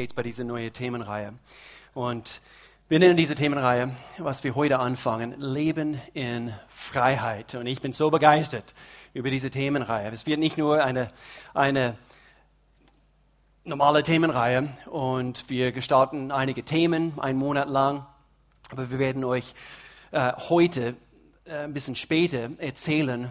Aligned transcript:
jetzt 0.00 0.14
bei 0.14 0.22
dieser 0.22 0.44
neuen 0.44 0.72
Themenreihe. 0.72 1.34
Und 1.94 2.40
wir 2.88 2.98
nennen 2.98 3.16
diese 3.16 3.34
Themenreihe, 3.34 3.90
was 4.18 4.44
wir 4.44 4.54
heute 4.54 4.78
anfangen, 4.78 5.38
Leben 5.38 6.00
in 6.14 6.54
Freiheit. 6.68 7.54
Und 7.54 7.66
ich 7.66 7.82
bin 7.82 7.92
so 7.92 8.10
begeistert 8.10 8.74
über 9.12 9.30
diese 9.30 9.50
Themenreihe. 9.50 10.10
Es 10.10 10.26
wird 10.26 10.38
nicht 10.38 10.56
nur 10.56 10.82
eine, 10.82 11.10
eine 11.52 11.98
normale 13.64 14.02
Themenreihe 14.02 14.68
und 14.86 15.50
wir 15.50 15.72
gestalten 15.72 16.32
einige 16.32 16.64
Themen 16.64 17.18
einen 17.18 17.38
Monat 17.38 17.68
lang, 17.68 18.06
aber 18.70 18.90
wir 18.90 18.98
werden 18.98 19.24
euch 19.24 19.54
äh, 20.10 20.32
heute 20.48 20.96
äh, 21.44 21.64
ein 21.64 21.74
bisschen 21.74 21.94
später 21.94 22.50
erzählen, 22.58 23.30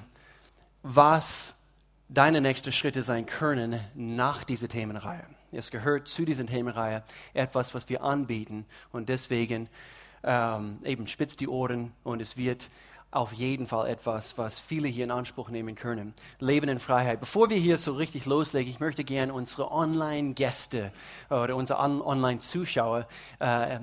was 0.83 1.65
deine 2.09 2.41
nächsten 2.41 2.71
Schritte 2.71 3.01
sein 3.01 3.25
können 3.25 3.79
nach 3.95 4.43
dieser 4.43 4.67
Themenreihe. 4.67 5.25
Es 5.51 5.71
gehört 5.71 6.07
zu 6.07 6.25
dieser 6.25 6.45
Themenreihe 6.45 7.03
etwas, 7.33 7.73
was 7.73 7.87
wir 7.89 8.03
anbieten 8.03 8.65
und 8.91 9.09
deswegen 9.09 9.69
ähm, 10.23 10.79
eben 10.83 11.07
spitzt 11.07 11.39
die 11.39 11.47
Ohren 11.47 11.93
und 12.03 12.21
es 12.21 12.37
wird 12.37 12.69
auf 13.09 13.31
jeden 13.31 13.67
Fall 13.67 13.87
etwas, 13.87 14.37
was 14.37 14.59
viele 14.59 14.87
hier 14.89 15.05
in 15.05 15.11
Anspruch 15.11 15.49
nehmen 15.49 15.75
können. 15.75 16.13
Leben 16.39 16.67
in 16.67 16.77
Freiheit. 16.77 17.21
Bevor 17.21 17.49
wir 17.49 17.57
hier 17.57 17.77
so 17.77 17.93
richtig 17.93 18.25
loslegen, 18.25 18.69
ich 18.69 18.81
möchte 18.81 19.05
gerne 19.05 19.33
unsere 19.33 19.71
Online-Gäste 19.71 20.91
oder 21.29 21.55
unsere 21.55 21.79
Online-Zuschauer 21.79 23.07
äh, 23.39 23.75
äh, 23.75 23.79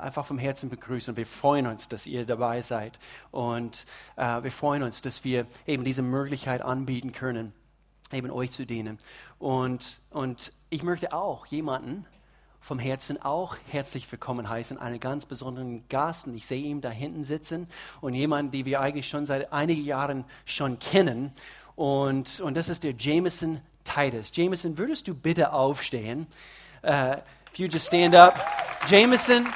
einfach 0.00 0.24
vom 0.24 0.38
Herzen 0.38 0.68
begrüßen. 0.68 1.16
Wir 1.16 1.26
freuen 1.26 1.66
uns, 1.66 1.88
dass 1.88 2.06
ihr 2.06 2.24
dabei 2.24 2.62
seid 2.62 2.98
und 3.32 3.84
äh, 4.16 4.42
wir 4.44 4.52
freuen 4.52 4.84
uns, 4.84 5.02
dass 5.02 5.24
wir 5.24 5.46
eben 5.66 5.82
diese 5.82 6.02
Möglichkeit 6.02 6.62
anbieten 6.62 7.10
können, 7.10 7.52
eben 8.12 8.30
euch 8.30 8.50
zu 8.50 8.66
dienen. 8.66 8.98
Und, 9.38 10.00
und 10.10 10.52
ich 10.70 10.82
möchte 10.82 11.12
auch 11.12 11.46
jemanden 11.46 12.06
vom 12.60 12.78
Herzen 12.78 13.22
auch 13.22 13.56
herzlich 13.70 14.10
willkommen 14.10 14.48
heißen, 14.48 14.78
einen 14.78 15.00
ganz 15.00 15.26
besonderen 15.26 15.88
Gast. 15.88 16.26
Und 16.26 16.34
ich 16.34 16.46
sehe 16.46 16.62
ihn 16.62 16.80
da 16.80 16.90
hinten 16.90 17.24
sitzen 17.24 17.68
und 18.00 18.14
jemanden, 18.14 18.50
den 18.50 18.66
wir 18.66 18.80
eigentlich 18.80 19.08
schon 19.08 19.26
seit 19.26 19.52
einigen 19.52 19.84
Jahren 19.84 20.24
schon 20.44 20.78
kennen. 20.78 21.32
Und, 21.76 22.40
und 22.40 22.56
das 22.56 22.68
ist 22.68 22.84
der 22.84 22.94
Jameson 22.98 23.60
Titus. 23.84 24.32
Jameson, 24.34 24.76
würdest 24.76 25.08
du 25.08 25.14
bitte 25.14 25.52
aufstehen? 25.52 26.26
Uh, 26.82 27.16
if 27.50 27.58
you 27.58 27.66
just 27.68 27.86
stand 27.86 28.14
up. 28.14 28.38
Jameson 28.86 29.46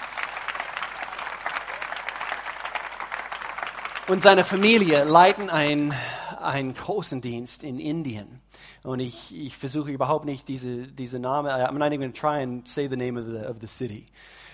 und 4.08 4.22
seine 4.22 4.44
Familie 4.44 5.04
leiten 5.04 5.48
einen, 5.48 5.94
einen 6.42 6.74
großen 6.74 7.20
Dienst 7.20 7.64
in 7.64 7.78
Indien. 7.78 8.40
Und 8.82 9.00
ich, 9.00 9.34
ich 9.34 9.56
versuche 9.56 9.90
überhaupt 9.90 10.24
nicht 10.24 10.48
diese, 10.48 10.88
diese 10.88 11.18
Namen, 11.18 11.50
I'm 11.50 11.78
not 11.78 11.88
even 11.92 12.00
going 12.00 12.12
to 12.12 12.20
try 12.20 12.42
and 12.42 12.66
say 12.66 12.88
the 12.88 12.96
name 12.96 13.18
of 13.18 13.26
the, 13.26 13.46
of 13.46 13.56
the 13.60 13.66
city. 13.66 14.06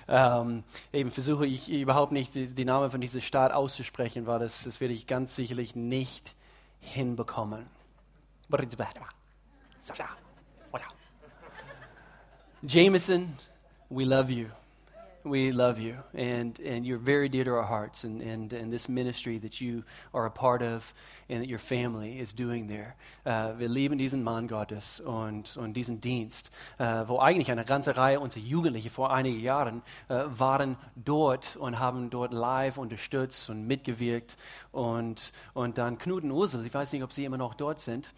Ähm, 0.08 0.64
eben 0.92 1.10
versuche 1.10 1.46
ich 1.46 1.68
überhaupt 1.68 2.12
nicht 2.12 2.34
die, 2.34 2.46
die 2.54 2.64
Namen 2.64 2.90
von 2.90 3.00
dieser 3.00 3.20
Stadt 3.20 3.52
auszusprechen, 3.52 4.26
weil 4.26 4.38
das, 4.38 4.64
das 4.64 4.80
werde 4.80 4.94
ich 4.94 5.06
ganz 5.06 5.36
sicherlich 5.36 5.76
nicht 5.76 6.34
hinbekommen. 6.80 7.66
Jameson, 12.62 13.36
we 13.88 14.04
love 14.04 14.32
you. 14.32 14.48
We 15.24 15.52
love 15.52 15.78
you, 15.78 15.96
and, 16.14 16.58
and 16.60 16.86
you're 16.86 16.98
very 16.98 17.28
dear 17.28 17.44
to 17.44 17.50
our 17.50 17.62
hearts, 17.62 18.04
and, 18.04 18.22
and, 18.22 18.52
and 18.52 18.72
this 18.72 18.88
ministry 18.88 19.38
that 19.38 19.60
you 19.60 19.84
are 20.14 20.26
a 20.26 20.30
part 20.30 20.62
of 20.62 20.92
and 21.28 21.42
that 21.42 21.48
your 21.48 21.58
family 21.58 22.18
is 22.18 22.32
doing 22.32 22.68
there. 22.68 22.96
Uh, 23.26 23.52
wir 23.58 23.68
lieben 23.68 23.98
diesen 23.98 24.22
Mann 24.22 24.46
Gottes 24.46 25.00
und, 25.00 25.56
und 25.56 25.74
diesen 25.74 26.00
Dienst, 26.00 26.50
uh, 26.80 27.04
wo 27.06 27.18
eigentlich 27.18 27.50
eine 27.50 27.64
ganze 27.64 27.96
Reihe 27.96 28.20
unserer 28.20 28.42
Jugendliche 28.42 28.90
vor 28.90 29.12
einigen 29.12 29.40
Jahren 29.40 29.82
uh, 30.08 30.24
waren 30.28 30.76
dort 30.96 31.56
und 31.56 31.78
haben 31.78 32.10
dort 32.10 32.32
live 32.32 32.78
unterstützt 32.78 33.50
und 33.50 33.66
mitgewirkt. 33.66 34.36
Und, 34.72 35.32
und 35.54 35.78
dann 35.78 35.98
Knut 35.98 36.22
und 36.22 36.30
Ursel, 36.30 36.64
ich 36.64 36.74
weiß 36.74 36.92
nicht, 36.92 37.02
ob 37.02 37.12
sie 37.12 37.24
immer 37.24 37.38
noch 37.38 37.54
dort 37.54 37.80
sind, 37.80 38.12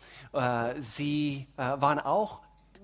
sie 0.79 1.47
waren 1.57 1.99
auch 2.01 2.41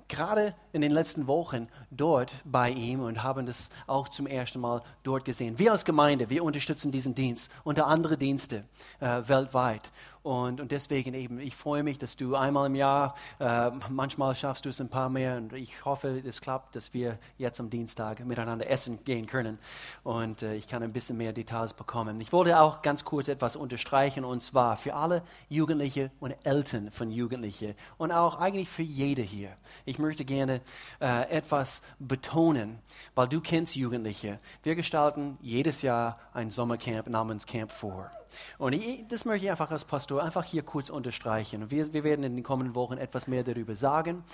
gerade 0.09 0.55
in 0.73 0.81
den 0.81 0.91
letzten 0.91 1.27
Wochen 1.27 1.69
dort 1.91 2.33
bei 2.45 2.71
ihm 2.71 3.01
und 3.01 3.23
haben 3.23 3.47
das 3.47 3.71
auch 3.87 4.09
zum 4.09 4.27
ersten 4.27 4.61
Mal 4.61 4.83
dort 5.03 5.25
gesehen. 5.25 5.59
Wir 5.59 5.73
als 5.73 5.85
Gemeinde, 5.85 6.31
wir 6.31 6.45
unterstützen 6.45 6.93
diesen 6.93 7.15
Dienst 7.15 7.51
unter 7.65 7.87
andere 7.87 8.17
Dienste 8.17 8.65
äh, 9.01 9.23
weltweit. 9.27 9.91
Und, 10.27 10.61
und 10.61 10.73
deswegen 10.73 11.15
eben, 11.15 11.39
ich 11.39 11.55
freue 11.55 11.85
mich, 11.85 11.99
dass 11.99 12.17
du 12.17 12.35
einmal 12.35 12.67
im 12.67 12.75
Jahr, 12.75 13.15
äh, 13.39 13.71
manchmal 13.91 14.35
schaffst 14.35 14.65
du 14.65 14.71
es 14.71 14.81
ein 14.81 14.89
paar 14.89 15.09
mehr 15.09 15.37
und 15.37 15.53
ich 15.53 15.85
hoffe, 15.85 16.21
es 16.27 16.41
klappt, 16.41 16.75
dass 16.75 16.93
wir 16.93 17.21
jetzt 17.39 17.61
am 17.61 17.71
Dienstag 17.71 18.27
miteinander 18.27 18.69
essen 18.69 19.05
gehen 19.05 19.27
können 19.27 19.57
und 20.03 20.43
äh, 20.43 20.57
ich 20.57 20.67
kann 20.67 20.83
ein 20.83 20.93
bisschen 20.93 21.17
mehr 21.17 21.33
Details 21.33 21.75
bekommen. 21.75 22.21
Ich 22.21 22.33
wollte 22.33 22.59
auch 22.59 22.83
ganz 22.83 23.05
kurz 23.05 23.29
etwas 23.29 23.55
unterstreichen 23.55 24.25
und 24.25 24.43
zwar 24.43 24.77
für 24.77 24.95
alle 24.95 25.23
Jugendliche 25.49 26.11
und 26.19 26.35
Eltern 26.43 26.91
von 26.91 27.13
Jugendlichen 27.13 27.77
und 27.97 28.11
auch 28.11 28.41
eigentlich 28.41 28.69
für 28.69 28.83
jede 28.83 29.23
hier. 29.23 29.51
Ich 29.85 30.01
möchte 30.01 30.25
gerne 30.25 30.61
äh, 31.01 31.31
etwas 31.31 31.83
betonen, 32.01 32.81
weil 33.15 33.29
du 33.29 33.41
kennst 33.41 33.77
Jugendliche. 33.77 34.41
Wir 34.65 34.75
gestalten 34.75 35.39
jedes 35.41 35.83
Jahr 35.83 36.19
ein 36.33 36.51
Sommercamp 36.51 37.07
namens 37.07 37.47
Camp 37.47 37.71
4. 37.71 38.11
Und 38.59 38.73
ich, 38.73 39.05
das 39.09 39.25
möchte 39.25 39.47
ich 39.47 39.51
einfach 39.51 39.71
als 39.71 39.85
Pastor 39.85 40.23
einfach 40.23 40.45
hier 40.45 40.63
kurz 40.63 40.91
unterstreichen. 40.91 41.71
Wir, 41.71 41.93
wir 41.93 42.05
werden 42.05 42.25
in 42.25 42.37
den 42.37 42.45
kommenden 42.45 42.75
Wochen 42.75 42.99
etwas 42.99 43.27
mehr 43.27 43.43
darüber 43.43 43.75
sagen. 43.75 44.25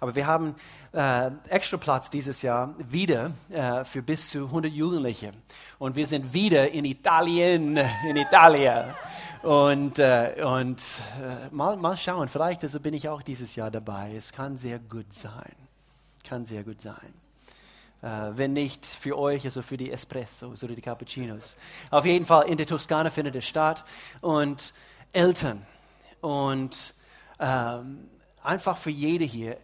Aber 0.00 0.14
wir 0.14 0.26
haben 0.26 0.54
äh, 0.92 1.30
extra 1.48 1.76
Platz 1.76 2.10
dieses 2.10 2.42
Jahr 2.42 2.74
wieder 2.78 3.32
äh, 3.50 3.84
für 3.84 4.02
bis 4.02 4.30
zu 4.30 4.46
100 4.46 4.72
Jugendliche. 4.72 5.32
Und 5.78 5.96
wir 5.96 6.06
sind 6.06 6.32
wieder 6.32 6.70
in 6.70 6.84
Italien, 6.84 7.76
in 7.76 8.16
Italien. 8.16 8.94
Und, 9.42 9.98
äh, 9.98 10.42
und 10.44 10.82
äh, 11.22 11.48
mal, 11.50 11.76
mal 11.76 11.96
schauen, 11.96 12.28
vielleicht 12.28 12.62
also 12.62 12.80
bin 12.80 12.94
ich 12.94 13.08
auch 13.08 13.22
dieses 13.22 13.56
Jahr 13.56 13.70
dabei. 13.70 14.14
Es 14.14 14.32
kann 14.32 14.56
sehr 14.56 14.78
gut 14.78 15.12
sein. 15.12 15.54
Kann 16.24 16.44
sehr 16.44 16.62
gut 16.62 16.80
sein. 16.80 17.29
Uh, 18.02 18.32
wenn 18.34 18.54
nicht 18.54 18.86
für 18.86 19.18
euch, 19.18 19.44
also 19.44 19.60
für 19.60 19.76
die 19.76 19.90
Espressos 19.90 20.64
oder 20.64 20.74
die 20.74 20.80
Cappuccinos. 20.80 21.54
Auf 21.90 22.06
jeden 22.06 22.24
Fall 22.24 22.48
in 22.48 22.56
der 22.56 22.66
Toskana 22.66 23.10
findet 23.10 23.36
es 23.36 23.44
statt. 23.44 23.84
Und 24.22 24.72
Eltern 25.12 25.66
und 26.22 26.94
ähm, 27.38 28.08
einfach 28.42 28.76
für 28.76 28.90
jede 28.90 29.24
hier, 29.24 29.58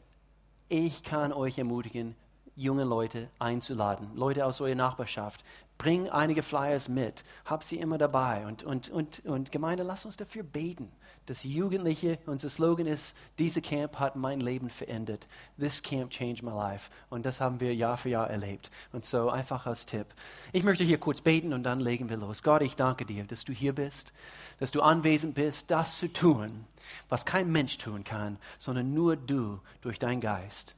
ich 0.69 1.03
kann 1.03 1.33
euch 1.33 1.59
ermutigen, 1.59 2.17
junge 2.57 2.85
Leute 2.85 3.29
einzuladen, 3.39 4.11
Leute 4.15 4.47
aus 4.47 4.61
eurer 4.61 4.75
Nachbarschaft. 4.75 5.45
Bring 5.79 6.09
einige 6.09 6.43
Flyers 6.43 6.89
mit, 6.89 7.23
hab 7.45 7.63
sie 7.63 7.79
immer 7.79 7.99
dabei. 7.99 8.47
Und, 8.47 8.65
und, 8.65 8.89
und, 8.89 9.25
und 9.27 9.53
Gemeinde, 9.53 9.83
lass 9.83 10.07
uns 10.07 10.17
dafür 10.17 10.43
beten 10.43 10.91
das 11.27 11.43
Jugendliche, 11.43 12.19
unser 12.27 12.49
Slogan 12.49 12.87
ist, 12.87 13.17
diese 13.39 13.61
Camp 13.61 13.99
hat 13.99 14.15
mein 14.15 14.41
Leben 14.41 14.71
verändert. 14.71 15.27
This 15.59 15.83
camp 15.83 16.11
changed 16.11 16.43
my 16.43 16.53
life. 16.53 16.89
Und 17.11 17.27
das 17.27 17.41
haben 17.41 17.61
wir 17.61 17.75
Jahr 17.75 17.97
für 17.97 18.09
Jahr 18.09 18.31
erlebt. 18.31 18.71
Und 18.93 19.05
so 19.05 19.29
einfach 19.29 19.67
als 19.67 19.87
Tipp. 19.87 20.07
Ich 20.53 20.63
möchte 20.63 20.85
hier 20.85 20.99
kurz 20.99 21.21
beten 21.21 21.53
und 21.53 21.65
dann 21.65 21.81
legen 21.81 22.09
wir 22.09 22.17
los. 22.17 22.45
Gott, 22.45 22.63
ich 22.63 22.77
danke 22.77 23.05
dir, 23.05 23.25
dass 23.25 23.45
du 23.45 23.53
hier 23.53 23.75
bist, 23.75 24.13
dass 24.61 24.71
du 24.71 24.83
anwesend 24.83 25.35
bist, 25.35 25.71
das 25.71 25.99
zu 25.99 26.13
tun, 26.13 26.65
was 27.09 27.27
kein 27.27 27.51
Mensch 27.51 27.77
tun 27.79 28.05
kann, 28.05 28.39
sondern 28.59 28.95
nur 28.95 29.17
du 29.17 29.59
durch 29.81 29.99
deinen 29.99 30.21
Geist. 30.21 30.76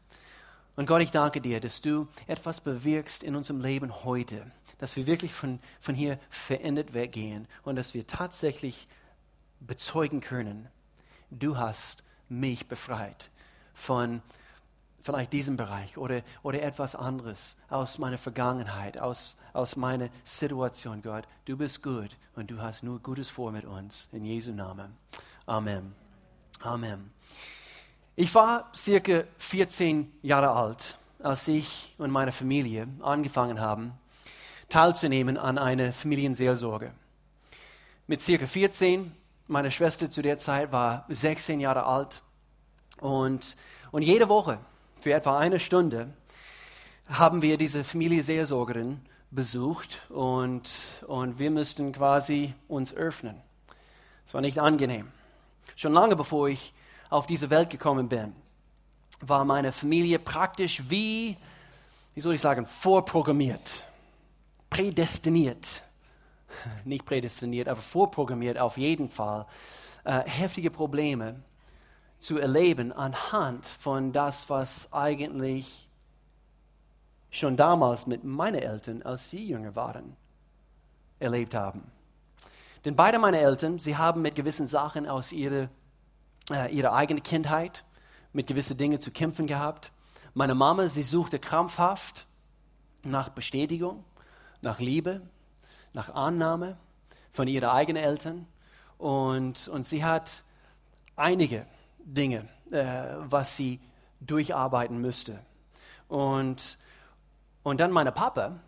Und 0.79 0.87
Gott, 0.87 1.03
ich 1.03 1.11
danke 1.11 1.41
dir, 1.41 1.59
dass 1.59 1.81
du 1.81 2.07
etwas 2.29 2.61
bewirkst 2.61 3.25
in 3.25 3.35
unserem 3.35 3.61
Leben 3.61 4.05
heute, 4.05 4.49
dass 4.79 4.95
wir 4.95 5.09
wirklich 5.09 5.35
von, 5.35 5.59
von 5.81 5.97
hier 5.97 6.21
verändert 6.31 6.95
weggehen 6.95 7.49
und 7.65 7.75
dass 7.75 7.95
wir 7.95 8.07
tatsächlich 8.07 8.87
bezeugen 9.59 10.21
können, 10.21 10.69
du 11.33 11.57
hast 11.57 12.05
mich 12.29 12.69
befreit 12.69 13.29
von 13.75 14.23
vielleicht 15.03 15.33
diesem 15.33 15.57
Bereich 15.57 15.99
oder, 15.99 16.23
oder 16.45 16.63
etwas 16.63 16.95
anderes 16.95 17.57
aus 17.69 17.99
meiner 17.99 18.17
Vergangenheit, 18.17 19.01
aus, 19.01 19.37
aus 19.55 19.75
meiner 19.75 20.11
Situation, 20.23 21.03
Gott. 21.03 21.27
Du 21.47 21.57
bist 21.57 21.83
gut 21.83 22.17
und 22.37 22.53
du 22.53 22.63
hast 22.63 22.85
nur 22.85 23.01
Gutes 23.01 23.29
vor 23.29 23.51
mit 23.51 23.65
uns. 23.65 24.09
In 24.13 24.25
Jesu 24.25 24.53
Namen. 24.53 24.97
Amen. 25.45 25.97
Amen. 26.61 27.11
Ich 28.21 28.35
war 28.35 28.73
circa 28.75 29.23
14 29.39 30.13
Jahre 30.23 30.51
alt, 30.51 30.99
als 31.21 31.47
ich 31.47 31.95
und 31.99 32.11
meine 32.11 32.33
Familie 32.33 32.89
angefangen 32.99 33.61
haben, 33.61 33.93
teilzunehmen 34.69 35.37
an 35.37 35.57
einer 35.57 35.93
Familienseelsorge. 35.93 36.91
Mit 38.09 38.21
circa 38.21 38.49
14 38.49 39.13
meine 39.47 39.71
Schwester 39.71 40.11
zu 40.11 40.21
der 40.21 40.37
Zeit 40.37 40.73
war 40.73 41.05
16 41.09 41.61
Jahre 41.61 41.87
alt 41.87 42.25
und, 43.01 43.55
und 43.93 44.03
jede 44.03 44.29
Woche 44.29 44.59
für 45.01 45.13
etwa 45.13 45.39
eine 45.39 45.61
Stunde 45.61 46.13
haben 47.09 47.41
wir 47.41 47.57
diese 47.57 47.85
Familie 47.85 48.25
Seelsorgerin 48.25 49.01
besucht 49.31 50.01
und, 50.09 50.69
und 51.07 51.39
wir 51.39 51.53
mussten 51.53 51.93
quasi 51.93 52.53
uns 52.67 52.93
öffnen. 52.93 53.41
Es 54.27 54.35
war 54.35 54.41
nicht 54.41 54.59
angenehm. 54.59 55.07
Schon 55.77 55.93
lange 55.93 56.17
bevor 56.17 56.49
ich 56.49 56.75
auf 57.11 57.27
diese 57.27 57.51
Welt 57.51 57.71
gekommen 57.71 58.09
bin, 58.09 58.35
war 59.21 59.45
meine 59.45 59.73
Familie 59.73 60.19
praktisch 60.19 60.83
wie 60.89 61.37
wie 62.19 62.21
soll 62.21 62.35
ich 62.35 62.41
sagen, 62.41 62.67
vorprogrammiert, 62.67 63.85
prädestiniert, 64.71 65.85
nicht 66.85 67.07
prädestiniert, 67.07 67.69
aber 67.69 67.81
vorprogrammiert 67.81 68.59
auf 68.59 68.77
jeden 68.77 69.09
Fall, 69.09 69.47
äh, 70.03 70.29
heftige 70.29 70.73
Probleme 70.73 71.37
zu 72.19 72.39
erleben 72.39 72.91
anhand 72.91 73.67
von 73.67 74.13
das, 74.13 74.51
was 74.51 74.93
eigentlich 74.93 75.89
schon 77.31 77.57
damals 77.57 78.09
mit 78.09 78.25
meinen 78.25 78.63
Eltern, 78.63 79.03
als 79.03 79.31
sie 79.31 79.47
jünger 79.47 79.77
waren, 79.77 80.17
erlebt 81.21 81.55
haben. 81.55 81.89
Denn 82.85 82.97
beide 82.97 83.21
meine 83.21 83.39
Eltern, 83.39 83.79
sie 83.79 83.97
haben 83.97 84.23
mit 84.23 84.35
gewissen 84.35 84.67
Sachen 84.67 85.07
aus 85.07 85.31
ihrer, 85.31 85.69
äh, 86.51 86.73
ihrer 86.73 86.93
eigenen 86.93 87.23
Kindheit, 87.23 87.85
mit 88.33 88.47
gewissen 88.47 88.77
Dingen 88.77 89.01
zu 89.01 89.11
kämpfen 89.11 89.47
gehabt. 89.47 89.91
Meine 90.35 90.55
Mama, 90.55 90.89
sie 90.89 91.03
suchte 91.03 91.39
krampfhaft 91.39 92.27
nach 93.03 93.31
Bestätigung, 93.31 94.05
nach 94.61 94.81
Liebe, 94.81 95.23
nach 95.93 96.15
Annahme 96.15 96.77
von 97.33 97.49
ihren 97.49 97.69
eigenen 97.69 98.03
Eltern. 98.03 98.47
Und, 98.99 99.69
und 99.69 99.87
sie 99.87 100.05
hat 100.05 100.45
einige 101.17 101.67
Dinge, 101.99 102.49
äh, 102.71 103.17
was 103.19 103.57
sie 103.57 103.81
durcharbeiten 104.21 104.99
müsste. 104.99 105.41
Und, 106.09 106.79
und 107.63 107.81
dann 107.81 107.93
meine 107.93 108.13
Papa, 108.13 108.61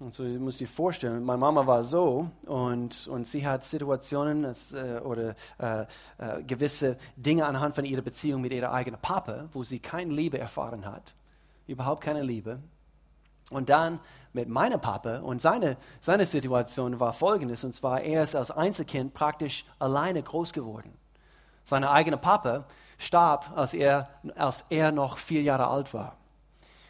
und 0.00 0.12
so 0.12 0.24
ich 0.24 0.38
muss 0.38 0.58
dir 0.58 0.68
vorstellen, 0.68 1.24
meine 1.24 1.38
Mama 1.38 1.66
war 1.66 1.84
so 1.84 2.28
und, 2.46 3.06
und 3.06 3.26
sie 3.26 3.46
hat 3.46 3.62
Situationen 3.62 4.44
äh, 4.44 4.98
oder 5.00 5.34
äh, 5.58 5.82
äh, 6.18 6.42
gewisse 6.42 6.98
Dinge 7.16 7.46
anhand 7.46 7.74
von 7.74 7.84
ihrer 7.84 8.02
Beziehung 8.02 8.40
mit 8.40 8.52
ihrer 8.52 8.72
eigenen 8.72 9.00
Papa, 9.00 9.48
wo 9.52 9.62
sie 9.62 9.78
keine 9.78 10.12
Liebe 10.12 10.38
erfahren 10.38 10.84
hat, 10.84 11.14
überhaupt 11.66 12.02
keine 12.02 12.22
Liebe. 12.22 12.58
Und 13.50 13.68
dann 13.68 14.00
mit 14.32 14.48
meinem 14.48 14.80
Papa 14.80 15.18
und 15.18 15.40
seine, 15.40 15.76
seine 16.00 16.26
Situation 16.26 16.98
war 16.98 17.12
folgendes, 17.12 17.62
und 17.62 17.74
zwar 17.74 18.00
er 18.00 18.22
ist 18.22 18.34
als 18.34 18.50
Einzelkind 18.50 19.14
praktisch 19.14 19.64
alleine 19.78 20.22
groß 20.22 20.52
geworden. 20.52 20.92
Sein 21.62 21.84
eigener 21.84 22.16
Papa 22.16 22.64
starb, 22.98 23.52
als 23.54 23.74
er, 23.74 24.08
als 24.34 24.64
er 24.70 24.92
noch 24.92 25.18
vier 25.18 25.42
Jahre 25.42 25.68
alt 25.68 25.94
war. 25.94 26.16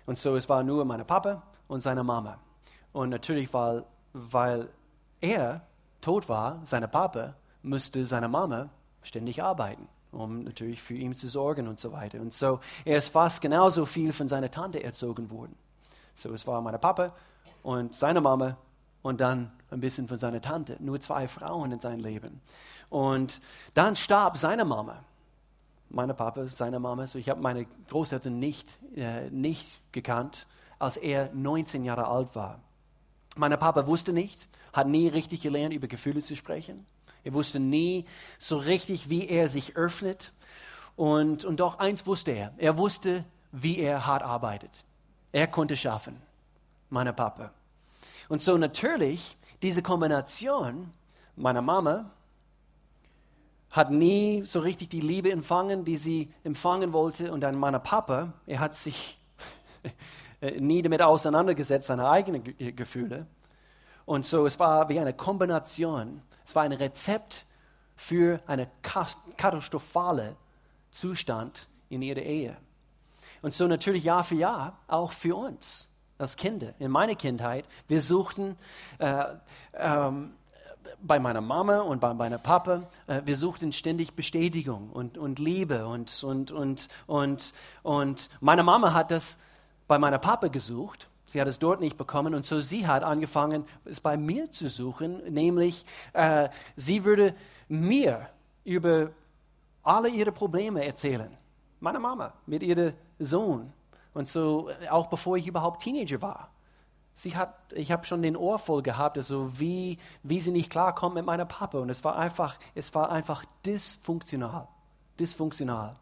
Und 0.07 0.19
so 0.19 0.37
es 0.37 0.49
war 0.49 0.63
nur 0.63 0.85
mein 0.85 1.07
Papa 1.07 1.43
und 1.69 1.81
seine 1.81 2.03
Mama. 2.03 2.39
Und 2.95 3.11
natürlich, 3.11 3.53
weil, 3.53 3.85
weil 4.15 4.71
er 5.21 5.61
tot 6.01 6.31
war, 6.31 6.63
seine 6.65 6.89
Papa, 6.89 7.35
musste 7.63 8.07
seine 8.07 8.29
Mama 8.29 8.71
ständig 9.03 9.43
arbeiten, 9.43 9.87
um 10.13 10.45
natürlich 10.45 10.83
für 10.83 10.95
ihn 10.95 11.15
zu 11.15 11.29
sorgen 11.29 11.69
und 11.69 11.79
so 11.79 11.93
weiter. 11.93 12.21
Und 12.21 12.33
so 12.33 12.61
er 12.87 12.97
ist 12.97 13.11
fast 13.11 13.43
genauso 13.43 13.85
viel 13.85 14.15
von 14.15 14.29
seiner 14.29 14.51
Tante 14.51 14.83
erzogen 14.83 15.31
worden. 15.31 15.55
So 16.15 16.33
es 16.33 16.47
war 16.47 16.63
mein 16.63 16.81
Papa 16.81 17.13
und 17.63 17.95
seine 17.95 18.23
Mama 18.23 18.57
und 19.03 19.21
dann 19.21 19.53
ein 19.71 19.81
bisschen 19.81 20.09
von 20.09 20.19
seiner 20.19 20.41
Tante. 20.41 20.79
Nur 20.81 20.99
zwei 21.01 21.29
Frauen 21.29 21.73
in 21.73 21.81
seinem 21.81 22.01
Leben. 22.01 22.41
Und 22.89 23.43
dann 23.75 23.97
starb 23.97 24.39
seine 24.39 24.65
Mama 24.65 25.05
meine 25.95 26.15
Papa, 26.15 26.47
seine 26.47 26.81
Mama. 26.81 27.07
So, 27.07 27.19
ich 27.19 27.29
habe 27.29 27.41
meine 27.41 27.67
Großeltern 27.89 28.39
nicht, 28.39 28.79
äh, 28.97 29.31
nicht 29.31 29.81
gekannt, 29.93 30.47
als 30.79 30.97
er 30.97 31.33
19 31.33 31.85
Jahre 31.85 32.07
alt 32.07 32.35
war. 32.35 32.61
Mein 33.37 33.59
Papa 33.59 33.87
wusste 33.87 34.13
nicht, 34.13 34.49
hat 34.73 34.87
nie 34.87 35.09
richtig 35.09 35.41
gelernt, 35.41 35.75
über 35.75 35.89
Gefühle 35.89 36.23
zu 36.23 36.37
sprechen. 36.37 36.87
Er 37.25 37.33
wusste 37.33 37.59
nie 37.59 38.05
so 38.39 38.57
richtig, 38.57 39.09
wie 39.09 39.29
er 39.29 39.49
sich 39.49 39.77
öffnet. 39.77 40.33
Und, 40.97 41.45
und 41.45 41.59
doch 41.59 41.79
eins 41.79 42.07
wusste 42.07 42.33
er. 42.33 42.53
Er 42.59 42.79
wusste, 42.79 43.25
wie 43.51 43.79
er 43.79 44.07
hart 44.07 44.23
arbeitet. 44.23 44.85
Er 45.33 45.47
konnte 45.47 45.77
schaffen. 45.77 46.21
Mein 46.91 47.15
Papa. 47.15 47.51
Und 48.29 48.41
so 48.41 48.57
natürlich 48.57 49.37
diese 49.63 49.83
Kombination 49.83 50.93
meiner 51.37 51.63
Mama 51.63 52.11
hat 53.73 53.91
nie 53.91 54.43
so 54.45 54.61
richtig 54.61 54.91
die 54.91 55.01
Liebe 55.01 55.33
empfangen, 55.33 55.85
die 55.85 55.97
sie 55.97 56.33
empfangen 56.45 56.93
wollte. 56.93 57.33
Und 57.33 57.41
dann 57.41 57.57
mein 57.57 57.83
Papa, 57.83 58.33
er 58.47 58.61
hat 58.61 58.77
sich 58.77 59.19
nie 60.53 60.83
damit 60.83 61.03
auseinandergesetzt, 61.03 61.87
seine 61.87 62.09
eigenen 62.09 62.43
Gefühle. 62.77 63.27
Und 64.07 64.27
so, 64.27 64.47
es 64.47 64.59
war 64.59 64.89
wie 64.89 65.01
eine 65.01 65.15
Kombination. 65.15 66.23
Es 66.45 66.55
war 66.55 66.63
ein 66.63 66.73
Rezept 66.73 67.47
für 67.97 68.41
einen 68.47 68.67
katastrophalen 69.37 70.37
Zustand 70.91 71.69
in 71.89 72.03
ihrer 72.03 72.23
Ehe. 72.23 72.57
Und 73.43 73.55
so 73.55 73.67
natürlich 73.67 74.05
Jahr 74.05 74.25
für 74.25 74.37
Jahr 74.37 74.79
auch 74.89 75.13
für 75.13 75.37
uns 75.37 75.89
als 76.19 76.37
Kinder. 76.37 76.75
In 76.79 76.91
meiner 76.91 77.15
Kindheit, 77.15 77.67
wir 77.89 78.01
suchten 78.01 78.57
äh, 78.99 79.25
ähm, 79.75 80.33
bei 81.03 81.19
meiner 81.19 81.41
Mama 81.41 81.81
und 81.81 82.01
bei 82.01 82.15
meiner 82.15 82.39
Papa, 82.39 82.85
äh, 83.07 83.23
wir 83.25 83.37
suchten 83.37 83.73
ständig 83.73 84.15
Bestätigung 84.15 84.91
und, 84.91 85.19
und 85.19 85.39
Liebe. 85.39 85.87
Und, 85.87 86.23
und, 86.25 86.51
und, 86.51 86.89
und, 87.07 87.53
und 87.83 88.31
meine 88.41 88.63
Mama 88.63 88.93
hat 88.93 89.11
das 89.11 89.39
bei 89.87 89.99
meiner 89.99 90.19
Papa 90.19 90.49
gesucht. 90.49 91.09
Sie 91.27 91.41
hat 91.41 91.49
es 91.49 91.59
dort 91.59 91.81
nicht 91.81 91.97
bekommen 91.97 92.35
und 92.35 92.45
so 92.45 92.61
sie 92.61 92.87
hat 92.87 93.03
angefangen, 93.03 93.65
es 93.85 94.01
bei 94.01 94.17
mir 94.17 94.51
zu 94.51 94.69
suchen, 94.69 95.33
nämlich 95.33 95.85
äh, 96.13 96.49
sie 96.77 97.05
würde 97.05 97.35
mir 97.69 98.29
über 98.65 99.11
alle 99.83 100.09
ihre 100.09 100.33
Probleme 100.33 100.85
erzählen. 100.85 101.37
Meine 101.81 101.99
Mama 101.99 102.33
mit 102.47 102.63
ihrem 102.63 102.95
Sohn. 103.19 103.73
Und 104.13 104.29
so 104.29 104.69
äh, 104.69 104.89
auch 104.89 105.09
bevor 105.09 105.37
ich 105.37 105.47
überhaupt 105.47 105.83
Teenager 105.83 106.23
war. 106.23 106.51
Sie 107.17 107.37
hat, 107.37 107.55
ich 107.73 107.93
habe 107.93 108.05
schon 108.07 108.23
den 108.23 108.37
Ohr 108.37 108.59
voll 108.59 108.83
gehabt, 108.83 109.17
also 109.17 109.59
wie, 109.59 109.99
wie 110.23 110.41
sie 110.41 110.51
nicht 110.51 110.71
klarkommt 110.71 111.15
mit 111.15 111.25
meiner 111.25 111.45
Papa. 111.45 111.79
Und 111.79 111.89
es 111.89 112.03
war 112.05 112.17
einfach, 112.17 112.59
es 112.75 112.95
war 112.95 113.11
einfach 113.11 113.45
dysfunktional. 113.65 114.67
Dysfunktional. 115.19 115.95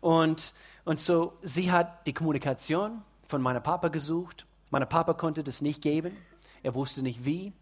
Und, 0.00 0.52
und 0.84 1.00
so, 1.00 1.34
sie 1.42 1.70
hat 1.70 2.06
die 2.06 2.12
Kommunikation 2.12 3.02
von 3.26 3.40
meinem 3.40 3.62
Papa 3.62 3.88
gesucht. 3.88 4.46
Mein 4.70 4.88
Papa 4.88 5.14
konnte 5.14 5.44
das 5.44 5.62
nicht 5.62 5.82
geben. 5.82 6.16
Er 6.62 6.74
wusste 6.74 7.02
nicht 7.02 7.24
wie. 7.24 7.52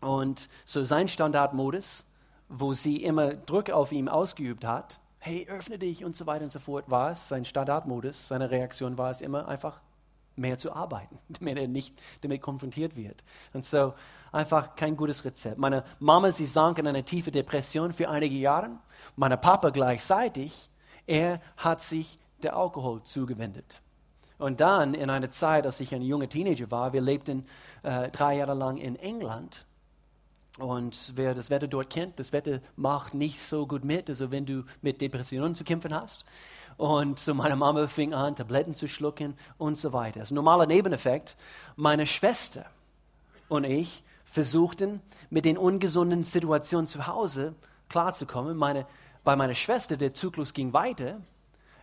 Und 0.00 0.48
so 0.64 0.84
sein 0.84 1.08
Standardmodus, 1.08 2.06
wo 2.48 2.72
sie 2.72 3.02
immer 3.02 3.34
Druck 3.34 3.70
auf 3.70 3.92
ihn 3.92 4.08
ausgeübt 4.08 4.64
hat, 4.64 5.00
hey, 5.18 5.46
öffne 5.48 5.78
dich 5.78 6.04
und 6.04 6.16
so 6.16 6.26
weiter 6.26 6.44
und 6.44 6.50
so 6.50 6.60
fort, 6.60 6.90
war 6.90 7.10
es, 7.10 7.28
sein 7.28 7.44
Standardmodus, 7.44 8.28
seine 8.28 8.50
Reaktion 8.50 8.96
war 8.98 9.10
es 9.10 9.20
immer 9.20 9.48
einfach 9.48 9.80
mehr 10.36 10.58
zu 10.58 10.72
arbeiten, 10.72 11.18
damit 11.28 11.58
er 11.58 11.68
nicht 11.68 12.00
damit 12.20 12.40
konfrontiert 12.40 12.96
wird. 12.96 13.24
Und 13.52 13.64
so 13.64 13.94
einfach 14.30 14.76
kein 14.76 14.96
gutes 14.96 15.24
Rezept. 15.24 15.58
Meine 15.58 15.84
Mama, 15.98 16.30
sie 16.30 16.46
sank 16.46 16.78
in 16.78 16.86
eine 16.86 17.04
tiefe 17.04 17.32
Depression 17.32 17.92
für 17.92 18.08
einige 18.08 18.36
Jahre. 18.36 18.70
Mein 19.16 19.38
Papa 19.40 19.70
gleichzeitig, 19.70 20.70
er 21.06 21.40
hat 21.56 21.82
sich 21.82 22.18
der 22.42 22.56
Alkohol 22.56 23.02
zugewendet. 23.02 23.80
Und 24.38 24.60
dann 24.60 24.94
in 24.94 25.10
einer 25.10 25.30
Zeit, 25.30 25.66
als 25.66 25.80
ich 25.80 25.94
ein 25.94 26.02
junger 26.02 26.28
Teenager 26.28 26.70
war, 26.70 26.92
wir 26.92 27.00
lebten 27.00 27.44
äh, 27.82 28.10
drei 28.10 28.36
Jahre 28.36 28.54
lang 28.54 28.76
in 28.76 28.96
England. 28.96 29.66
Und 30.58 31.12
wer 31.16 31.34
das 31.34 31.50
Wetter 31.50 31.68
dort 31.68 31.90
kennt, 31.90 32.18
das 32.18 32.32
Wetter 32.32 32.60
macht 32.76 33.14
nicht 33.14 33.42
so 33.42 33.66
gut 33.66 33.84
mit, 33.84 34.08
also 34.08 34.30
wenn 34.30 34.46
du 34.46 34.64
mit 34.80 35.00
Depressionen 35.00 35.54
zu 35.54 35.64
kämpfen 35.64 35.94
hast. 35.94 36.24
Und 36.76 37.18
so 37.18 37.34
meine 37.34 37.56
Mama 37.56 37.86
fing 37.88 38.14
an, 38.14 38.36
Tabletten 38.36 38.74
zu 38.74 38.86
schlucken 38.86 39.34
und 39.56 39.78
so 39.78 39.92
weiter. 39.92 40.20
Das 40.20 40.30
normaler 40.30 40.66
Nebeneffekt. 40.66 41.36
Meine 41.74 42.06
Schwester 42.06 42.66
und 43.48 43.64
ich 43.64 44.04
versuchten, 44.24 45.00
mit 45.30 45.44
den 45.44 45.58
ungesunden 45.58 46.22
Situationen 46.22 46.86
zu 46.86 47.06
Hause 47.06 47.54
klarzukommen. 47.88 48.56
Meine, 48.56 48.86
bei 49.24 49.34
meiner 49.34 49.54
Schwester, 49.54 49.96
der 49.96 50.14
Zyklus 50.14 50.52
ging 50.52 50.72
weiter. 50.72 51.20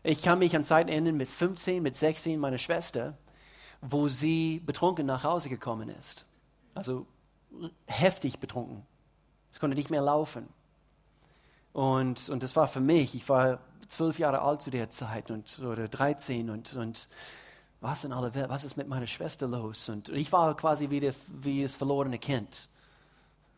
Ich 0.08 0.22
kann 0.22 0.38
mich 0.38 0.56
an 0.56 0.64
Zeiten 0.64 0.90
erinnern, 0.90 1.18
mit 1.18 1.28
15, 1.28 1.82
mit 1.82 1.96
16, 1.96 2.40
meine 2.40 2.60
Schwester, 2.60 3.18
wo 3.82 4.08
sie 4.08 4.62
betrunken 4.64 5.08
nach 5.08 5.24
Hause 5.24 5.50
gekommen 5.50 5.90
ist. 5.90 6.28
Also 6.76 7.08
heftig 7.88 8.40
betrunken. 8.40 8.86
Es 9.52 9.60
konnte 9.60 9.76
nicht 9.76 9.90
mehr 9.90 10.04
laufen. 10.04 10.48
Und, 11.74 12.30
und 12.30 12.44
das 12.44 12.56
war 12.56 12.68
für 12.68 12.82
mich, 12.82 13.16
ich 13.16 13.28
war 13.30 13.58
zwölf 13.88 14.20
Jahre 14.20 14.44
alt 14.44 14.62
zu 14.62 14.70
der 14.70 14.92
Zeit 14.92 15.32
und, 15.32 15.58
oder 15.60 15.88
13 15.88 16.52
und, 16.52 16.76
und 16.76 17.10
was 17.82 18.04
in 18.04 18.14
aller 18.14 18.36
Welt, 18.36 18.50
was 18.50 18.64
ist 18.64 18.78
mit 18.78 18.88
meiner 18.88 19.08
Schwester 19.08 19.48
los? 19.48 19.90
Und 19.90 20.10
ich 20.10 20.32
war 20.32 20.56
quasi 20.56 20.92
wie, 20.92 21.00
der, 21.00 21.16
wie 21.30 21.64
das 21.64 21.76
verlorene 21.76 22.20
Kind, 22.20 22.70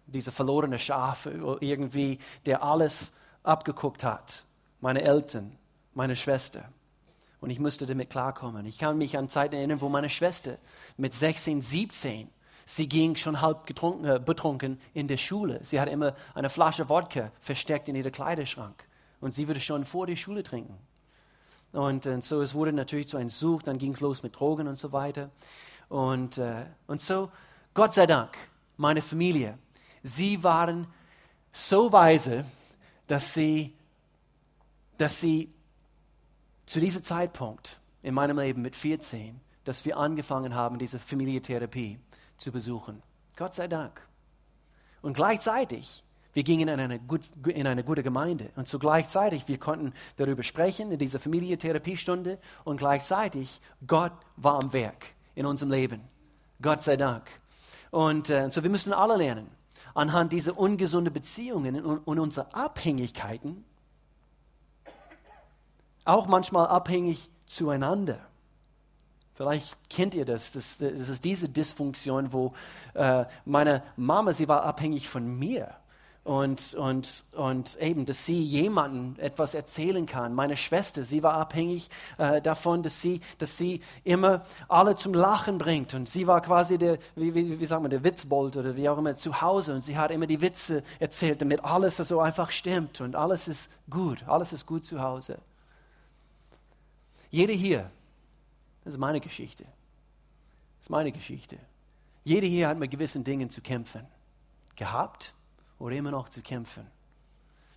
dieser 0.05 0.31
verlorene 0.31 0.79
Schaf 0.79 1.25
irgendwie, 1.25 2.19
der 2.45 2.63
alles 2.63 3.11
abgeguckt 3.43 4.05
hat. 4.05 4.45
Meine 4.79 5.01
Eltern, 5.01 5.57
meine 5.97 6.15
Schwester. 6.15 6.71
Und 7.41 7.49
ich 7.49 7.59
musste 7.59 7.85
damit 7.85 8.09
klarkommen. 8.09 8.65
Ich 8.65 8.77
kann 8.77 8.97
mich 8.97 9.17
an 9.17 9.29
Zeiten 9.29 9.55
erinnern, 9.55 9.81
wo 9.81 9.89
meine 9.89 10.09
Schwester 10.09 10.57
mit 10.95 11.13
16, 11.13 11.61
17 11.61 12.29
Sie 12.69 12.89
ging 12.89 13.15
schon 13.15 13.39
halb 13.39 13.69
äh, 13.69 14.19
betrunken 14.19 14.81
in 14.93 15.07
der 15.07 15.15
Schule. 15.15 15.59
Sie 15.63 15.79
hatte 15.79 15.89
immer 15.89 16.15
eine 16.35 16.49
Flasche 16.49 16.89
Wodka 16.89 17.31
versteckt 17.39 17.87
in 17.87 17.95
ihrem 17.95 18.11
Kleiderschrank. 18.11 18.85
Und 19.21 19.33
sie 19.33 19.47
würde 19.47 19.61
schon 19.61 19.85
vor 19.85 20.05
der 20.05 20.17
Schule 20.17 20.43
trinken. 20.43 20.77
Und, 21.71 22.05
und 22.07 22.25
so, 22.25 22.41
es 22.41 22.53
wurde 22.53 22.73
natürlich 22.73 23.07
zu 23.07 23.15
einem 23.15 23.29
Such, 23.29 23.63
dann 23.63 23.77
ging 23.77 23.93
es 23.93 24.01
los 24.01 24.21
mit 24.21 24.37
Drogen 24.37 24.67
und 24.67 24.75
so 24.75 24.91
weiter. 24.91 25.31
Und, 25.87 26.39
äh, 26.39 26.65
und 26.87 26.99
so, 26.99 27.31
Gott 27.73 27.93
sei 27.93 28.05
Dank, 28.05 28.37
meine 28.75 29.01
Familie, 29.01 29.57
sie 30.03 30.43
waren 30.43 30.87
so 31.53 31.89
weise, 31.93 32.43
dass 33.07 33.33
sie, 33.33 33.73
dass 34.97 35.21
sie 35.21 35.53
zu 36.67 36.79
diesem 36.79 37.01
Zeitpunkt 37.01 37.79
in 38.03 38.13
meinem 38.13 38.37
Leben 38.37 38.61
mit 38.61 38.75
14, 38.75 39.39
dass 39.63 39.85
wir 39.85 39.97
angefangen 39.97 40.53
haben, 40.53 40.77
diese 40.77 40.99
Familientherapie 40.99 41.97
zu 42.37 42.51
besuchen. 42.51 43.01
Gott 43.35 43.55
sei 43.55 43.67
Dank. 43.67 43.99
Und 45.01 45.13
gleichzeitig, 45.13 46.03
wir 46.33 46.43
gingen 46.43 46.67
in 46.67 46.79
eine, 46.79 46.99
gut, 46.99 47.21
in 47.47 47.65
eine 47.65 47.83
gute 47.83 48.03
Gemeinde 48.03 48.51
und 48.57 48.67
zu 48.67 48.79
gleichzeitig, 48.79 49.47
wir 49.47 49.57
konnten 49.57 49.93
darüber 50.17 50.43
sprechen 50.43 50.91
in 50.91 50.99
dieser 50.99 51.19
Familientherapiestunde 51.19 52.37
und 52.65 52.77
gleichzeitig, 52.77 53.61
Gott 53.87 54.13
war 54.35 54.59
am 54.59 54.73
Werk 54.73 55.15
in 55.35 55.45
unserem 55.45 55.71
Leben. 55.71 56.01
Gott 56.61 56.83
sei 56.83 56.97
Dank. 56.97 57.23
Und 57.91 58.29
äh, 58.29 58.51
so 58.51 58.63
wir 58.63 58.69
müssen 58.69 58.91
alle 58.91 59.15
lernen, 59.15 59.47
anhand 59.93 60.33
dieser 60.33 60.57
ungesunden 60.57 61.13
Beziehungen 61.13 61.83
und, 61.83 61.99
und 61.99 62.19
unserer 62.19 62.53
Abhängigkeiten, 62.53 63.63
auch 66.07 66.27
manchmal 66.27 66.67
abhängig 66.67 67.29
zueinander. 67.45 68.19
Vielleicht 69.33 69.77
kennt 69.89 70.15
ihr 70.15 70.25
das. 70.25 70.51
Das, 70.53 70.79
das 70.79 71.09
ist 71.09 71.23
diese 71.23 71.47
Dysfunktion, 71.47 72.33
wo 72.33 72.53
äh, 72.95 73.25
meine 73.45 73.83
Mama, 73.95 74.33
sie 74.33 74.47
war 74.47 74.63
abhängig 74.63 75.07
von 75.07 75.27
mir. 75.27 75.75
Und, 76.23 76.73
und, 76.73 77.23
und 77.33 77.77
eben, 77.79 78.05
dass 78.05 78.25
sie 78.25 78.43
jemandem 78.43 79.15
etwas 79.17 79.53
erzählen 79.53 80.05
kann. 80.05 80.33
Meine 80.33 80.57
Schwester, 80.57 81.03
sie 81.03 81.23
war 81.23 81.35
abhängig 81.35 81.89
äh, 82.17 82.41
davon, 82.41 82.83
dass 82.83 83.01
sie, 83.01 83.21
dass 83.37 83.57
sie 83.57 83.81
immer 84.03 84.41
alle 84.67 84.97
zum 84.97 85.13
Lachen 85.13 85.57
bringt. 85.57 85.93
Und 85.93 86.09
sie 86.09 86.27
war 86.27 86.41
quasi 86.41 86.77
der, 86.77 86.97
wie, 87.15 87.33
wie, 87.33 87.59
wie 87.59 87.65
sagen 87.65 87.83
wir, 87.83 87.89
der 87.89 88.03
Witzbold 88.03 88.57
oder 88.57 88.75
wie 88.75 88.89
auch 88.89 88.97
immer 88.97 89.15
zu 89.15 89.39
Hause. 89.39 89.73
Und 89.73 89.83
sie 89.83 89.97
hat 89.97 90.11
immer 90.11 90.27
die 90.27 90.41
Witze 90.41 90.83
erzählt, 90.99 91.41
damit 91.41 91.63
alles 91.63 91.95
so 91.97 92.19
einfach 92.19 92.51
stimmt. 92.51 92.99
Und 92.99 93.15
alles 93.15 93.47
ist 93.47 93.69
gut. 93.89 94.27
Alles 94.27 94.51
ist 94.51 94.65
gut 94.65 94.85
zu 94.85 95.01
Hause. 95.01 95.37
Jeder 97.29 97.53
hier, 97.53 97.91
das 98.83 98.93
ist 98.93 98.99
meine 98.99 99.19
Geschichte. 99.19 99.63
Das 99.63 100.85
ist 100.85 100.89
meine 100.89 101.11
Geschichte. 101.11 101.57
Jeder 102.23 102.47
hier 102.47 102.67
hat 102.67 102.77
mit 102.77 102.91
gewissen 102.91 103.23
Dingen 103.23 103.49
zu 103.49 103.61
kämpfen. 103.61 104.05
Gehabt 104.75 105.33
oder 105.79 105.95
immer 105.95 106.11
noch 106.11 106.29
zu 106.29 106.41
kämpfen. 106.41 106.87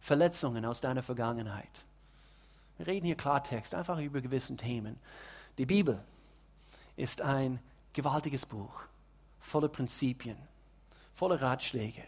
Verletzungen 0.00 0.64
aus 0.64 0.80
deiner 0.80 1.02
Vergangenheit. 1.02 1.84
Wir 2.78 2.86
reden 2.86 3.06
hier 3.06 3.16
Klartext, 3.16 3.74
einfach 3.74 3.98
über 3.98 4.20
gewisse 4.20 4.56
Themen. 4.56 4.98
Die 5.58 5.66
Bibel 5.66 6.02
ist 6.96 7.20
ein 7.20 7.58
gewaltiges 7.92 8.46
Buch, 8.46 8.82
voller 9.40 9.68
Prinzipien, 9.68 10.36
voller 11.14 11.42
Ratschläge, 11.42 12.04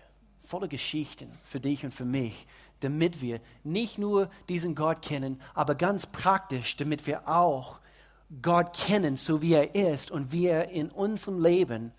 voller 0.52 0.68
Geschichten 0.68 1.32
für 1.44 1.61
dich 1.61 1.82
und 1.82 1.94
für 1.94 2.04
mich, 2.04 2.47
damit 2.80 3.23
wir 3.23 3.40
nicht 3.64 3.97
nur 3.97 4.28
diesen 4.50 4.75
Gott 4.75 5.00
kennen, 5.00 5.40
aber 5.54 5.75
ganz 5.75 6.04
praktisch, 6.04 6.76
damit 6.76 7.06
wir 7.06 7.26
auch 7.26 7.80
Gott 8.42 8.76
kennen, 8.76 9.16
so 9.16 9.40
wie 9.40 9.54
er 9.54 9.75
ist 9.75 10.11
und 10.11 10.30
wie 10.30 10.49
er 10.49 10.68
in 10.68 10.90
unserem 10.90 11.42
Leben 11.42 11.90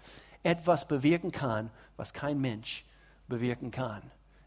etwas 0.44 0.88
bewirken 0.88 1.32
kann, 1.32 1.72
was 1.98 2.14
kein 2.14 2.40
Mensch 2.42 2.86
bewirken 3.28 3.72
kann. 3.72 4.04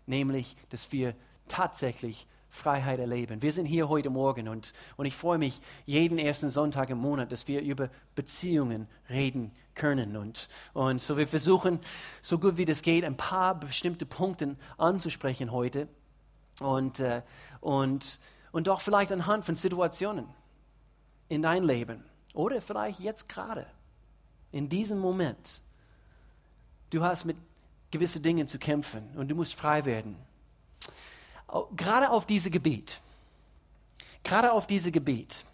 Nämlich, 0.06 0.56
dass 0.68 0.92
wir 0.92 1.16
tatsächlich 1.48 2.28
Freiheit 2.48 2.98
erleben. 2.98 3.42
Wir 3.42 3.52
sind 3.52 3.66
hier 3.66 3.88
heute 3.88 4.10
Morgen 4.10 4.48
und, 4.48 4.72
und 4.96 5.06
ich 5.06 5.14
freue 5.14 5.38
mich 5.38 5.60
jeden 5.84 6.18
ersten 6.18 6.50
Sonntag 6.50 6.90
im 6.90 6.98
Monat, 6.98 7.32
dass 7.32 7.48
wir 7.48 7.60
über 7.60 7.90
Beziehungen 8.14 8.88
reden 9.10 9.52
können. 9.74 10.16
Und, 10.16 10.48
und 10.72 11.02
so 11.02 11.16
wir 11.16 11.26
versuchen, 11.26 11.80
so 12.22 12.38
gut 12.38 12.56
wie 12.56 12.64
das 12.64 12.82
geht, 12.82 13.04
ein 13.04 13.16
paar 13.16 13.58
bestimmte 13.58 14.06
Punkte 14.06 14.56
anzusprechen 14.78 15.52
heute 15.52 15.88
und, 16.60 17.00
äh, 17.00 17.22
und, 17.60 18.18
und 18.52 18.66
doch 18.66 18.80
vielleicht 18.80 19.12
anhand 19.12 19.44
von 19.44 19.54
Situationen 19.54 20.26
in 21.28 21.42
dein 21.42 21.64
Leben 21.64 22.04
oder 22.32 22.60
vielleicht 22.60 23.00
jetzt 23.00 23.28
gerade, 23.28 23.66
in 24.52 24.68
diesem 24.68 24.98
Moment. 24.98 25.60
Du 26.90 27.02
hast 27.02 27.24
mit 27.24 27.36
gewissen 27.90 28.22
Dingen 28.22 28.48
zu 28.48 28.58
kämpfen 28.58 29.10
und 29.16 29.28
du 29.28 29.34
musst 29.34 29.54
frei 29.54 29.84
werden. 29.84 30.16
Gerade 31.76 32.10
auf 32.10 32.26
diesem 32.26 32.52
Gebiet, 32.52 33.00
gerade 34.24 34.52
auf 34.52 34.66
diesem 34.66 34.92
Gebiet, 34.92 35.44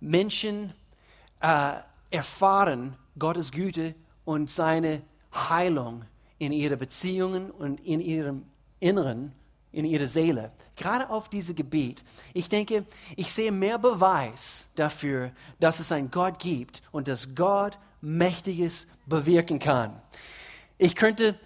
Menschen 0.00 0.72
äh, 1.40 1.74
erfahren 2.10 2.96
Gottes 3.18 3.52
Güte 3.52 3.94
und 4.24 4.50
seine 4.50 5.02
Heilung 5.34 6.04
in 6.38 6.52
ihren 6.52 6.78
Beziehungen 6.78 7.50
und 7.50 7.80
in 7.80 8.00
ihrem 8.00 8.46
Inneren 8.80 9.32
in 9.72 9.84
ihre 9.84 10.06
Seele. 10.06 10.52
Gerade 10.76 11.10
auf 11.10 11.28
diesem 11.28 11.56
Gebiet. 11.56 12.02
Ich 12.32 12.48
denke, 12.48 12.86
ich 13.16 13.32
sehe 13.32 13.52
mehr 13.52 13.78
Beweis 13.78 14.68
dafür, 14.74 15.32
dass 15.60 15.80
es 15.80 15.92
einen 15.92 16.10
Gott 16.10 16.38
gibt 16.38 16.82
und 16.92 17.08
dass 17.08 17.34
Gott 17.34 17.78
Mächtiges 18.00 18.86
bewirken 19.06 19.58
kann. 19.58 20.00
Ich 20.78 20.94
könnte 20.94 21.38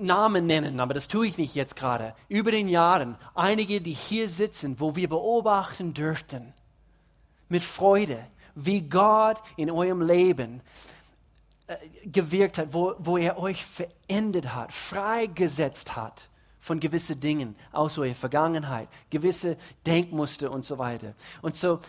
Namen 0.00 0.46
nennen, 0.46 0.80
aber 0.80 0.94
das 0.94 1.08
tue 1.08 1.26
ich 1.26 1.38
nicht 1.38 1.54
jetzt 1.54 1.76
gerade. 1.76 2.14
Über 2.28 2.50
den 2.50 2.68
Jahren, 2.68 3.16
einige, 3.34 3.80
die 3.80 3.92
hier 3.92 4.28
sitzen, 4.28 4.80
wo 4.80 4.96
wir 4.96 5.08
beobachten 5.08 5.94
dürften, 5.94 6.52
mit 7.48 7.62
Freude, 7.62 8.24
wie 8.54 8.82
Gott 8.82 9.42
in 9.56 9.70
eurem 9.70 10.02
Leben 10.02 10.62
äh, 11.66 11.76
gewirkt 12.04 12.58
hat, 12.58 12.72
wo, 12.72 12.94
wo 12.98 13.16
er 13.16 13.38
euch 13.38 13.64
verändert 13.64 14.54
hat, 14.54 14.72
freigesetzt 14.72 15.96
hat 15.96 16.28
von 16.60 16.78
gewissen 16.78 17.20
Dingen 17.20 17.56
aus 17.72 17.98
eurer 17.98 18.14
Vergangenheit, 18.14 18.88
gewisse 19.08 19.56
Denkmuster 19.86 20.50
und 20.50 20.64
so 20.64 20.78
weiter. 20.78 21.14
Und 21.42 21.56
so, 21.56 21.80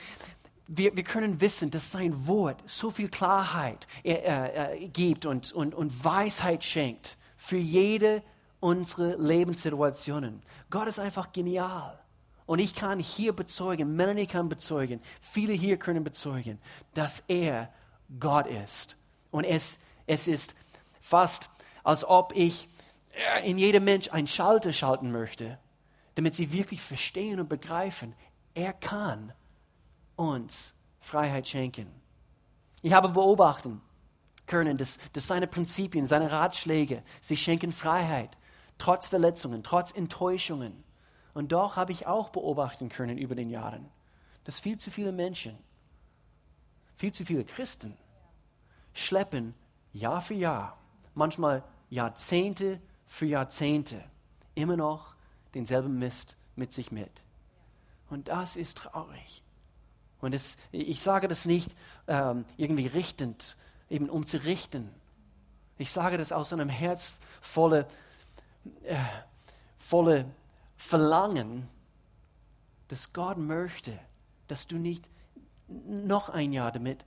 wir, 0.67 0.95
wir 0.95 1.03
können 1.03 1.41
wissen, 1.41 1.71
dass 1.71 1.91
sein 1.91 2.27
Wort 2.27 2.63
so 2.65 2.89
viel 2.89 3.09
Klarheit 3.09 3.85
äh, 4.03 4.13
äh, 4.13 4.87
gibt 4.87 5.25
und, 5.25 5.51
und, 5.51 5.75
und 5.75 6.03
Weisheit 6.03 6.63
schenkt 6.63 7.17
für 7.41 7.57
jede 7.57 8.21
unserer 8.59 9.17
Lebenssituationen. 9.17 10.43
Gott 10.69 10.87
ist 10.87 10.99
einfach 10.99 11.31
genial. 11.31 11.99
Und 12.45 12.59
ich 12.59 12.75
kann 12.75 12.99
hier 12.99 13.33
bezeugen, 13.33 13.95
Melanie 13.95 14.27
kann 14.27 14.47
bezeugen, 14.47 15.01
viele 15.21 15.53
hier 15.53 15.77
können 15.77 16.03
bezeugen, 16.03 16.59
dass 16.93 17.23
er 17.27 17.73
Gott 18.19 18.45
ist. 18.45 18.95
Und 19.31 19.45
es, 19.45 19.79
es 20.05 20.27
ist 20.27 20.53
fast, 21.01 21.49
als 21.83 22.05
ob 22.05 22.31
ich 22.35 22.69
in 23.43 23.57
jedem 23.57 23.85
Mensch 23.85 24.11
einen 24.11 24.27
Schalter 24.27 24.71
schalten 24.71 25.11
möchte, 25.11 25.57
damit 26.13 26.35
sie 26.35 26.53
wirklich 26.53 26.81
verstehen 26.81 27.39
und 27.39 27.49
begreifen, 27.49 28.13
er 28.53 28.71
kann 28.71 29.33
uns 30.15 30.75
Freiheit 30.99 31.47
schenken. 31.47 31.87
Ich 32.83 32.93
habe 32.93 33.09
beobachten 33.09 33.81
können, 34.51 34.77
dass, 34.77 34.99
dass 35.13 35.27
seine 35.27 35.47
Prinzipien, 35.47 36.05
seine 36.05 36.29
Ratschläge, 36.29 37.03
sie 37.21 37.37
schenken 37.37 37.71
Freiheit, 37.71 38.37
trotz 38.77 39.07
Verletzungen, 39.07 39.63
trotz 39.63 39.91
Enttäuschungen. 39.91 40.83
Und 41.33 41.53
doch 41.53 41.77
habe 41.77 41.93
ich 41.93 42.05
auch 42.05 42.29
beobachten 42.29 42.89
können 42.89 43.17
über 43.17 43.33
den 43.33 43.49
Jahren, 43.49 43.89
dass 44.43 44.59
viel 44.59 44.77
zu 44.77 44.91
viele 44.91 45.13
Menschen, 45.13 45.57
viel 46.97 47.13
zu 47.13 47.25
viele 47.25 47.45
Christen 47.45 47.97
schleppen 48.93 49.55
Jahr 49.93 50.19
für 50.19 50.33
Jahr, 50.33 50.77
manchmal 51.13 51.63
Jahrzehnte 51.89 52.81
für 53.05 53.25
Jahrzehnte 53.25 54.03
immer 54.53 54.75
noch 54.75 55.15
denselben 55.53 55.97
Mist 55.97 56.35
mit 56.57 56.73
sich 56.73 56.91
mit. 56.91 57.23
Und 58.09 58.27
das 58.27 58.57
ist 58.57 58.77
traurig. 58.79 59.43
Und 60.19 60.35
es, 60.35 60.57
ich 60.71 61.01
sage 61.01 61.29
das 61.29 61.45
nicht 61.45 61.73
ähm, 62.07 62.43
irgendwie 62.57 62.87
richtend, 62.87 63.55
eben 63.91 64.09
um 64.09 64.25
zu 64.25 64.37
richten. 64.43 64.89
Ich 65.77 65.91
sage 65.91 66.17
das 66.17 66.31
aus 66.31 66.53
einem 66.53 66.69
Herz 66.69 67.13
volle, 67.41 67.87
äh, 68.83 68.95
volle 69.77 70.25
Verlangen, 70.77 71.67
dass 72.87 73.13
Gott 73.13 73.37
möchte, 73.37 73.99
dass 74.47 74.67
du 74.67 74.77
nicht 74.77 75.09
noch 75.67 76.29
ein 76.29 76.53
Jahr 76.53 76.71
damit 76.71 77.05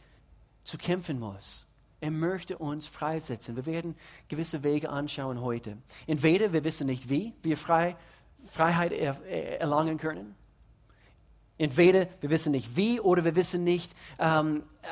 zu 0.62 0.79
kämpfen 0.79 1.19
musst. 1.19 1.67
Er 2.00 2.11
möchte 2.11 2.59
uns 2.59 2.87
freisetzen. 2.87 3.57
Wir 3.57 3.67
werden 3.67 3.97
gewisse 4.29 4.62
Wege 4.62 4.91
anschauen 4.91 5.41
heute. 5.41 5.79
Entweder 6.07 6.53
wir 6.53 6.64
wissen 6.64 6.87
nicht, 6.87 7.09
wie 7.09 7.33
wir 7.43 7.57
frei, 7.57 7.97
Freiheit 8.47 8.93
er, 8.93 9.25
erlangen 9.61 9.97
können. 9.97 10.35
Entweder 11.57 12.09
wir 12.21 12.31
wissen 12.31 12.53
nicht 12.53 12.76
wie 12.76 13.00
oder 13.00 13.25
wir 13.25 13.37
wissen 13.37 13.64
nicht, 13.64 13.95
ähm, 14.19 14.64
äh, 14.83 14.88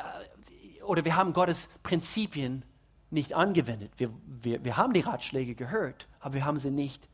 oder 0.83 1.05
wir 1.05 1.15
haben 1.15 1.33
Gottes 1.33 1.69
Prinzipien 1.83 2.63
nicht 3.09 3.33
angewendet. 3.33 3.91
Wir, 3.97 4.09
wir, 4.25 4.63
wir 4.63 4.77
haben 4.77 4.93
die 4.93 5.01
Ratschläge 5.01 5.55
gehört, 5.55 6.07
aber 6.19 6.35
wir 6.35 6.45
haben 6.45 6.59
sie 6.59 6.71
nicht 6.71 7.07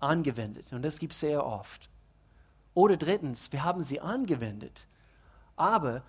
angewendet. 0.00 0.72
Und 0.72 0.82
das 0.82 0.98
gibt 0.98 1.12
es 1.12 1.20
sehr 1.20 1.46
oft. 1.46 1.88
Oder 2.74 2.96
drittens, 2.96 3.52
wir 3.52 3.62
haben 3.62 3.84
sie 3.84 4.00
angewendet, 4.00 4.88
Aber 5.56 6.02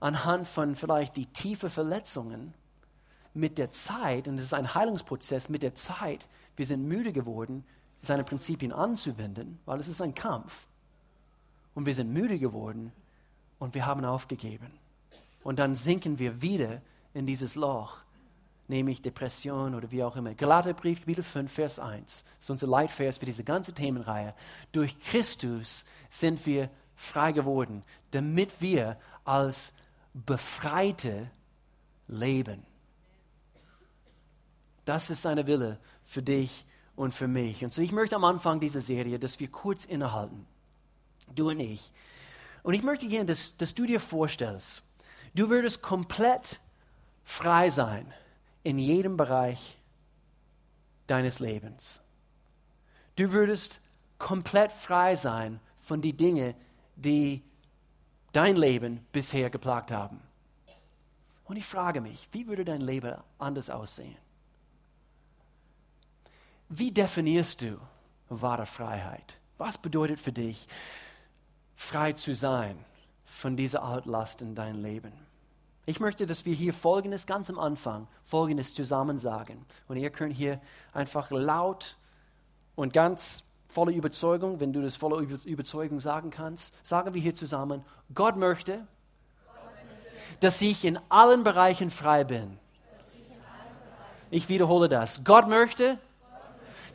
anhand 0.00 0.46
von 0.46 0.76
vielleicht 0.76 1.16
die 1.16 1.26
tiefen 1.26 1.70
Verletzungen 1.70 2.54
mit 3.32 3.58
der 3.58 3.70
Zeit, 3.70 4.28
und 4.28 4.36
es 4.36 4.42
ist 4.42 4.54
ein 4.54 4.74
Heilungsprozess, 4.74 5.48
mit 5.48 5.62
der 5.62 5.74
Zeit, 5.74 6.28
wir 6.56 6.66
sind 6.66 6.84
müde 6.84 7.12
geworden, 7.12 7.64
seine 8.00 8.24
Prinzipien 8.24 8.72
anzuwenden, 8.72 9.58
weil 9.64 9.78
es 9.78 9.88
ist 9.88 10.02
ein 10.02 10.14
Kampf. 10.14 10.66
Und 11.74 11.86
wir 11.86 11.94
sind 11.94 12.12
müde 12.12 12.38
geworden 12.38 12.92
und 13.58 13.74
wir 13.74 13.86
haben 13.86 14.04
aufgegeben. 14.04 14.72
Und 15.42 15.58
dann 15.58 15.74
sinken 15.74 16.18
wir 16.18 16.42
wieder 16.42 16.82
in 17.14 17.26
dieses 17.26 17.54
Loch, 17.54 17.98
nämlich 18.68 19.02
Depression 19.02 19.74
oder 19.74 19.90
wie 19.90 20.02
auch 20.02 20.16
immer. 20.16 20.34
Galaterbrief, 20.34 21.00
Kapitel 21.00 21.24
5, 21.24 21.52
Vers 21.52 21.78
1. 21.78 22.24
Das 22.24 22.44
ist 22.44 22.50
unser 22.50 22.66
Leitvers 22.66 23.18
für 23.18 23.26
diese 23.26 23.44
ganze 23.44 23.72
Themenreihe. 23.72 24.34
Durch 24.72 24.98
Christus 24.98 25.84
sind 26.08 26.44
wir 26.46 26.70
frei 26.94 27.32
geworden, 27.32 27.82
damit 28.10 28.60
wir 28.60 28.98
als 29.24 29.72
Befreite 30.12 31.30
leben. 32.06 32.64
Das 34.84 35.10
ist 35.10 35.22
seine 35.22 35.46
Wille 35.46 35.78
für 36.04 36.22
dich 36.22 36.66
und 36.96 37.14
für 37.14 37.28
mich. 37.28 37.64
Und 37.64 37.72
so 37.72 37.80
ich 37.80 37.92
möchte 37.92 38.16
am 38.16 38.24
Anfang 38.24 38.60
dieser 38.60 38.80
Serie, 38.80 39.18
dass 39.18 39.40
wir 39.40 39.48
kurz 39.48 39.84
innehalten, 39.84 40.46
du 41.34 41.48
und 41.48 41.60
ich. 41.60 41.92
Und 42.62 42.74
ich 42.74 42.82
möchte 42.82 43.06
gerne, 43.06 43.26
dass, 43.26 43.56
dass 43.56 43.74
du 43.74 43.86
dir 43.86 44.00
vorstellst, 44.00 44.82
du 45.34 45.50
würdest 45.50 45.82
komplett 45.82 46.60
frei 47.24 47.70
sein 47.70 48.12
in 48.62 48.78
jedem 48.78 49.16
Bereich 49.16 49.78
deines 51.06 51.40
Lebens. 51.40 52.00
Du 53.16 53.32
würdest 53.32 53.80
komplett 54.18 54.72
frei 54.72 55.14
sein 55.14 55.60
von 55.80 56.00
den 56.00 56.16
Dingen, 56.16 56.54
die 56.96 57.42
dein 58.32 58.56
Leben 58.56 59.04
bisher 59.12 59.50
geplagt 59.50 59.90
haben. 59.90 60.20
Und 61.44 61.56
ich 61.56 61.66
frage 61.66 62.00
mich, 62.00 62.28
wie 62.30 62.46
würde 62.46 62.64
dein 62.64 62.80
Leben 62.80 63.16
anders 63.38 63.70
aussehen? 63.70 64.16
Wie 66.68 66.92
definierst 66.92 67.62
du 67.62 67.80
wahre 68.28 68.66
Freiheit? 68.66 69.38
Was 69.58 69.76
bedeutet 69.76 70.20
für 70.20 70.32
dich, 70.32 70.68
frei 71.74 72.12
zu 72.12 72.34
sein 72.34 72.84
von 73.30 73.56
dieser 73.56 73.82
Altlast 73.82 74.42
in 74.42 74.54
deinem 74.54 74.82
Leben? 74.82 75.12
Ich 75.86 76.00
möchte, 76.00 76.26
dass 76.26 76.44
wir 76.44 76.54
hier 76.54 76.74
Folgendes 76.74 77.26
ganz 77.26 77.48
am 77.50 77.58
Anfang, 77.58 78.06
Folgendes 78.24 78.74
zusammen 78.74 79.18
sagen. 79.18 79.64
Und 79.88 79.96
ihr 79.96 80.10
könnt 80.10 80.36
hier 80.36 80.60
einfach 80.92 81.30
laut 81.30 81.96
und 82.76 82.92
ganz 82.92 83.44
voller 83.68 83.92
Überzeugung, 83.92 84.60
wenn 84.60 84.72
du 84.72 84.82
das 84.82 84.96
voller 84.96 85.18
Überzeugung 85.44 86.00
sagen 86.00 86.30
kannst, 86.30 86.74
sagen 86.86 87.14
wir 87.14 87.20
hier 87.20 87.34
zusammen, 87.34 87.84
Gott 88.14 88.36
möchte, 88.36 88.86
dass 90.40 90.60
ich 90.62 90.84
in 90.84 90.98
allen 91.08 91.44
Bereichen 91.44 91.90
frei 91.90 92.24
bin. 92.24 92.58
Ich 94.30 94.48
wiederhole 94.48 94.88
das. 94.88 95.24
Gott 95.24 95.48
möchte, 95.48 95.98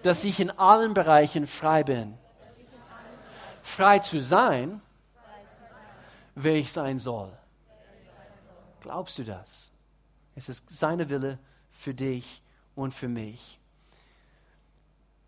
dass 0.04 0.24
ich 0.24 0.40
in 0.40 0.52
allen 0.52 0.94
Bereichen 0.94 1.48
frei 1.48 1.84
bin. 1.84 2.18
Frei 3.62 4.00
zu 4.00 4.22
sein, 4.22 4.82
wer 6.36 6.56
ich 6.56 6.72
sein 6.72 7.00
soll. 7.00 7.32
Glaubst 8.82 9.18
du 9.18 9.24
das? 9.24 9.72
Es 10.36 10.50
ist 10.50 10.64
seine 10.70 11.10
Wille 11.10 11.40
für 11.72 11.94
dich 11.94 12.42
und 12.76 12.94
für 12.94 13.08
mich. 13.08 13.60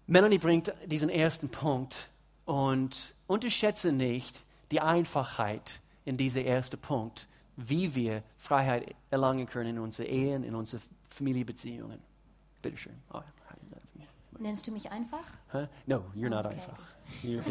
Melanie 0.06 0.38
bringt 0.38 0.74
diesen 0.86 1.10
ersten 1.10 1.50
Punkt 1.50 2.10
und 2.46 3.16
unterschätze 3.26 3.92
nicht 3.92 4.44
die 4.72 4.80
Einfachheit 4.80 5.82
in 6.06 6.18
diesem 6.18 6.46
ersten 6.46 6.78
Punkt, 6.78 7.28
wie 7.56 7.96
wir 7.96 8.24
Freiheit 8.38 8.96
erlangen 9.10 9.48
können 9.48 9.72
in 9.72 9.80
unseren 9.80 10.06
Ehen, 10.06 10.44
in 10.44 10.56
unseren 10.56 10.82
Familienbeziehungen. 11.10 12.00
Bitte 12.62 12.78
schön. 12.78 13.02
Oh, 13.12 13.22
Nennst 14.40 14.68
du 14.68 14.72
mich 14.72 14.92
einfach? 14.92 15.26
Huh? 15.52 15.68
No, 15.88 16.04
you're 16.16 16.30
not 16.30 16.46
okay. 16.46 16.56
einfach. 16.56 16.78
You're 17.24 17.42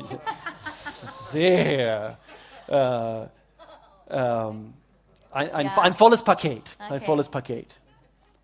sehr. 0.59 2.19
Uh, 2.69 3.27
um, 4.07 4.75
ein, 5.33 5.51
ein, 5.53 5.67
ja. 5.67 5.79
ein, 5.79 5.95
volles 5.95 6.23
Paket. 6.23 6.77
Okay. 6.79 6.95
Ein 6.95 7.01
volles 7.01 7.29
Paket. 7.29 7.75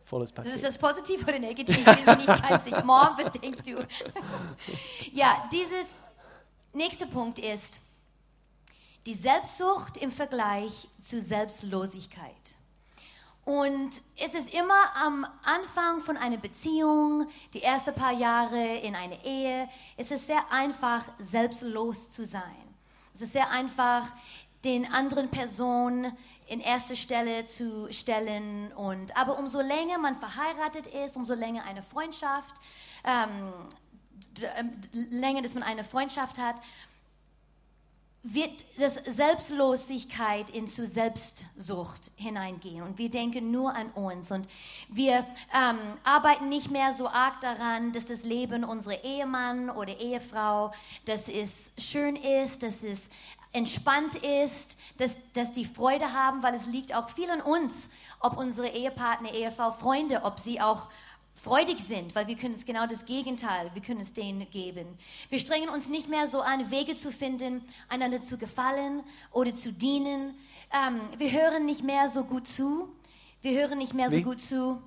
Volles 0.05 0.33
Paket. 0.33 0.55
Ist 0.55 0.65
das 0.65 0.77
positiv 0.77 1.27
oder 1.27 1.39
negativ? 1.39 1.79
Ich 1.79 2.05
bin 2.05 2.19
nicht 2.19 2.49
ganz 2.49 2.65
sicher. 2.65 2.85
Mom, 2.85 3.11
was 3.17 3.33
denkst 3.33 3.63
du? 3.63 3.87
ja, 5.13 5.49
dieses 5.51 6.05
nächste 6.73 7.07
Punkt 7.07 7.39
ist 7.39 7.81
die 9.07 9.15
Selbstsucht 9.15 9.97
im 9.97 10.11
Vergleich 10.11 10.89
zu 10.99 11.21
Selbstlosigkeit. 11.21 12.35
Und 13.45 13.91
es 14.17 14.35
ist 14.35 14.55
immer 14.55 14.95
am 14.95 15.27
Anfang 15.43 16.01
von 16.01 16.17
einer 16.17 16.37
Beziehung, 16.37 17.27
die 17.55 17.63
ersten 17.63 17.95
paar 17.95 18.13
Jahre 18.13 18.77
in 18.79 18.95
einer 18.95 19.25
Ehe, 19.25 19.69
es 19.97 20.13
ist 20.13 20.29
sehr 20.29 20.45
einfach, 20.53 21.05
selbstlos 21.19 22.13
zu 22.13 22.25
sein. 22.25 22.43
Es 23.15 23.23
ist 23.23 23.33
sehr 23.33 23.51
einfach, 23.51 24.13
den 24.65 24.91
anderen 24.93 25.29
Personen 25.29 26.17
in 26.47 26.61
erste 26.61 26.97
Stelle 26.97 27.45
zu 27.45 27.93
stellen. 27.93 28.73
Und, 28.73 29.17
aber 29.17 29.39
umso 29.39 29.61
länger 29.61 29.99
man 29.99 30.19
verheiratet 30.19 30.87
ist, 30.87 31.17
umso 31.17 31.35
länger 31.35 31.65
eine 31.65 31.83
Freundschaft, 31.83 32.55
ähm, 33.05 33.53
länger, 34.93 35.43
dass 35.43 35.55
man 35.55 35.63
eine 35.63 35.85
Freundschaft 35.85 36.39
hat, 36.39 36.57
wird 38.25 38.65
das 38.79 38.95
Selbstlosigkeit 38.95 40.49
in 40.51 40.69
zu 40.69 40.87
Selbstsucht 40.87 42.13
hineingehen 42.15 42.83
und 42.83 42.97
wir 42.97 43.11
denken 43.11 43.51
nur 43.51 43.75
an 43.75 43.91
uns 43.91 44.31
und 44.31 44.47
wir 44.89 45.27
ähm, 45.53 45.79
arbeiten 46.05 46.49
nicht 46.49 46.71
mehr 46.71 46.93
so 46.93 47.09
arg 47.09 47.41
daran, 47.41 47.93
dass 47.93 48.07
das 48.07 48.23
Leben 48.23 48.63
unserer 48.63 49.03
Ehemann 49.03 49.71
oder 49.71 49.99
Ehefrau, 49.99 50.71
dass 51.05 51.29
es 51.29 51.73
schön 51.77 52.15
ist, 52.15 52.63
dass 52.63 52.85
es 52.85 53.11
entspannt 53.53 54.17
ist, 54.17 54.77
dass, 54.97 55.19
dass 55.35 55.53
die 55.53 55.65
Freude 55.65 56.13
haben, 56.13 56.43
weil 56.43 56.55
es 56.55 56.67
liegt 56.67 56.95
auch 56.95 57.11
viel 57.11 57.31
an 57.31 57.41
uns, 57.41 57.89
ob 58.21 58.37
unsere 58.37 58.69
Ehepartner, 58.69 59.33
Ehefrau, 59.33 59.73
Freunde, 59.73 60.23
ob 60.25 60.41
sie 60.41 60.61
auch 60.61 60.89
freudig 61.35 61.81
sind, 61.81 62.15
weil 62.15 62.29
wir 62.29 62.37
können 62.37 62.55
es 62.55 62.65
genau 62.65 62.87
das 62.87 63.05
Gegenteil, 63.05 63.71
wir 63.75 63.83
können 63.83 64.01
es 64.01 64.13
denen 64.13 64.49
geben. 64.51 64.87
Wir 65.29 65.39
strengen 65.39 65.69
uns 65.69 65.89
nicht 65.89 66.09
mehr 66.09 66.29
so 66.29 66.41
an, 66.41 66.71
Wege 66.71 66.95
zu 66.95 67.11
finden, 67.11 67.63
einander 67.89 68.21
zu 68.21 68.39
gefallen 68.39 69.03
oder 69.33 69.53
zu 69.53 69.73
dienen. 69.73 70.35
Ähm, 70.73 71.01
wir 71.19 71.33
hören 71.33 71.67
nicht 71.67 71.83
mehr 71.83 72.09
so 72.09 72.25
gut 72.25 72.47
zu. 72.47 72.89
Wir 73.41 73.61
hören 73.61 73.79
nicht 73.79 73.93
mehr 73.93 74.11
Wie? 74.13 74.19
so 74.19 74.23
gut 74.23 74.41
zu. 74.41 74.83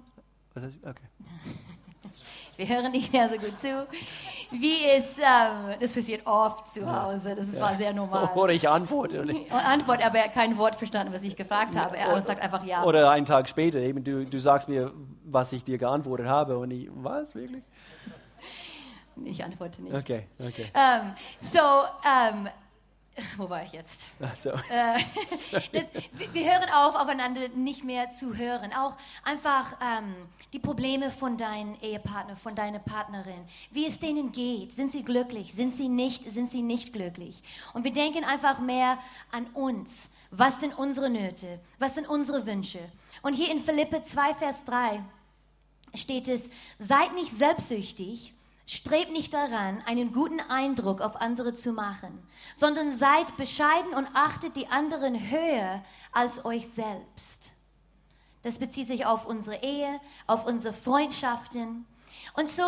Okay. 0.55 1.55
Wir 2.57 2.67
hören 2.67 2.91
nicht 2.91 3.11
mehr 3.11 3.27
so 3.27 3.35
gut 3.35 3.59
zu. 3.59 3.87
Wie 4.51 4.87
ist, 4.97 5.17
ähm, 5.17 5.75
das 5.79 5.91
passiert 5.91 6.25
oft 6.25 6.69
zu 6.69 6.85
Hause, 6.85 7.35
das 7.35 7.53
ja. 7.53 7.61
war 7.61 7.75
sehr 7.75 7.93
normal. 7.93 8.29
Oder 8.35 8.53
ich 8.53 8.67
antworte. 8.69 9.21
Antwort, 9.49 10.05
aber 10.05 10.19
er 10.19 10.25
hat 10.25 10.33
kein 10.33 10.57
Wort 10.57 10.75
verstanden, 10.75 11.13
was 11.13 11.23
ich 11.23 11.35
gefragt 11.35 11.75
habe. 11.75 11.97
Er 11.97 12.21
sagt 12.21 12.41
einfach 12.41 12.63
ja. 12.65 12.83
Oder 12.83 13.09
einen 13.09 13.25
Tag 13.25 13.49
später, 13.49 13.79
eben 13.79 14.03
du, 14.03 14.25
du 14.25 14.39
sagst 14.39 14.69
mir, 14.69 14.93
was 15.25 15.51
ich 15.53 15.63
dir 15.63 15.77
geantwortet 15.77 16.27
habe 16.27 16.57
und 16.57 16.71
ich, 16.71 16.87
was, 16.93 17.35
wirklich? 17.35 17.63
Ich 19.23 19.43
antworte 19.43 19.81
nicht. 19.81 19.95
Okay, 19.95 20.27
okay. 20.39 20.65
Um, 20.73 20.81
ähm, 20.81 21.13
so, 21.39 21.59
um, 21.59 22.45
ähm, 22.45 22.49
wo 23.37 23.49
war 23.49 23.63
ich 23.63 23.71
jetzt? 23.71 24.05
So. 24.37 24.49
Äh, 24.49 24.99
das, 25.71 25.91
wir 26.33 26.43
hören 26.43 26.69
auf, 26.73 26.95
aufeinander 26.95 27.47
nicht 27.49 27.83
mehr 27.83 28.09
zu 28.09 28.35
hören. 28.35 28.73
Auch 28.73 28.97
einfach 29.23 29.75
ähm, 29.81 30.15
die 30.53 30.59
Probleme 30.59 31.11
von 31.11 31.37
deinem 31.37 31.75
Ehepartner, 31.81 32.35
von 32.35 32.55
deiner 32.55 32.79
Partnerin. 32.79 33.45
Wie 33.71 33.85
es 33.85 33.99
denen 33.99 34.31
geht. 34.31 34.71
Sind 34.71 34.91
sie 34.91 35.03
glücklich? 35.03 35.53
Sind 35.53 35.75
sie 35.75 35.87
nicht? 35.87 36.29
Sind 36.31 36.49
sie 36.49 36.61
nicht 36.61 36.93
glücklich? 36.93 37.41
Und 37.73 37.83
wir 37.83 37.93
denken 37.93 38.23
einfach 38.23 38.59
mehr 38.59 38.97
an 39.31 39.47
uns. 39.53 40.09
Was 40.31 40.59
sind 40.59 40.77
unsere 40.77 41.09
Nöte? 41.09 41.59
Was 41.79 41.95
sind 41.95 42.07
unsere 42.07 42.45
Wünsche? 42.45 42.79
Und 43.21 43.33
hier 43.33 43.51
in 43.51 43.61
Philippe 43.61 44.03
2, 44.03 44.33
Vers 44.33 44.65
3 44.65 45.01
steht 45.93 46.27
es, 46.27 46.49
seid 46.77 47.13
nicht 47.13 47.31
selbstsüchtig 47.31 48.33
Strebt 48.67 49.11
nicht 49.11 49.33
daran, 49.33 49.83
einen 49.85 50.11
guten 50.11 50.39
Eindruck 50.39 51.01
auf 51.01 51.21
andere 51.21 51.53
zu 51.53 51.71
machen, 51.71 52.25
sondern 52.55 52.97
seid 52.97 53.37
bescheiden 53.37 53.93
und 53.93 54.07
achtet 54.13 54.55
die 54.55 54.67
anderen 54.67 55.29
höher 55.29 55.83
als 56.11 56.43
euch 56.45 56.67
selbst. 56.67 57.51
Das 58.41 58.57
bezieht 58.57 58.87
sich 58.87 59.05
auf 59.05 59.27
unsere 59.27 59.61
Ehe, 59.63 59.99
auf 60.25 60.45
unsere 60.45 60.73
Freundschaften. 60.73 61.85
Und 62.33 62.49
so, 62.49 62.63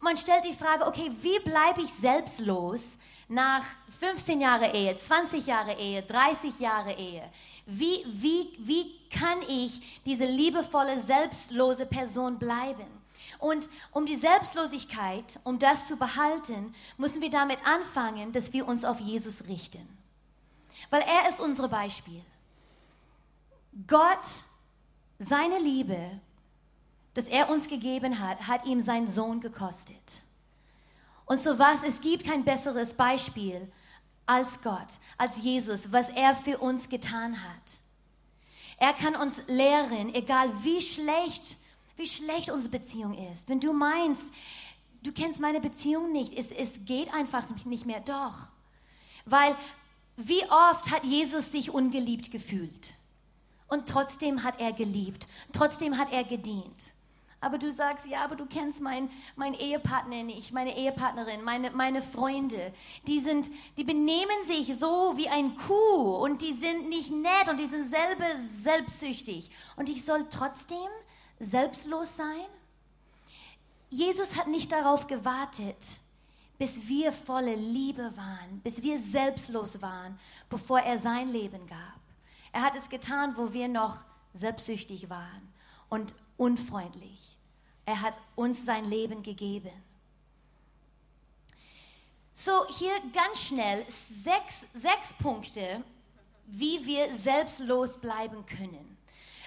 man 0.00 0.18
stellt 0.18 0.44
die 0.44 0.54
Frage, 0.54 0.86
okay, 0.86 1.10
wie 1.22 1.38
bleibe 1.40 1.80
ich 1.82 1.92
selbstlos 1.92 2.98
nach 3.28 3.64
15 4.00 4.40
Jahre 4.40 4.74
Ehe, 4.74 4.96
20 4.96 5.46
Jahre 5.46 5.74
Ehe, 5.74 6.02
30 6.02 6.58
Jahre 6.60 6.92
Ehe? 6.92 7.22
Wie, 7.64 8.04
wie, 8.06 8.52
wie 8.58 9.08
kann 9.08 9.40
ich 9.48 10.00
diese 10.04 10.24
liebevolle, 10.24 11.00
selbstlose 11.00 11.86
Person 11.86 12.38
bleiben? 12.38 12.99
Und 13.40 13.70
um 13.90 14.06
die 14.06 14.16
Selbstlosigkeit, 14.16 15.40
um 15.44 15.58
das 15.58 15.88
zu 15.88 15.96
behalten, 15.96 16.74
müssen 16.98 17.22
wir 17.22 17.30
damit 17.30 17.58
anfangen, 17.66 18.32
dass 18.32 18.52
wir 18.52 18.68
uns 18.68 18.84
auf 18.84 19.00
Jesus 19.00 19.46
richten. 19.48 19.88
Weil 20.90 21.02
er 21.02 21.28
ist 21.30 21.40
unser 21.40 21.68
Beispiel. 21.68 22.22
Gott, 23.86 24.26
seine 25.18 25.58
Liebe, 25.58 26.20
das 27.14 27.26
er 27.26 27.50
uns 27.50 27.68
gegeben 27.68 28.18
hat, 28.20 28.46
hat 28.46 28.66
ihm 28.66 28.80
seinen 28.80 29.08
Sohn 29.08 29.40
gekostet. 29.40 30.22
Und 31.24 31.40
so 31.40 31.58
was, 31.58 31.82
es 31.82 32.00
gibt 32.00 32.24
kein 32.26 32.44
besseres 32.44 32.92
Beispiel 32.92 33.70
als 34.26 34.60
Gott, 34.60 35.00
als 35.16 35.42
Jesus, 35.42 35.92
was 35.92 36.08
er 36.10 36.36
für 36.36 36.58
uns 36.58 36.88
getan 36.88 37.42
hat. 37.42 37.80
Er 38.76 38.92
kann 38.92 39.14
uns 39.16 39.40
lehren, 39.46 40.14
egal 40.14 40.50
wie 40.62 40.80
schlecht, 40.80 41.56
wie 42.00 42.06
schlecht 42.06 42.50
unsere 42.50 42.78
Beziehung 42.78 43.14
ist. 43.30 43.48
Wenn 43.48 43.60
du 43.60 43.72
meinst, 43.72 44.32
du 45.02 45.12
kennst 45.12 45.38
meine 45.38 45.60
Beziehung 45.60 46.10
nicht, 46.10 46.36
es, 46.36 46.50
es 46.50 46.84
geht 46.84 47.12
einfach 47.12 47.48
nicht 47.66 47.86
mehr, 47.86 48.00
doch. 48.00 48.48
Weil 49.26 49.54
wie 50.16 50.42
oft 50.44 50.90
hat 50.90 51.04
Jesus 51.04 51.52
sich 51.52 51.70
ungeliebt 51.70 52.30
gefühlt? 52.30 52.94
Und 53.68 53.88
trotzdem 53.88 54.42
hat 54.42 54.58
er 54.60 54.72
geliebt, 54.72 55.28
trotzdem 55.52 55.96
hat 55.96 56.10
er 56.10 56.24
gedient. 56.24 56.94
Aber 57.42 57.56
du 57.56 57.72
sagst, 57.72 58.06
ja, 58.06 58.22
aber 58.22 58.36
du 58.36 58.44
kennst 58.44 58.82
meinen 58.82 59.10
mein 59.34 59.54
Ehepartner 59.54 60.24
nicht, 60.24 60.52
meine 60.52 60.76
Ehepartnerin, 60.76 61.42
meine, 61.42 61.70
meine 61.70 62.02
Freunde. 62.02 62.72
Die, 63.06 63.18
sind, 63.18 63.50
die 63.78 63.84
benehmen 63.84 64.44
sich 64.44 64.76
so 64.76 65.14
wie 65.16 65.28
ein 65.28 65.56
Kuh 65.56 66.16
und 66.16 66.42
die 66.42 66.52
sind 66.52 66.90
nicht 66.90 67.10
nett 67.10 67.48
und 67.48 67.58
die 67.58 67.66
sind 67.66 67.86
selber 67.86 68.26
selbstsüchtig. 68.38 69.50
Und 69.76 69.88
ich 69.88 70.04
soll 70.04 70.26
trotzdem 70.28 70.88
selbstlos 71.40 72.16
sein? 72.16 72.46
Jesus 73.88 74.36
hat 74.36 74.46
nicht 74.46 74.70
darauf 74.70 75.08
gewartet, 75.08 75.98
bis 76.58 76.86
wir 76.86 77.12
volle 77.12 77.56
Liebe 77.56 78.12
waren, 78.16 78.60
bis 78.60 78.82
wir 78.82 78.98
selbstlos 78.98 79.82
waren, 79.82 80.18
bevor 80.48 80.80
er 80.80 80.98
sein 80.98 81.32
Leben 81.32 81.66
gab. 81.66 81.98
Er 82.52 82.62
hat 82.62 82.76
es 82.76 82.88
getan, 82.88 83.36
wo 83.36 83.52
wir 83.52 83.66
noch 83.66 83.96
selbstsüchtig 84.32 85.10
waren 85.10 85.52
und 85.88 86.14
unfreundlich. 86.36 87.36
Er 87.86 88.02
hat 88.02 88.14
uns 88.36 88.64
sein 88.64 88.84
Leben 88.84 89.22
gegeben. 89.22 89.72
So, 92.32 92.66
hier 92.68 92.92
ganz 93.12 93.40
schnell 93.40 93.84
sechs, 93.88 94.66
sechs 94.72 95.12
Punkte, 95.14 95.82
wie 96.46 96.86
wir 96.86 97.12
selbstlos 97.14 97.96
bleiben 97.98 98.46
können. 98.46 98.89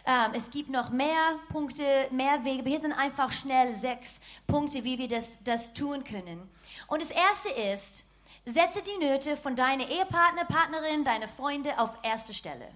Ähm, 0.06 0.32
es 0.34 0.50
gibt 0.50 0.70
noch 0.70 0.90
mehr 0.90 1.40
Punkte, 1.50 2.08
mehr 2.12 2.44
Wege, 2.44 2.60
aber 2.60 2.70
hier 2.70 2.80
sind 2.80 2.92
einfach 2.94 3.32
schnell 3.32 3.74
sechs 3.74 4.20
Punkte, 4.48 4.84
wie 4.84 4.98
wir 4.98 5.08
das, 5.08 5.42
das 5.44 5.74
tun 5.74 6.04
können. 6.04 6.50
Und 6.88 7.02
das 7.02 7.10
erste 7.12 7.50
ist, 7.50 8.04
setze 8.46 8.82
die 8.82 8.98
Nöte 9.06 9.38
von 9.38 9.56
deiner 9.56 9.88
Ehepartner, 9.88 10.44
Partnerin, 10.46 11.06
deine 11.06 11.30
Freunde 11.30 11.80
auf 11.80 11.92
erste 12.04 12.34
Stelle. 12.34 12.68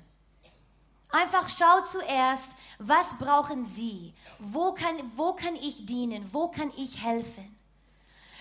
Einfach 1.09 1.49
schau 1.49 1.81
zuerst, 1.91 2.55
was 2.79 3.17
brauchen 3.17 3.65
sie? 3.65 4.13
Wo 4.39 4.73
kann, 4.73 4.95
wo 5.15 5.33
kann 5.33 5.55
ich 5.55 5.85
dienen? 5.85 6.33
Wo 6.33 6.49
kann 6.49 6.71
ich 6.77 7.03
helfen? 7.03 7.55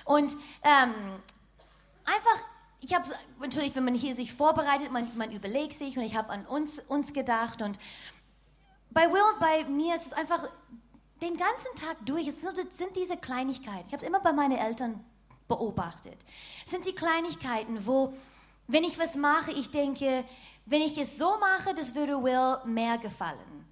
Und 0.05 0.33
ähm, 0.63 0.95
einfach, 2.05 2.43
ich 2.81 2.95
habe, 2.95 3.09
natürlich, 3.41 3.75
wenn 3.75 3.85
man 3.85 3.95
hier 3.95 4.15
sich 4.15 4.33
vorbereitet, 4.33 4.93
man, 4.93 5.09
man 5.17 5.33
überlegt 5.33 5.75
sich 5.75 5.97
und 5.97 6.05
ich 6.05 6.17
habe 6.17 6.31
an 6.31 6.47
uns, 6.47 6.81
uns 6.89 7.13
gedacht 7.13 7.63
und 7.63 7.79
bei 8.91 9.11
Will 9.11 9.23
und 9.33 9.41
bei 9.41 9.65
mir 9.65 9.97
ist 9.97 10.07
es 10.07 10.13
einfach 10.13 10.49
den 11.23 11.37
ganzen 11.37 11.75
Tag 11.77 11.97
durch, 12.05 12.27
es 12.27 12.41
sind 12.41 12.97
diese 12.97 13.17
Kleinigkeiten. 13.17 13.87
Ich 13.87 13.93
habe 13.93 14.03
es 14.03 14.09
immer 14.09 14.21
bei 14.21 14.33
meinen 14.33 14.59
Eltern 14.59 15.05
beobachtet. 15.49 16.17
Es 16.65 16.71
sind 16.71 16.87
die 16.87 16.95
Kleinigkeiten, 16.95 17.87
wo, 17.87 18.13
wenn 18.67 18.85
ich 18.85 18.99
was 18.99 19.15
mache, 19.15 19.53
ich 19.53 19.71
denke, 19.71 20.25
wenn 20.67 20.83
ich 20.83 20.99
es 20.99 21.17
so 21.17 21.39
mache, 21.39 21.75
das 21.75 21.95
würde 21.95 22.23
Will 22.23 22.61
mehr 22.65 22.99
gefallen. 22.99 23.67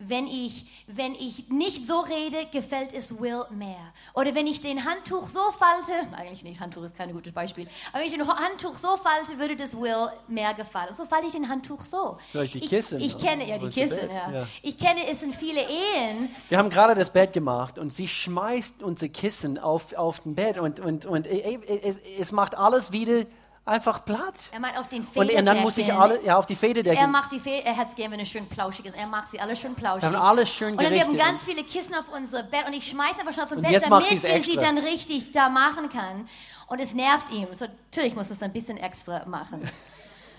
Wenn 0.00 0.26
ich, 0.26 0.64
wenn 0.86 1.14
ich 1.14 1.48
nicht 1.48 1.84
so 1.84 2.00
rede, 2.00 2.46
gefällt 2.52 2.92
es 2.92 3.18
Will 3.18 3.44
mehr. 3.50 3.92
Oder 4.14 4.34
wenn 4.34 4.46
ich 4.46 4.60
den 4.60 4.84
Handtuch 4.84 5.28
so 5.28 5.40
falte, 5.50 5.92
eigentlich 6.16 6.44
nicht, 6.44 6.60
Handtuch 6.60 6.84
ist 6.84 6.96
kein 6.96 7.12
gutes 7.12 7.32
Beispiel, 7.32 7.66
aber 7.92 8.00
wenn 8.00 8.06
ich 8.06 8.12
den 8.12 8.26
Handtuch 8.26 8.76
so 8.76 8.96
falte, 8.96 9.38
würde 9.38 9.56
das 9.56 9.76
Will 9.76 10.08
mehr 10.28 10.54
gefallen. 10.54 10.94
So 10.94 11.04
falte 11.04 11.26
ich 11.26 11.32
den 11.32 11.48
Handtuch 11.48 11.82
so. 11.84 12.18
Vielleicht 12.30 12.54
die 12.54 12.60
Kissen. 12.60 13.00
Ich, 13.00 13.16
ich 13.16 13.18
kenne, 13.18 13.48
ja, 13.48 13.58
die 13.58 13.68
Kissen, 13.68 14.08
ja. 14.08 14.30
ja. 14.30 14.46
Ich 14.62 14.78
kenne 14.78 15.06
es 15.10 15.22
in 15.22 15.32
viele 15.32 15.62
Ehen. 15.62 16.30
Wir 16.48 16.58
haben 16.58 16.70
gerade 16.70 16.94
das 16.94 17.10
Bett 17.10 17.32
gemacht 17.32 17.78
und 17.78 17.92
sie 17.92 18.06
schmeißt 18.06 18.82
unser 18.82 19.08
Kissen 19.08 19.58
auf, 19.58 19.92
auf 19.94 20.20
den 20.20 20.34
Bett 20.34 20.58
und, 20.58 20.80
und, 20.80 21.06
und 21.06 21.26
es, 21.26 21.96
es 22.18 22.32
macht 22.32 22.56
alles 22.56 22.92
wieder 22.92 23.24
einfach 23.68 24.04
platt. 24.04 24.34
Er 24.52 24.60
meint 24.60 24.78
auf 24.78 24.88
den 24.88 25.04
Federdecken. 25.04 25.38
Und 25.40 25.46
dann 25.46 25.62
muss 25.62 25.78
ich 25.78 25.92
alle, 25.92 26.24
ja, 26.24 26.36
auf 26.36 26.46
die 26.46 26.56
Federdecken. 26.56 26.98
Er 26.98 27.06
macht 27.06 27.32
die 27.32 27.38
Feder, 27.38 27.66
er 27.66 27.76
hat 27.76 27.88
es 27.88 27.94
gerne, 27.94 28.12
wenn 28.12 28.20
es 28.20 28.28
schön 28.28 28.46
plauschig 28.46 28.86
ist. 28.86 28.98
Er 28.98 29.06
macht 29.06 29.28
sie 29.28 29.40
alle 29.40 29.54
schön 29.54 29.74
plauschig. 29.74 30.02
Dann 30.02 30.16
alles 30.16 30.48
schön 30.48 30.72
Und 30.72 30.82
dann 30.82 30.92
wir 30.92 31.02
haben 31.02 31.16
ganz 31.16 31.44
viele 31.44 31.62
Kissen 31.62 31.94
auf 31.94 32.06
unser 32.14 32.42
Bett 32.42 32.66
und 32.66 32.72
ich 32.72 32.88
schmeiße 32.88 33.20
einfach 33.20 33.34
schon 33.34 33.44
auf 33.44 33.50
dem 33.50 33.62
Bett, 33.62 33.84
damit 33.84 34.10
wir 34.10 34.42
sie 34.42 34.56
dann 34.56 34.78
richtig 34.78 35.32
da 35.32 35.48
machen 35.48 35.90
kann. 35.90 36.28
Und 36.66 36.80
es 36.80 36.94
nervt 36.94 37.30
ihm. 37.30 37.48
So, 37.52 37.66
natürlich 37.66 38.14
muss 38.14 38.30
es 38.30 38.42
ein 38.42 38.52
bisschen 38.52 38.78
extra 38.78 39.24
machen. 39.26 39.70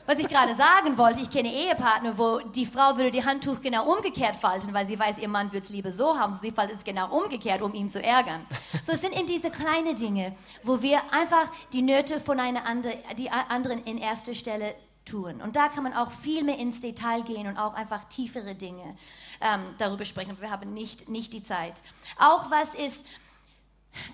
Was 0.09 0.17
ich 0.17 0.27
gerade 0.27 0.55
sagen 0.55 0.97
wollte, 0.97 1.19
ich 1.19 1.29
kenne 1.29 1.53
Ehepartner, 1.53 2.17
wo 2.17 2.39
die 2.39 2.65
Frau 2.65 2.97
würde 2.97 3.11
die 3.11 3.23
Handtuch 3.23 3.61
genau 3.61 3.93
umgekehrt 3.93 4.37
falten, 4.37 4.73
weil 4.73 4.87
sie 4.87 4.97
weiß, 4.97 5.19
ihr 5.19 5.27
Mann 5.27 5.53
wird 5.53 5.65
es 5.65 5.69
lieber 5.69 5.91
so 5.91 6.17
haben. 6.17 6.33
Sie 6.33 6.49
faltet 6.49 6.77
es 6.77 6.83
genau 6.83 7.15
umgekehrt, 7.15 7.61
um 7.61 7.75
ihn 7.75 7.91
zu 7.91 8.01
ärgern. 8.01 8.43
So 8.83 8.93
es 8.93 9.01
sind 9.01 9.13
in 9.13 9.27
diese 9.27 9.51
kleinen 9.51 9.95
Dinge, 9.95 10.35
wo 10.63 10.81
wir 10.81 11.13
einfach 11.13 11.51
die 11.73 11.83
Nöte 11.83 12.19
von 12.19 12.39
einer 12.39 12.65
andere, 12.65 12.97
die 13.19 13.29
anderen 13.29 13.83
in 13.83 13.99
erster 13.99 14.33
Stelle 14.33 14.73
tun. 15.05 15.41
Und 15.41 15.55
da 15.55 15.67
kann 15.67 15.83
man 15.83 15.93
auch 15.93 16.09
viel 16.09 16.43
mehr 16.43 16.57
ins 16.57 16.79
Detail 16.79 17.21
gehen 17.21 17.45
und 17.45 17.57
auch 17.59 17.75
einfach 17.75 18.05
tiefere 18.05 18.55
Dinge 18.55 18.97
ähm, 19.41 19.61
darüber 19.77 20.05
sprechen. 20.05 20.35
Wir 20.41 20.49
haben 20.49 20.73
nicht, 20.73 21.07
nicht 21.07 21.33
die 21.33 21.43
Zeit. 21.43 21.83
Auch 22.17 22.49
was 22.49 22.73
ist, 22.73 23.05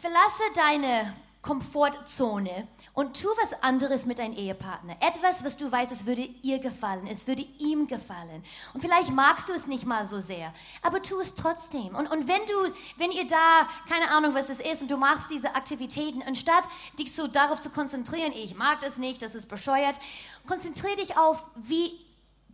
verlasse 0.02 0.44
deine 0.56 1.14
Komfortzone 1.42 2.68
und 2.96 3.22
tu 3.22 3.28
was 3.42 3.54
anderes 3.62 4.06
mit 4.06 4.20
deinem 4.20 4.36
Ehepartner. 4.36 4.96
Etwas, 5.02 5.44
was 5.44 5.58
du 5.58 5.70
weißt, 5.70 5.92
es 5.92 6.06
würde 6.06 6.28
ihr 6.42 6.60
gefallen, 6.60 7.08
es 7.08 7.28
würde 7.28 7.46
ihm 7.60 7.88
gefallen. 7.88 8.44
Und 8.74 8.82
vielleicht 8.82 9.12
magst 9.12 9.50
du 9.50 9.54
es 9.54 9.68
nicht 9.68 9.86
mal 9.86 10.06
so 10.06 10.22
sehr, 10.22 10.54
aber 10.82 11.02
tu 11.02 11.20
es 11.20 11.36
trotzdem. 11.36 11.94
Und, 11.94 12.08
und 12.08 12.28
wenn 12.30 12.46
du, 12.46 12.74
wenn 12.98 13.12
ihr 13.12 13.28
da, 13.28 13.68
keine 13.90 14.10
Ahnung, 14.10 14.34
was 14.34 14.50
es 14.50 14.62
ist, 14.62 14.82
und 14.82 14.90
du 14.90 14.98
machst 14.98 15.30
diese 15.30 15.56
Aktivitäten, 15.56 16.24
anstatt 16.24 16.64
dich 16.98 17.14
so 17.14 17.28
darauf 17.28 17.62
zu 17.62 17.70
konzentrieren, 17.70 18.32
ich 18.32 18.56
mag 18.56 18.80
das 18.80 18.98
nicht, 18.98 19.22
das 19.22 19.36
ist 19.36 19.48
bescheuert, 19.48 20.00
konzentriere 20.48 20.96
dich 20.96 21.18
auf, 21.18 21.46
wie 21.56 22.00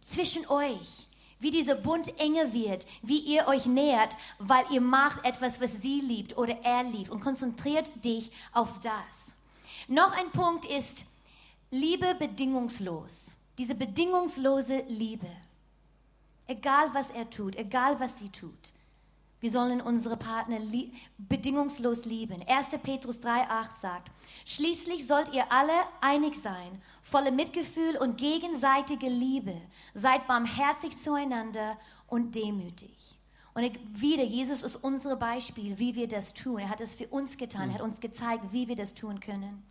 zwischen 0.01 0.47
euch 0.47 1.07
wie 1.39 1.49
dieser 1.49 1.73
Bund 1.73 2.19
enger 2.19 2.53
wird, 2.53 2.85
wie 3.01 3.17
ihr 3.17 3.47
euch 3.47 3.65
nähert, 3.65 4.15
weil 4.37 4.63
ihr 4.69 4.79
macht 4.79 5.25
etwas, 5.25 5.59
was 5.59 5.81
sie 5.81 5.99
liebt 5.99 6.37
oder 6.37 6.55
er 6.63 6.83
liebt 6.83 7.09
und 7.09 7.19
konzentriert 7.19 8.05
dich 8.05 8.31
auf 8.53 8.79
das. 8.79 9.35
Noch 9.87 10.11
ein 10.13 10.31
Punkt 10.31 10.65
ist 10.65 11.05
Liebe 11.69 12.15
bedingungslos. 12.15 13.35
Diese 13.57 13.75
bedingungslose 13.75 14.83
Liebe. 14.87 15.27
Egal 16.47 16.93
was 16.93 17.11
er 17.11 17.29
tut, 17.29 17.55
egal 17.55 17.99
was 17.99 18.19
sie 18.19 18.29
tut. 18.29 18.73
Wir 19.41 19.49
sollen 19.49 19.81
unsere 19.81 20.17
Partner 20.17 20.59
lie 20.59 20.91
bedingungslos 21.17 22.05
lieben. 22.05 22.43
1. 22.47 22.77
Petrus 22.83 23.19
3,8 23.21 23.79
sagt: 23.79 24.11
Schließlich 24.45 25.07
sollt 25.07 25.33
ihr 25.33 25.51
alle 25.51 25.73
einig 25.99 26.35
sein, 26.35 26.79
volle 27.01 27.31
Mitgefühl 27.31 27.97
und 27.97 28.17
gegenseitige 28.17 29.09
Liebe. 29.09 29.59
Seid 29.95 30.27
barmherzig 30.27 30.95
zueinander 30.97 31.79
und 32.07 32.35
demütig. 32.35 33.10
Und 33.53 33.69
wieder, 33.93 34.23
Jesus 34.23 34.63
ist 34.63 34.77
unser 34.77 35.15
Beispiel, 35.17 35.77
wie 35.77 35.95
wir 35.95 36.07
das 36.07 36.33
tun. 36.33 36.59
Er 36.59 36.69
hat 36.69 36.79
es 36.79 36.93
für 36.93 37.07
uns 37.07 37.37
getan, 37.37 37.69
er 37.69 37.75
hat 37.75 37.81
uns 37.81 37.99
gezeigt, 37.99 38.45
wie 38.51 38.67
wir 38.67 38.75
das 38.75 38.93
tun 38.93 39.19
können. 39.19 39.61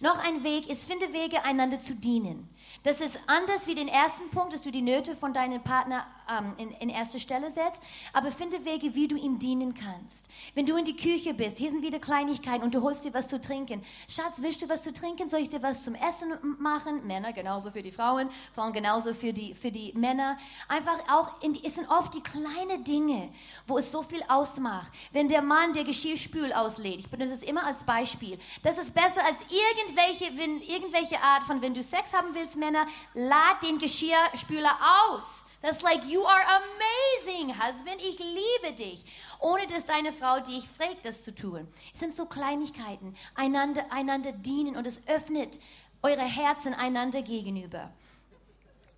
Noch 0.00 0.18
ein 0.18 0.42
Weg 0.44 0.68
ist, 0.68 0.86
finde 0.86 1.12
Wege, 1.12 1.44
einander 1.44 1.80
zu 1.80 1.94
dienen. 1.94 2.48
Das 2.82 3.00
ist 3.00 3.18
anders 3.26 3.66
wie 3.66 3.74
den 3.74 3.88
ersten 3.88 4.30
Punkt, 4.30 4.54
dass 4.54 4.62
du 4.62 4.70
die 4.70 4.80
Nöte 4.80 5.14
von 5.14 5.34
deinem 5.34 5.62
Partner 5.62 6.06
ähm, 6.30 6.54
in, 6.56 6.70
in 6.72 6.88
erste 6.88 7.20
Stelle 7.20 7.50
setzt, 7.50 7.82
aber 8.12 8.30
finde 8.30 8.64
Wege, 8.64 8.94
wie 8.94 9.08
du 9.08 9.16
ihm 9.16 9.38
dienen 9.38 9.74
kannst. 9.74 10.28
Wenn 10.54 10.66
du 10.66 10.76
in 10.76 10.84
die 10.84 10.96
Küche 10.96 11.34
bist, 11.34 11.58
hier 11.58 11.70
sind 11.70 11.82
wieder 11.82 11.98
Kleinigkeiten 11.98 12.62
und 12.62 12.74
du 12.74 12.82
holst 12.82 13.04
dir 13.04 13.12
was 13.12 13.28
zu 13.28 13.40
trinken. 13.40 13.82
Schatz, 14.08 14.40
willst 14.40 14.62
du 14.62 14.68
was 14.68 14.82
zu 14.82 14.92
trinken? 14.92 15.28
Soll 15.28 15.40
ich 15.40 15.48
dir 15.48 15.62
was 15.62 15.84
zum 15.84 15.94
Essen 15.94 16.32
machen? 16.58 17.06
Männer 17.06 17.32
genauso 17.32 17.70
für 17.70 17.82
die 17.82 17.92
Frauen, 17.92 18.30
Frauen 18.54 18.72
genauso 18.72 19.12
für 19.12 19.32
die, 19.32 19.54
für 19.54 19.70
die 19.70 19.92
Männer. 19.94 20.38
Einfach 20.68 20.98
auch, 21.10 21.42
in 21.42 21.58
es 21.62 21.74
sind 21.74 21.88
oft 21.90 22.14
die 22.14 22.22
kleinen 22.22 22.84
Dinge, 22.84 23.30
wo 23.66 23.78
es 23.78 23.90
so 23.92 24.02
viel 24.02 24.22
ausmacht. 24.28 24.90
Wenn 25.12 25.28
der 25.28 25.42
Mann 25.42 25.72
der 25.72 25.84
Geschirrspül 25.84 26.52
auslädt, 26.52 27.00
ich 27.00 27.10
benutze 27.10 27.34
es 27.34 27.42
immer 27.42 27.64
als 27.64 27.84
Beispiel, 27.84 28.38
das 28.62 28.78
ist 28.78 28.94
besser 28.94 29.24
als 29.24 29.40
irgendwelche, 29.76 30.38
wenn, 30.38 30.60
irgendwelche 30.62 31.20
Art 31.20 31.44
von, 31.44 31.60
wenn 31.62 31.74
du 31.74 31.82
Sex 31.82 32.12
haben 32.12 32.34
willst, 32.34 32.56
Männer, 32.56 32.86
lad 33.14 33.62
den 33.62 33.78
Geschirrspüler 33.78 34.78
aus. 35.08 35.44
That's 35.62 35.82
like, 35.82 36.04
you 36.06 36.24
are 36.24 36.44
amazing, 36.46 37.50
husband. 37.50 38.00
Ich 38.00 38.18
liebe 38.18 38.74
dich. 38.74 39.04
Ohne 39.40 39.66
dass 39.66 39.84
deine 39.84 40.12
Frau 40.12 40.40
dich 40.40 40.66
fragt, 40.76 41.04
das 41.04 41.22
zu 41.22 41.34
tun. 41.34 41.68
Es 41.92 42.00
sind 42.00 42.14
so 42.14 42.24
Kleinigkeiten. 42.24 43.14
Einander, 43.34 43.84
einander 43.90 44.32
dienen 44.32 44.76
und 44.76 44.86
es 44.86 45.06
öffnet 45.06 45.60
eure 46.02 46.22
Herzen 46.22 46.72
einander 46.72 47.20
gegenüber. 47.20 47.92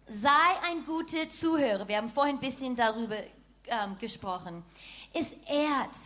sei 0.07 0.29
ein 0.71 0.85
guter 0.85 1.29
Zuhörer. 1.29 1.89
Wir 1.89 1.97
haben 1.97 2.09
vorhin 2.09 2.37
ein 2.37 2.41
bisschen 2.41 2.77
darüber 2.77 3.17
ähm, 3.67 3.97
gesprochen. 3.99 4.65
Es 5.13 5.33
ehrt. 5.47 5.97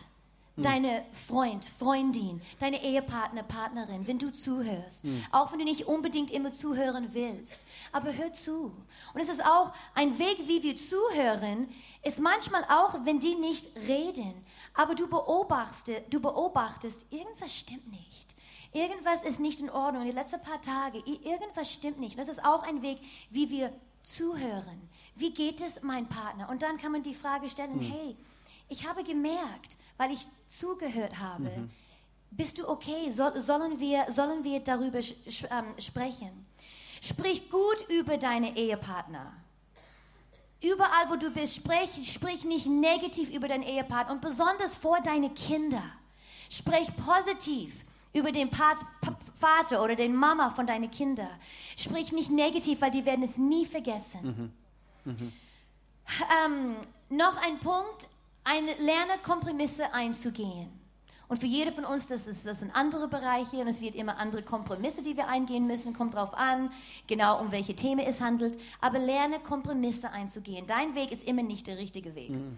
Deine 0.57 1.05
Freund, 1.11 1.63
Freundin, 1.63 2.41
deine 2.59 2.83
Ehepartner, 2.83 3.43
Partnerin, 3.43 4.07
wenn 4.07 4.17
du 4.17 4.31
zuhörst. 4.31 5.03
Hm. 5.03 5.23
Auch 5.31 5.51
wenn 5.51 5.59
du 5.59 5.65
nicht 5.65 5.85
unbedingt 5.85 6.31
immer 6.31 6.51
zuhören 6.51 7.13
willst. 7.13 7.65
Aber 7.91 8.13
hör 8.13 8.33
zu. 8.33 8.73
Und 9.13 9.21
es 9.21 9.29
ist 9.29 9.45
auch 9.45 9.71
ein 9.93 10.17
Weg, 10.19 10.47
wie 10.47 10.63
wir 10.63 10.75
zuhören, 10.75 11.69
ist 12.03 12.19
manchmal 12.19 12.63
auch, 12.65 13.05
wenn 13.05 13.19
die 13.19 13.35
nicht 13.35 13.69
reden. 13.87 14.33
Aber 14.73 14.95
du 14.95 15.07
beobachtest, 15.07 16.01
du 16.09 16.19
beobachtest, 16.19 17.05
irgendwas 17.11 17.55
stimmt 17.55 17.89
nicht. 17.91 18.35
Irgendwas 18.73 19.23
ist 19.23 19.39
nicht 19.39 19.59
in 19.59 19.69
Ordnung. 19.69 20.01
In 20.01 20.07
den 20.07 20.15
letzten 20.15 20.41
paar 20.41 20.61
Tagen, 20.61 21.03
irgendwas 21.05 21.71
stimmt 21.71 21.99
nicht. 21.99 22.15
Und 22.15 22.21
das 22.21 22.29
ist 22.29 22.43
auch 22.43 22.63
ein 22.63 22.81
Weg, 22.81 22.99
wie 23.29 23.49
wir 23.49 23.71
zuhören. 24.03 24.89
Wie 25.15 25.33
geht 25.33 25.61
es 25.61 25.81
mein 25.83 26.07
Partner? 26.07 26.49
Und 26.49 26.63
dann 26.63 26.77
kann 26.77 26.91
man 26.91 27.03
die 27.03 27.15
Frage 27.15 27.49
stellen, 27.49 27.79
hm. 27.79 27.91
hey, 27.91 28.17
ich 28.69 28.87
habe 28.87 29.03
gemerkt, 29.03 29.77
weil 29.97 30.11
ich 30.11 30.27
zugehört 30.47 31.19
habe, 31.19 31.43
mhm. 31.43 31.71
bist 32.31 32.57
du 32.57 32.67
okay? 32.67 33.11
Soll, 33.11 33.39
sollen, 33.39 33.79
wir, 33.79 34.05
sollen 34.09 34.43
wir 34.43 34.59
darüber 34.59 34.99
ähm, 34.99 35.73
sprechen? 35.79 36.45
Sprich 37.01 37.49
gut 37.49 37.85
über 37.89 38.17
deine 38.17 38.55
Ehepartner. 38.57 39.33
Überall, 40.61 41.09
wo 41.09 41.15
du 41.15 41.29
bist, 41.29 41.55
sprich, 41.55 42.11
sprich 42.11 42.43
nicht 42.43 42.65
negativ 42.65 43.29
über 43.29 43.47
deinen 43.47 43.63
Ehepartner 43.63 44.13
und 44.13 44.21
besonders 44.21 44.75
vor 44.75 44.99
deine 45.01 45.29
Kinder. 45.29 45.83
Sprich 46.49 46.89
positiv 46.95 47.85
über 48.13 48.31
den 48.31 48.49
Pat 48.49 48.77
Vater 49.39 49.83
oder 49.83 49.95
den 49.95 50.15
Mama 50.15 50.49
von 50.49 50.65
deinen 50.65 50.89
Kindern. 50.89 51.29
Sprich 51.75 52.11
nicht 52.11 52.31
negativ, 52.31 52.81
weil 52.81 52.91
die 52.91 53.05
werden 53.05 53.23
es 53.23 53.37
nie 53.37 53.65
vergessen. 53.65 54.51
Mhm. 55.05 55.13
Mhm. 55.13 55.33
Ähm, 56.43 56.75
noch 57.09 57.37
ein 57.43 57.59
Punkt, 57.59 58.07
ein, 58.47 58.65
lerne 58.79 59.17
Kompromisse 59.23 59.93
einzugehen. 59.93 60.71
Und 61.27 61.39
für 61.39 61.45
jede 61.45 61.73
von 61.73 61.83
uns, 61.83 62.07
das, 62.07 62.25
ist, 62.25 62.45
das 62.45 62.59
sind 62.59 62.73
andere 62.73 63.09
Bereiche 63.09 63.57
und 63.57 63.67
es 63.67 63.81
wird 63.81 63.95
immer 63.95 64.17
andere 64.17 64.43
Kompromisse, 64.43 65.01
die 65.01 65.17
wir 65.17 65.27
eingehen 65.27 65.67
müssen. 65.67 65.93
Kommt 65.93 66.13
darauf 66.13 66.33
an, 66.33 66.71
genau 67.05 67.41
um 67.41 67.51
welche 67.51 67.75
Themen 67.75 67.99
es 67.99 68.21
handelt. 68.21 68.57
Aber 68.79 68.97
lerne 68.97 69.39
Kompromisse 69.39 70.09
einzugehen. 70.09 70.65
Dein 70.67 70.95
Weg 70.95 71.11
ist 71.11 71.23
immer 71.23 71.43
nicht 71.43 71.67
der 71.67 71.77
richtige 71.77 72.15
Weg. 72.15 72.29
Mhm. 72.29 72.57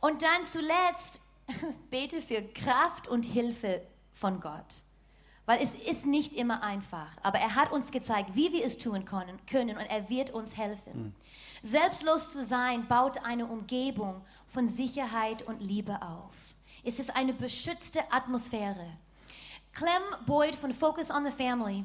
Und 0.00 0.22
dann 0.22 0.44
zuletzt, 0.44 1.20
bete 1.90 2.22
für 2.22 2.42
Kraft 2.42 3.08
und 3.08 3.24
Hilfe 3.24 3.82
von 4.12 4.38
Gott. 4.38 4.83
Weil 5.46 5.62
es 5.62 5.74
ist 5.74 6.06
nicht 6.06 6.34
immer 6.34 6.62
einfach. 6.62 7.10
Aber 7.22 7.38
er 7.38 7.54
hat 7.54 7.70
uns 7.70 7.90
gezeigt, 7.90 8.30
wie 8.34 8.52
wir 8.52 8.64
es 8.64 8.78
tun 8.78 9.04
können, 9.04 9.38
können 9.46 9.76
und 9.76 9.84
er 9.84 10.08
wird 10.08 10.30
uns 10.30 10.56
helfen. 10.56 10.92
Mhm. 10.94 11.14
Selbstlos 11.62 12.32
zu 12.32 12.42
sein 12.42 12.86
baut 12.88 13.24
eine 13.24 13.46
Umgebung 13.46 14.22
von 14.46 14.68
Sicherheit 14.68 15.42
und 15.42 15.60
Liebe 15.60 16.00
auf. 16.02 16.34
Es 16.82 16.98
ist 16.98 17.14
eine 17.14 17.32
beschützte 17.32 18.00
Atmosphäre. 18.12 18.86
Clem 19.72 20.02
Boyd 20.26 20.54
von 20.54 20.72
Focus 20.72 21.10
on 21.10 21.26
the 21.26 21.32
Family, 21.32 21.84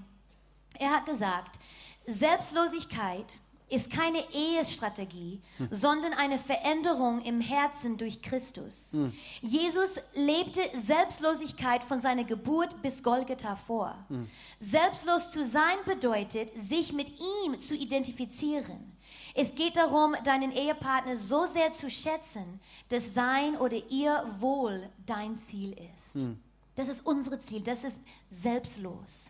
er 0.78 0.92
hat 0.92 1.06
gesagt, 1.06 1.60
Selbstlosigkeit 2.06 3.40
ist 3.70 3.92
keine 3.92 4.24
Ehestrategie, 4.34 5.42
hm. 5.58 5.68
sondern 5.72 6.14
eine 6.14 6.40
Veränderung 6.40 7.22
im 7.22 7.42
Herzen 7.42 7.98
durch 7.98 8.22
Christus. 8.22 8.94
Hm. 8.94 9.14
Jesus 9.42 9.96
lebte 10.14 10.62
Selbstlosigkeit 10.76 11.84
von 11.84 12.00
seiner 12.00 12.24
Geburt 12.24 12.82
bis 12.82 13.04
Golgatha 13.04 13.56
vor. 13.56 13.96
Hm. 14.10 14.28
Selbstlos 14.60 15.32
zu 15.32 15.44
sein 15.44 15.78
bedeutet, 15.86 16.52
sich 16.58 16.94
mit 16.94 17.10
ihm 17.20 17.60
zu 17.60 17.76
identifizieren. 17.76 18.98
Es 19.34 19.56
geht 19.56 19.78
darum, 19.78 20.16
deinen 20.24 20.52
Ehepartner 20.52 21.18
so 21.18 21.46
sehr 21.46 21.72
zu 21.72 21.90
schätzen, 21.90 22.60
dass 22.90 23.14
sein 23.14 23.58
oder 23.58 23.78
ihr 23.90 24.26
Wohl 24.40 24.90
dein 25.06 25.38
Ziel 25.38 25.76
ist. 25.94 26.16
Hm. 26.16 26.40
Das 26.76 26.88
ist 26.88 27.06
unser 27.06 27.40
Ziel, 27.40 27.62
das 27.62 27.84
ist 27.84 28.00
selbstlos. 28.30 29.26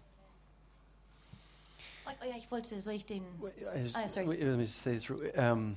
Oh, 2.10 2.15
oh 2.24 2.30
ja, 2.30 2.38
ich 2.38 2.50
wollte, 2.50 2.82
soll 2.82 2.93
ich 2.93 3.06
den... 3.06 3.24
Ah, 3.93 4.08
sorry. 4.08 4.43
Um, 5.36 5.76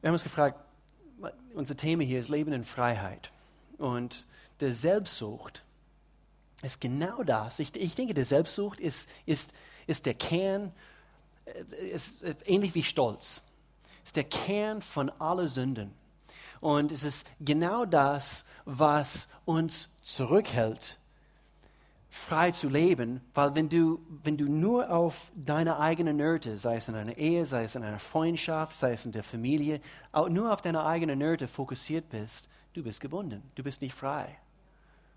wir 0.00 0.08
haben 0.08 0.12
uns 0.12 0.22
gefragt, 0.22 0.58
unser 1.54 1.76
Thema 1.76 2.04
hier 2.04 2.20
ist 2.20 2.28
Leben 2.28 2.52
in 2.52 2.64
Freiheit. 2.64 3.30
Und 3.78 4.26
der 4.60 4.72
Selbstsucht 4.72 5.64
ist 6.62 6.80
genau 6.80 7.22
das. 7.22 7.58
Ich, 7.58 7.74
ich 7.74 7.94
denke, 7.94 8.14
der 8.14 8.24
Selbstsucht 8.24 8.78
ist, 8.78 9.08
ist, 9.26 9.52
ist 9.86 10.06
der 10.06 10.14
Kern, 10.14 10.72
äh, 11.44 11.88
ist 11.88 12.22
ähnlich 12.44 12.74
wie 12.74 12.84
Stolz. 12.84 13.42
Ist 14.04 14.16
der 14.16 14.24
Kern 14.24 14.80
von 14.80 15.10
aller 15.10 15.48
Sünden. 15.48 15.92
Und 16.60 16.92
es 16.92 17.04
ist 17.04 17.26
genau 17.40 17.84
das, 17.84 18.44
was 18.64 19.28
uns 19.44 19.88
zurückhält 20.02 20.99
frei 22.10 22.50
zu 22.50 22.68
leben, 22.68 23.20
weil 23.34 23.54
wenn 23.54 23.68
du, 23.68 24.00
wenn 24.24 24.36
du 24.36 24.50
nur 24.50 24.90
auf 24.90 25.30
deine 25.36 25.78
eigenen 25.78 26.16
Nöte, 26.16 26.58
sei 26.58 26.76
es 26.76 26.88
in 26.88 26.96
einer 26.96 27.16
Ehe, 27.16 27.46
sei 27.46 27.62
es 27.62 27.76
in 27.76 27.84
einer 27.84 28.00
Freundschaft, 28.00 28.74
sei 28.74 28.92
es 28.92 29.06
in 29.06 29.12
der 29.12 29.22
Familie, 29.22 29.80
nur 30.28 30.52
auf 30.52 30.60
deine 30.60 30.84
eigenen 30.84 31.20
Nöte 31.20 31.46
fokussiert 31.46 32.08
bist, 32.08 32.50
du 32.72 32.82
bist 32.82 33.00
gebunden, 33.00 33.42
du 33.54 33.62
bist 33.62 33.80
nicht 33.80 33.94
frei. 33.94 34.36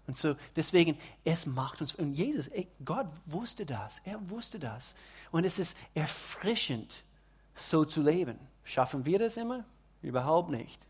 Und 0.05 0.17
so 0.17 0.35
deswegen, 0.55 0.97
es 1.23 1.45
macht 1.45 1.81
uns, 1.81 1.95
und 1.95 2.13
Jesus, 2.13 2.47
ey, 2.47 2.67
Gott 2.85 3.07
wusste 3.25 3.65
das, 3.65 4.01
er 4.05 4.29
wusste 4.29 4.59
das. 4.59 4.95
Und 5.31 5.45
es 5.45 5.57
ist 5.57 5.75
erfrischend, 5.95 7.03
so 7.55 7.85
zu 7.85 8.01
leben. 8.01 8.37
Schaffen 8.63 9.05
wir 9.05 9.17
das 9.17 9.37
immer? 9.37 9.65
Überhaupt 10.01 10.49
nicht. 10.51 10.85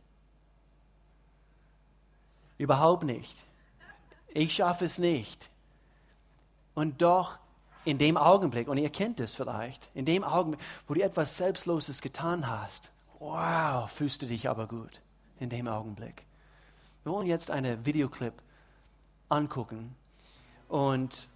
Überhaupt 2.57 3.03
nicht. 3.03 3.45
Ich 4.33 4.55
schaffe 4.55 4.85
es 4.85 4.97
nicht. 4.97 5.49
Und 6.75 7.01
doch 7.01 7.39
in 7.85 7.97
dem 7.97 8.17
Augenblick, 8.17 8.67
und 8.67 8.77
ihr 8.77 8.89
kennt 8.89 9.19
es 9.19 9.35
vielleicht, 9.35 9.91
in 9.93 10.05
dem 10.05 10.23
Augenblick, 10.23 10.61
wo 10.87 10.93
du 10.93 11.01
etwas 11.01 11.37
Selbstloses 11.37 12.01
getan 12.01 12.47
hast, 12.47 12.91
wow, 13.19 13.89
fühlst 13.89 14.21
du 14.21 14.25
dich 14.25 14.49
aber 14.49 14.67
gut. 14.67 15.01
In 15.39 15.49
dem 15.49 15.67
Augenblick. 15.67 16.25
Wir 17.03 17.11
wollen 17.11 17.27
jetzt 17.27 17.51
einen 17.51 17.85
Videoclip 17.85 18.33
angucken. 19.27 19.95
Und 20.69 21.27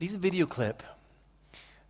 diesen 0.00 0.22
Videoclip, 0.22 0.84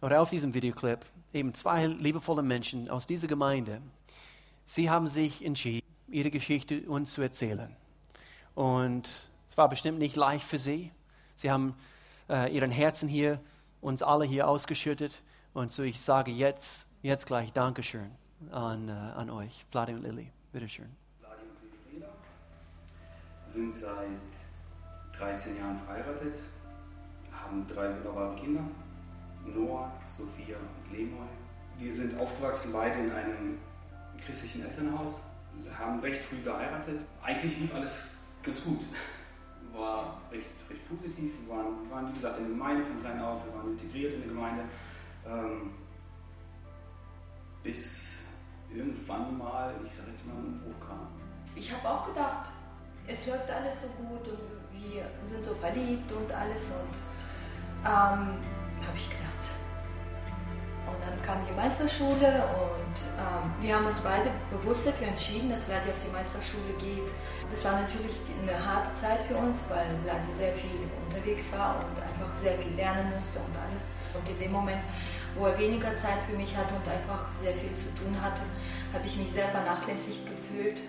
oder 0.00 0.20
auf 0.20 0.30
diesem 0.30 0.54
Videoclip, 0.54 1.04
eben 1.32 1.54
zwei 1.54 1.86
liebevolle 1.86 2.42
Menschen 2.42 2.88
aus 2.88 3.06
dieser 3.06 3.26
Gemeinde, 3.26 3.80
sie 4.64 4.90
haben 4.90 5.08
sich 5.08 5.44
entschieden, 5.44 5.86
ihre 6.08 6.30
Geschichte 6.30 6.82
uns 6.88 7.12
zu 7.12 7.22
erzählen. 7.22 7.74
Und 8.54 9.28
es 9.48 9.56
war 9.56 9.68
bestimmt 9.68 9.98
nicht 9.98 10.16
leicht 10.16 10.44
für 10.44 10.58
sie. 10.58 10.92
Sie 11.34 11.50
haben 11.50 11.74
äh, 12.28 12.54
ihren 12.54 12.70
Herzen 12.70 13.08
hier, 13.08 13.40
uns 13.80 14.02
alle 14.02 14.24
hier 14.24 14.48
ausgeschüttet. 14.48 15.22
Und 15.52 15.72
so 15.72 15.82
ich 15.82 16.00
sage 16.00 16.30
jetzt, 16.30 16.88
jetzt 17.02 17.26
gleich 17.26 17.52
Dankeschön 17.52 18.10
an, 18.50 18.88
äh, 18.88 18.92
an 18.92 19.30
euch, 19.30 19.64
Vladi 19.70 19.94
und 19.94 20.02
Lilly. 20.02 20.30
Bitteschön. 20.52 20.88
Vladi 21.20 21.42
und 21.42 21.92
Lilly 21.92 22.06
sind 23.44 23.74
seit 23.74 24.08
13 25.16 25.56
Jahren 25.56 25.78
verheiratet, 25.80 26.40
haben 27.32 27.66
drei 27.66 27.94
wunderbare 27.94 28.36
Kinder, 28.36 28.62
Noah, 29.46 29.92
Sophia 30.06 30.56
und 30.56 30.96
Lemoy. 30.96 31.26
Wir 31.78 31.92
sind 31.92 32.18
aufgewachsen 32.18 32.72
beide 32.72 32.98
in 32.98 33.12
einem 33.12 33.58
christlichen 34.24 34.64
Elternhaus, 34.64 35.20
haben 35.78 36.00
recht 36.00 36.22
früh 36.22 36.42
geheiratet. 36.42 37.04
Eigentlich 37.22 37.58
lief 37.58 37.74
alles 37.74 38.16
ganz 38.42 38.62
gut, 38.62 38.80
war 39.78 40.20
recht 40.30 40.56
recht 40.70 40.88
positiv. 40.88 41.32
Wir 41.44 41.56
waren, 41.56 41.82
wir 41.82 41.90
waren, 41.90 42.08
wie 42.08 42.14
gesagt, 42.14 42.38
in 42.38 42.44
der 42.44 42.52
Gemeinde 42.52 42.84
von 42.84 43.00
klein 43.00 43.20
auf, 43.20 43.44
wir 43.44 43.54
waren 43.54 43.72
integriert 43.72 44.14
in 44.14 44.20
der 44.20 44.28
Gemeinde. 44.28 44.64
Ähm, 45.26 45.74
bis 47.62 48.12
irgendwann 48.72 49.38
mal, 49.38 49.74
ich 49.84 49.92
sage 49.94 50.10
jetzt 50.10 50.26
mal, 50.26 50.34
ein 50.34 50.60
Bruch 50.60 50.86
kam. 50.86 51.08
Ich 51.54 51.72
habe 51.72 51.88
auch 51.88 52.06
gedacht, 52.06 52.50
es 53.06 53.26
läuft 53.26 53.50
alles 53.50 53.74
so 53.80 53.88
gut 54.02 54.28
und 54.28 54.38
wir 54.72 55.04
sind 55.24 55.44
so 55.44 55.54
verliebt 55.54 56.10
und 56.12 56.32
alles 56.32 56.66
und 56.66 56.96
ähm, 57.84 58.38
habe 58.84 58.96
ich 58.96 59.08
gedacht. 59.08 59.55
Und 60.86 60.98
dann 61.02 61.20
kam 61.22 61.44
die 61.44 61.52
Meisterschule 61.52 62.46
und 62.46 62.96
ähm, 63.18 63.50
wir 63.60 63.74
haben 63.74 63.86
uns 63.86 63.98
beide 64.00 64.30
bewusst 64.50 64.86
dafür 64.86 65.08
entschieden, 65.08 65.50
dass 65.50 65.66
Vladi 65.66 65.90
auf 65.90 65.98
die 65.98 66.12
Meisterschule 66.12 66.72
geht. 66.78 67.10
Das 67.50 67.64
war 67.64 67.80
natürlich 67.82 68.14
eine 68.42 68.54
harte 68.54 68.94
Zeit 68.94 69.22
für 69.22 69.36
uns, 69.36 69.66
weil 69.68 69.86
Vladi 70.06 70.30
sehr 70.30 70.52
viel 70.52 70.86
unterwegs 71.06 71.50
war 71.52 71.82
und 71.82 71.98
einfach 71.98 72.30
sehr 72.34 72.54
viel 72.54 72.72
lernen 72.74 73.10
musste 73.14 73.38
und 73.38 73.54
alles. 73.58 73.90
Und 74.14 74.24
in 74.30 74.38
dem 74.38 74.52
Moment, 74.52 74.82
wo 75.34 75.46
er 75.46 75.58
weniger 75.58 75.94
Zeit 75.96 76.22
für 76.30 76.36
mich 76.36 76.56
hatte 76.56 76.74
und 76.74 76.86
einfach 76.86 77.26
sehr 77.42 77.54
viel 77.54 77.74
zu 77.74 77.90
tun 77.98 78.14
hatte, 78.22 78.42
habe 78.94 79.04
ich 79.04 79.16
mich 79.16 79.30
sehr 79.30 79.48
vernachlässigt 79.48 80.22
gefühlt. 80.24 80.80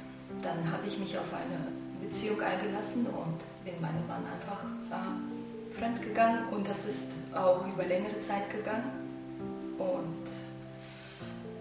Dann 0.42 0.62
habe 0.72 0.86
ich 0.86 0.98
mich 1.00 1.18
auf 1.18 1.34
eine 1.34 1.74
Beziehung 2.00 2.40
eingelassen 2.40 3.08
und 3.08 3.42
bin 3.66 3.82
meinem 3.82 4.06
Mann 4.08 4.24
einfach 4.24 4.64
äh, 4.94 5.78
fremdgegangen 5.78 6.48
und 6.50 6.68
das 6.68 6.86
ist 6.86 7.06
auch 7.34 7.66
über 7.68 7.84
längere 7.84 8.20
Zeit 8.20 8.50
gegangen. 8.50 9.07
Und 9.78 10.26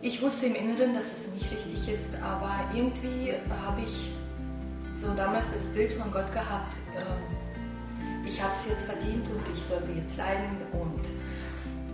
ich 0.03 0.23
wusste 0.23 0.47
im 0.47 0.55
Inneren, 0.55 0.95
dass 0.95 1.13
es 1.13 1.29
nicht 1.33 1.51
richtig 1.51 1.89
ist, 1.89 2.11
aber 2.23 2.65
irgendwie 2.75 3.33
habe 3.65 3.81
ich 3.83 4.11
so 5.01 5.13
damals 5.15 5.51
das 5.53 5.67
Bild 5.67 5.93
von 5.93 6.11
Gott 6.11 6.31
gehabt, 6.33 6.75
äh, 6.95 8.29
ich 8.29 8.43
habe 8.43 8.53
es 8.53 8.67
jetzt 8.69 8.85
verdient 8.85 9.27
und 9.29 9.43
ich 9.55 9.63
sollte 9.63 9.93
jetzt 9.93 10.17
leiden 10.17 10.57
und 10.73 11.05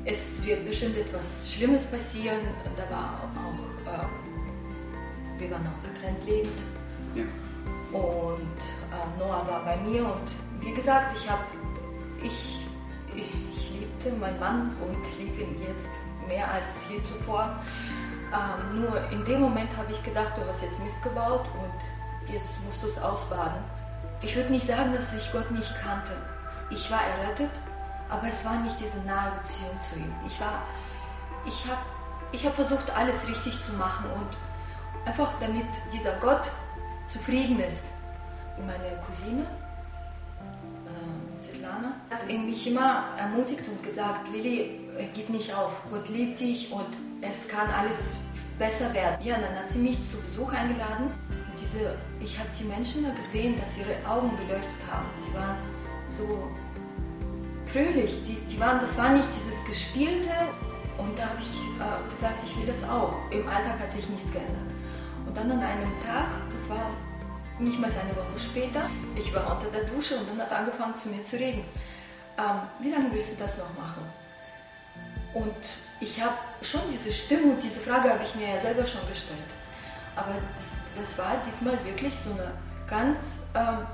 es 0.04 0.44
wird 0.44 0.64
bestimmt 0.64 0.96
etwas 0.96 1.52
Schlimmes 1.52 1.85
passieren. 1.85 2.40
Da 2.76 2.94
war 2.94 3.20
auch, 3.22 3.92
äh, 3.92 5.40
wir 5.40 5.50
waren 5.50 5.66
auch 5.66 5.82
getrennt 5.82 6.24
lebend. 6.26 6.58
Ja. 7.14 7.24
Und 7.92 8.40
äh, 8.40 9.18
Noah 9.18 9.46
war 9.46 9.64
bei 9.64 9.76
mir 9.76 10.04
und 10.04 10.30
wie 10.61 10.72
gesagt, 10.72 11.16
ich 11.16 11.28
habe, 11.30 11.42
ich, 12.22 12.58
ich 13.14 13.70
liebte 13.78 14.18
meinen 14.18 14.40
Mann 14.40 14.76
und 14.80 14.96
liebe 15.18 15.42
ihn 15.42 15.56
jetzt 15.68 15.88
mehr 16.26 16.50
als 16.50 16.66
je 16.88 17.02
zuvor. 17.02 17.56
Ähm, 18.32 18.80
nur 18.80 19.11
in 19.11 19.24
dem 19.24 19.40
Moment 19.40 19.76
habe 19.76 19.92
ich 19.92 20.02
gedacht, 20.02 20.32
du 20.37 20.48
hast 20.48 20.62
jetzt 20.62 20.82
Mist 20.82 21.00
gebaut 21.02 21.46
und 21.54 22.32
jetzt 22.32 22.62
musst 22.64 22.82
du 22.82 22.87
es 22.87 22.98
ausbaden. 22.98 23.62
Ich 24.22 24.35
würde 24.37 24.50
nicht 24.50 24.66
sagen, 24.66 24.92
dass 24.92 25.12
ich 25.12 25.30
Gott 25.32 25.50
nicht 25.50 25.74
kannte. 25.82 26.12
Ich 26.70 26.90
war 26.90 27.00
errettet, 27.02 27.50
aber 28.08 28.28
es 28.28 28.44
war 28.44 28.58
nicht 28.61 28.78
diese 28.80 28.98
nahe 29.00 29.32
Beziehung 29.38 29.80
zu 29.80 29.96
ihm. 29.96 30.14
Ich 30.26 30.40
war, 30.40 30.62
ich 31.44 31.64
habe 31.66 31.80
ich 32.32 32.46
hab 32.46 32.54
versucht, 32.54 32.90
alles 32.90 33.28
richtig 33.28 33.52
zu 33.64 33.72
machen 33.74 34.06
und 34.11 35.06
einfach 35.06 35.30
damit 35.40 35.66
dieser 35.92 36.12
Gott 36.12 36.50
zufrieden 37.06 37.61
ist. 37.61 37.82
Und 38.56 38.66
meine 38.66 38.98
Cousine, 39.06 39.42
äh, 40.87 41.38
Svetlana, 41.38 41.92
hat 42.11 42.26
mich 42.26 42.66
immer 42.70 43.04
ermutigt 43.18 43.68
und 43.68 43.82
gesagt, 43.82 44.28
Lili, 44.32 44.82
gib 45.14 45.31
nicht 45.31 45.55
auf, 45.55 45.72
Gott 45.90 46.09
liebt 46.09 46.40
dich 46.40 46.72
und 46.72 46.87
es 47.20 47.48
kann 47.48 47.70
alles 47.70 47.98
besser 48.59 48.92
werden. 48.92 49.24
Ja, 49.24 49.37
dann 49.37 49.59
hat 49.59 49.68
sie 49.68 49.78
mich 49.78 49.98
zu 50.11 50.18
Besuch 50.18 50.52
eingeladen. 50.52 51.12
Diese, 51.59 51.96
ich 52.20 52.38
habe 52.38 52.48
die 52.59 52.64
Menschen 52.64 53.05
gesehen, 53.14 53.59
dass 53.61 53.78
ihre 53.78 53.94
Augen 54.09 54.37
geleuchtet 54.37 54.83
haben. 54.90 55.07
Die 55.26 55.35
waren 55.35 55.57
so 56.16 56.48
fröhlich. 57.66 58.22
Die, 58.26 58.35
die 58.50 58.61
waren, 58.61 58.81
das 58.81 58.96
war 58.98 59.11
nicht 59.11 59.28
dieses 59.35 59.62
Gespielte. 59.64 60.31
Und 60.98 61.18
da 61.18 61.22
habe 61.22 61.40
ich 61.40 61.59
äh, 61.81 62.11
gesagt, 62.11 62.38
ich 62.44 62.57
will 62.57 62.66
das 62.66 62.85
auch. 62.85 63.14
Im 63.31 63.46
Alltag 63.48 63.81
hat 63.81 63.92
sich 63.92 64.09
nichts 64.09 64.33
geändert. 64.33 64.72
Und 65.26 65.37
dann 65.37 65.50
an 65.50 65.61
einem 65.61 65.92
Tag, 66.05 66.28
das 66.55 66.68
war 66.68 66.90
nicht 67.59 67.81
mal 67.81 67.88
eine 67.88 68.16
Woche 68.16 68.38
später, 68.38 68.87
ich 69.14 69.33
war 69.35 69.57
unter 69.57 69.70
der 69.70 69.85
Dusche 69.85 70.16
und 70.16 70.28
dann 70.28 70.38
hat 70.40 70.52
angefangen 70.52 70.96
zu 70.96 71.09
mir 71.09 71.24
zu 71.24 71.37
reden. 71.37 71.64
Ähm, 72.38 72.61
wie 72.81 72.90
lange 72.90 73.12
willst 73.12 73.33
du 73.33 73.37
das 73.37 73.57
noch 73.59 73.72
machen? 73.76 74.02
Und 75.35 75.57
ich 76.01 76.21
habe 76.21 76.37
schon 76.61 76.81
diese 76.92 77.11
Stimme 77.11 77.55
und 77.55 77.62
diese 77.62 77.81
Frage 77.81 78.11
habe 78.11 78.23
ich 78.23 78.35
mir 78.35 78.49
ja 78.49 78.61
selber 78.61 78.85
schon 78.85 79.07
gestellt. 79.09 79.38
Aber 80.14 80.35
das, 80.57 80.95
das 80.99 81.18
war 81.18 81.40
diesmal 81.45 81.83
wirklich 81.85 82.14
so 82.14 82.31
eine 82.33 82.53
ganz 82.87 83.38
ähm, 83.55 83.87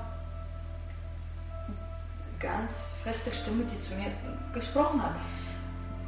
ganz 2.39 2.95
feste 3.03 3.31
Stimme, 3.31 3.63
die 3.65 3.79
zu 3.81 3.93
mir 3.95 4.11
gesprochen 4.53 5.01
hat. 5.03 5.15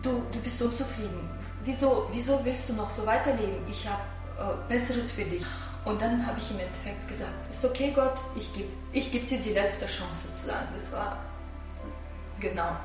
Du, 0.02 0.24
du 0.32 0.40
bist 0.40 0.62
unzufrieden. 0.62 1.30
Wieso, 1.64 2.08
wieso 2.12 2.44
willst 2.44 2.70
du 2.70 2.74
noch 2.74 2.90
so 2.90 3.06
weiterleben? 3.06 3.64
Ich 3.70 3.88
habe 3.88 4.02
äh, 4.40 4.70
Besseres 4.70 5.12
für 5.12 5.26
dich. 5.26 5.46
Und 5.86 6.02
dann 6.02 6.26
habe 6.26 6.40
ich 6.40 6.50
im 6.52 6.60
Endeffekt 6.60 7.08
gesagt, 7.08 7.32
ist 7.50 7.64
okay 7.66 7.92
Gott, 7.94 8.20
ich 8.36 8.54
gebe 8.54 8.70
ich 8.94 9.12
geb 9.12 9.28
dir 9.28 9.40
die 9.40 9.54
letzte 9.54 9.86
Chance 9.86 10.28
sozusagen. 10.28 10.68
Das 10.74 10.92
war 10.92 11.18
genau. 12.40 12.78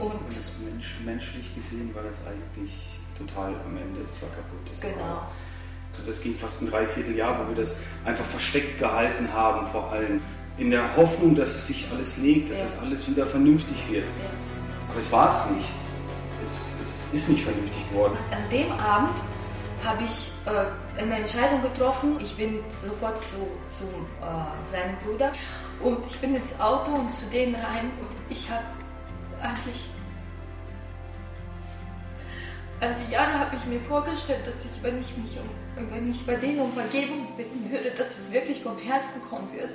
Und, 0.00 0.12
Und 0.12 0.28
das 0.28 0.50
Mensch, 0.64 1.00
menschlich 1.04 1.54
gesehen 1.54 1.94
war 1.94 2.02
das 2.02 2.20
eigentlich 2.26 2.72
total 3.18 3.54
am 3.66 3.76
Ende, 3.76 4.00
es 4.04 4.20
war 4.22 4.28
kaputt. 4.30 4.68
Das 4.68 4.80
genau. 4.80 4.96
War, 4.98 5.30
also 5.92 6.06
das 6.06 6.20
ging 6.20 6.34
fast 6.34 6.62
ein 6.62 6.70
Dreivierteljahr, 6.70 7.44
wo 7.44 7.48
wir 7.48 7.56
das 7.56 7.76
einfach 8.04 8.24
versteckt 8.24 8.78
gehalten 8.78 9.32
haben 9.32 9.66
vor 9.66 9.90
allem 9.92 10.20
in 10.56 10.70
der 10.70 10.96
Hoffnung, 10.96 11.34
dass 11.34 11.54
es 11.54 11.66
sich 11.66 11.86
alles 11.92 12.18
legt, 12.18 12.50
dass 12.50 12.58
ja. 12.58 12.64
es 12.64 12.78
alles 12.78 13.08
wieder 13.08 13.26
vernünftig 13.26 13.76
wird. 13.90 14.04
Aber 14.88 14.98
es 14.98 15.10
war 15.10 15.26
es 15.26 15.50
nicht. 15.50 15.68
Es, 16.42 16.78
es, 16.80 17.06
ist 17.12 17.28
nicht 17.28 17.42
vernünftig 17.42 17.88
geworden. 17.90 18.16
An 18.30 18.48
dem 18.50 18.70
Abend 18.72 19.16
habe 19.84 20.04
ich 20.04 20.32
äh, 20.46 21.00
eine 21.00 21.16
Entscheidung 21.16 21.60
getroffen. 21.62 22.18
Ich 22.20 22.36
bin 22.36 22.60
sofort 22.68 23.18
zu, 23.18 23.36
zu 23.78 23.84
äh, 24.20 24.66
seinem 24.66 24.96
Bruder 25.04 25.32
und 25.82 25.98
ich 26.06 26.18
bin 26.18 26.34
ins 26.34 26.58
Auto 26.60 26.92
und 26.92 27.10
zu 27.10 27.24
denen 27.26 27.54
rein 27.54 27.90
und 28.00 28.08
ich 28.28 28.48
habe 28.50 28.64
eigentlich 29.40 29.88
all 32.80 32.94
die 32.94 33.12
Jahre 33.12 33.38
habe 33.38 33.56
ich 33.56 33.64
mir 33.66 33.80
vorgestellt, 33.80 34.46
dass 34.46 34.64
ich, 34.64 34.82
wenn 34.82 34.98
ich 35.00 35.16
mich 35.16 35.36
um, 35.38 35.90
wenn 35.90 36.10
ich 36.10 36.24
bei 36.26 36.36
denen 36.36 36.60
um 36.60 36.72
Vergebung 36.72 37.36
bitten 37.36 37.70
würde, 37.70 37.90
dass 37.90 38.18
es 38.18 38.32
wirklich 38.32 38.62
vom 38.62 38.78
Herzen 38.78 39.20
kommen 39.28 39.52
würde. 39.52 39.74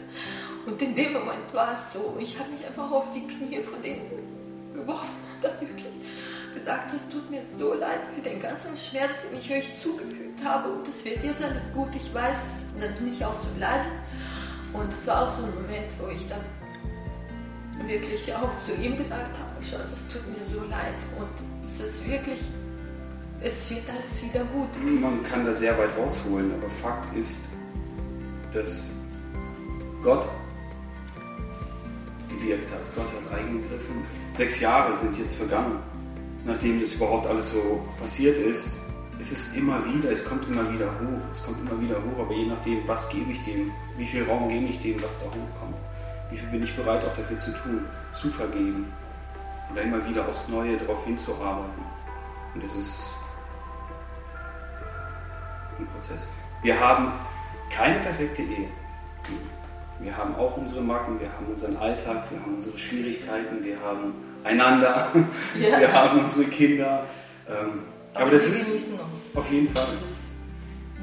Und 0.65 0.81
in 0.81 0.95
dem 0.95 1.13
Moment 1.13 1.53
war 1.53 1.73
es 1.73 1.93
so. 1.93 2.17
Ich 2.19 2.37
habe 2.39 2.49
mich 2.49 2.65
einfach 2.65 2.91
auf 2.91 3.11
die 3.11 3.27
Knie 3.27 3.61
von 3.61 3.81
denen 3.81 4.09
geworfen 4.73 5.11
und 5.35 5.43
dann 5.43 5.61
wirklich 5.61 5.85
gesagt, 6.53 6.93
es 6.93 7.07
tut 7.09 7.29
mir 7.29 7.41
so 7.57 7.75
leid 7.75 7.99
für 8.15 8.21
den 8.21 8.39
ganzen 8.39 8.75
Schmerz, 8.75 9.13
den 9.21 9.39
ich 9.39 9.51
euch 9.51 9.77
zugefügt 9.79 10.43
habe. 10.43 10.69
Und 10.69 10.87
es 10.87 11.05
wird 11.05 11.23
jetzt 11.23 11.43
alles 11.43 11.61
gut, 11.73 11.89
ich 11.95 12.11
weiß 12.13 12.37
es. 12.37 12.73
Und 12.73 12.81
dann 12.81 12.95
bin 12.95 13.13
ich 13.13 13.23
auch 13.23 13.39
zu 13.39 13.47
leid. 13.59 13.85
Und 14.73 14.91
es 14.91 15.05
war 15.05 15.27
auch 15.27 15.37
so 15.37 15.43
ein 15.43 15.53
Moment, 15.53 15.91
wo 15.99 16.07
ich 16.07 16.27
dann 16.27 16.41
wirklich 17.87 18.33
auch 18.33 18.57
zu 18.59 18.73
ihm 18.75 18.97
gesagt 18.97 19.37
habe, 19.37 19.63
Schatz, 19.63 19.91
es 19.91 20.07
tut 20.07 20.25
mir 20.27 20.43
so 20.45 20.61
leid. 20.69 20.95
Und 21.17 21.29
es 21.63 21.79
ist 21.79 22.07
wirklich 22.07 22.39
es 23.41 23.69
wird 23.69 23.83
alles 23.89 24.23
wieder 24.23 24.43
gut. 24.45 24.69
Man 25.01 25.23
kann 25.23 25.45
da 25.45 25.53
sehr 25.53 25.77
weit 25.77 25.95
rausholen, 25.97 26.51
aber 26.53 26.69
Fakt 26.81 27.15
ist, 27.15 27.49
dass 28.51 28.91
Gott 30.01 30.27
gewirkt 32.27 32.71
hat. 32.71 32.81
Gott 32.95 33.05
hat 33.05 33.39
eingegriffen. 33.39 34.03
Sechs 34.31 34.59
Jahre 34.59 34.95
sind 34.95 35.17
jetzt 35.19 35.35
vergangen, 35.35 35.79
nachdem 36.45 36.79
das 36.79 36.93
überhaupt 36.93 37.27
alles 37.27 37.51
so 37.51 37.83
passiert 37.99 38.37
ist. 38.37 38.77
Es 39.19 39.31
ist 39.31 39.55
immer 39.55 39.79
wieder, 39.85 40.11
es 40.11 40.25
kommt 40.25 40.47
immer 40.47 40.71
wieder 40.73 40.87
hoch, 40.87 41.21
es 41.31 41.43
kommt 41.43 41.59
immer 41.59 41.79
wieder 41.79 41.95
hoch, 41.95 42.23
aber 42.23 42.33
je 42.33 42.47
nachdem, 42.47 42.85
was 42.87 43.07
gebe 43.09 43.31
ich 43.31 43.41
dem, 43.43 43.71
wie 43.97 44.05
viel 44.05 44.23
Raum 44.23 44.49
gebe 44.49 44.65
ich 44.65 44.79
dem, 44.79 45.01
was 45.01 45.19
da 45.19 45.25
hochkommt, 45.25 45.74
wie 46.35 46.39
viel 46.39 46.49
bin 46.49 46.63
ich 46.63 46.75
bereit 46.75 47.03
auch 47.05 47.13
dafür 47.13 47.37
zu 47.37 47.51
tun, 47.51 47.85
zu 48.11 48.29
vergeben 48.29 48.91
oder 49.71 49.83
immer 49.83 50.05
wieder 50.05 50.27
aufs 50.27 50.49
Neue 50.49 50.75
darauf 50.75 51.05
hinzuarbeiten. 51.05 51.83
Und 52.53 52.61
das 52.61 52.75
ist 52.75 53.07
ein 55.79 55.87
Prozess. 55.87 56.27
Wir 56.61 56.77
haben 56.77 57.13
keine 57.69 57.99
perfekte 57.99 58.41
Ehe. 58.41 58.67
Wir 59.99 60.15
haben 60.17 60.35
auch 60.35 60.57
unsere 60.57 60.81
Macken, 60.81 61.21
wir 61.21 61.31
haben 61.31 61.45
unseren 61.49 61.77
Alltag, 61.77 62.25
wir 62.29 62.41
haben 62.41 62.55
unsere 62.55 62.77
Schwierigkeiten, 62.77 63.63
wir 63.63 63.79
haben 63.79 64.13
einander, 64.43 65.07
ja. 65.59 65.79
wir 65.79 65.93
haben 65.93 66.19
unsere 66.19 66.49
Kinder. 66.49 67.05
Ähm, 67.47 67.83
aber, 68.13 68.23
aber 68.23 68.31
das 68.31 68.47
ist 68.47 68.91
uns. 68.91 69.35
auf 69.35 69.49
jeden 69.49 69.73
Fall. 69.73 69.87
Das 69.87 70.09
ist 70.09 70.31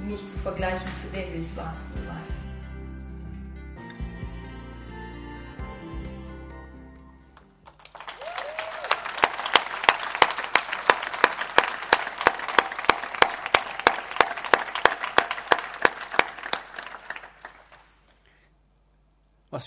nicht 0.06 0.28
zu 0.28 0.36
vergleichen 0.38 0.88
zu 1.00 1.16
dem, 1.16 1.32
wie 1.32 1.38
es 1.38 1.56
war. 1.56 1.74
Was 2.06 2.41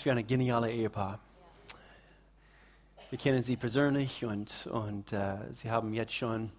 für 0.06 0.12
ein 0.12 0.24
geniale 0.24 0.70
Ehepaar. 0.70 1.18
Wir 3.10 3.18
kennen 3.18 3.42
sie 3.42 3.56
persönlich 3.56 4.24
und, 4.24 4.68
und 4.68 5.12
äh, 5.12 5.38
sie 5.50 5.72
haben 5.72 5.92
jetzt 5.94 6.14
schon 6.14 6.52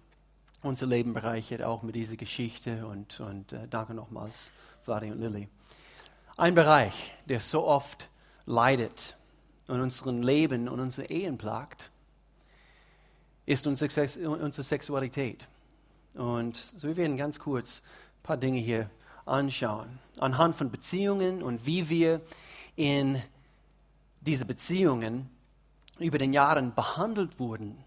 unser 0.60 0.84
Leben 0.84 1.14
bereichert, 1.14 1.62
auch 1.62 1.82
mit 1.82 1.94
dieser 1.94 2.16
Geschichte. 2.16 2.86
Und, 2.86 3.20
und 3.20 3.54
äh, 3.54 3.66
danke 3.66 3.94
nochmals, 3.94 4.52
Vladi 4.82 5.10
und 5.10 5.20
Lilly. 5.20 5.48
Ein 6.36 6.54
Bereich, 6.54 7.14
der 7.24 7.40
so 7.40 7.66
oft 7.66 8.10
leidet 8.44 9.16
und 9.66 9.80
unseren 9.80 10.22
Leben 10.22 10.68
und 10.68 10.78
unsere 10.78 11.06
Ehen 11.06 11.38
plagt, 11.38 11.90
ist 13.46 13.66
unsere, 13.66 13.88
unsere 14.28 14.62
Sexualität. 14.62 15.48
Und 16.16 16.58
so 16.58 16.86
wir 16.86 16.98
werden 16.98 17.16
ganz 17.16 17.38
kurz 17.38 17.80
ein 17.80 18.22
paar 18.24 18.36
Dinge 18.36 18.60
hier 18.60 18.90
anschauen. 19.24 20.00
Anhand 20.18 20.54
von 20.54 20.70
Beziehungen 20.70 21.42
und 21.42 21.64
wie 21.64 21.88
wir 21.88 22.20
in 22.76 23.22
diese 24.28 24.44
Beziehungen 24.44 25.30
über 25.98 26.18
den 26.18 26.34
Jahren 26.34 26.74
behandelt 26.74 27.40
wurden. 27.40 27.82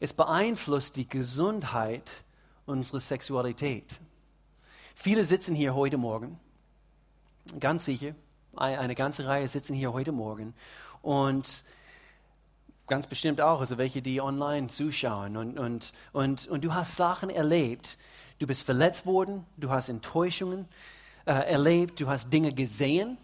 Es 0.00 0.12
beeinflusst 0.12 0.96
die 0.96 1.08
Gesundheit 1.08 2.10
unserer 2.66 2.98
Sexualität. 2.98 3.84
Viele 4.96 5.24
sitzen 5.24 5.54
hier 5.54 5.76
heute 5.76 5.96
Morgen, 5.96 6.40
ganz 7.60 7.84
sicher, 7.84 8.16
eine 8.56 8.96
ganze 8.96 9.26
Reihe 9.26 9.46
sitzen 9.46 9.74
hier 9.74 9.92
heute 9.92 10.10
Morgen 10.10 10.54
und 11.02 11.62
ganz 12.88 13.06
bestimmt 13.06 13.40
auch, 13.40 13.60
also 13.60 13.78
welche, 13.78 14.02
die 14.02 14.20
online 14.20 14.66
zuschauen. 14.66 15.36
Und, 15.36 15.56
und, 15.56 15.92
und, 16.12 16.48
und 16.48 16.64
du 16.64 16.74
hast 16.74 16.96
Sachen 16.96 17.30
erlebt. 17.30 17.96
Du 18.40 18.46
bist 18.48 18.64
verletzt 18.64 19.06
worden, 19.06 19.46
du 19.56 19.70
hast 19.70 19.88
Enttäuschungen 19.88 20.66
äh, 21.26 21.32
erlebt, 21.32 22.00
du 22.00 22.08
hast 22.08 22.32
Dinge 22.32 22.52
gesehen 22.52 23.18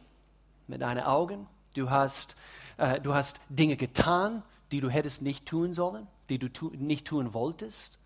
mit 0.68 0.80
deinen 0.82 1.02
Augen, 1.02 1.48
du 1.74 1.90
hast, 1.90 2.36
äh, 2.76 3.00
du 3.00 3.14
hast 3.14 3.40
Dinge 3.48 3.76
getan, 3.76 4.42
die 4.72 4.80
du 4.80 4.88
hättest 4.88 5.22
nicht 5.22 5.46
tun 5.46 5.74
sollen, 5.74 6.06
die 6.28 6.38
du 6.38 6.48
tu 6.48 6.70
nicht 6.74 7.06
tun 7.06 7.34
wolltest. 7.34 7.98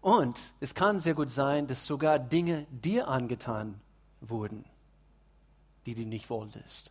Und 0.00 0.52
es 0.60 0.74
kann 0.74 1.00
sehr 1.00 1.14
gut 1.14 1.30
sein, 1.30 1.66
dass 1.66 1.86
sogar 1.86 2.18
Dinge 2.18 2.66
dir 2.70 3.08
angetan 3.08 3.80
wurden, 4.20 4.64
die 5.86 5.94
du 5.94 6.02
nicht 6.02 6.30
wolltest. 6.30 6.90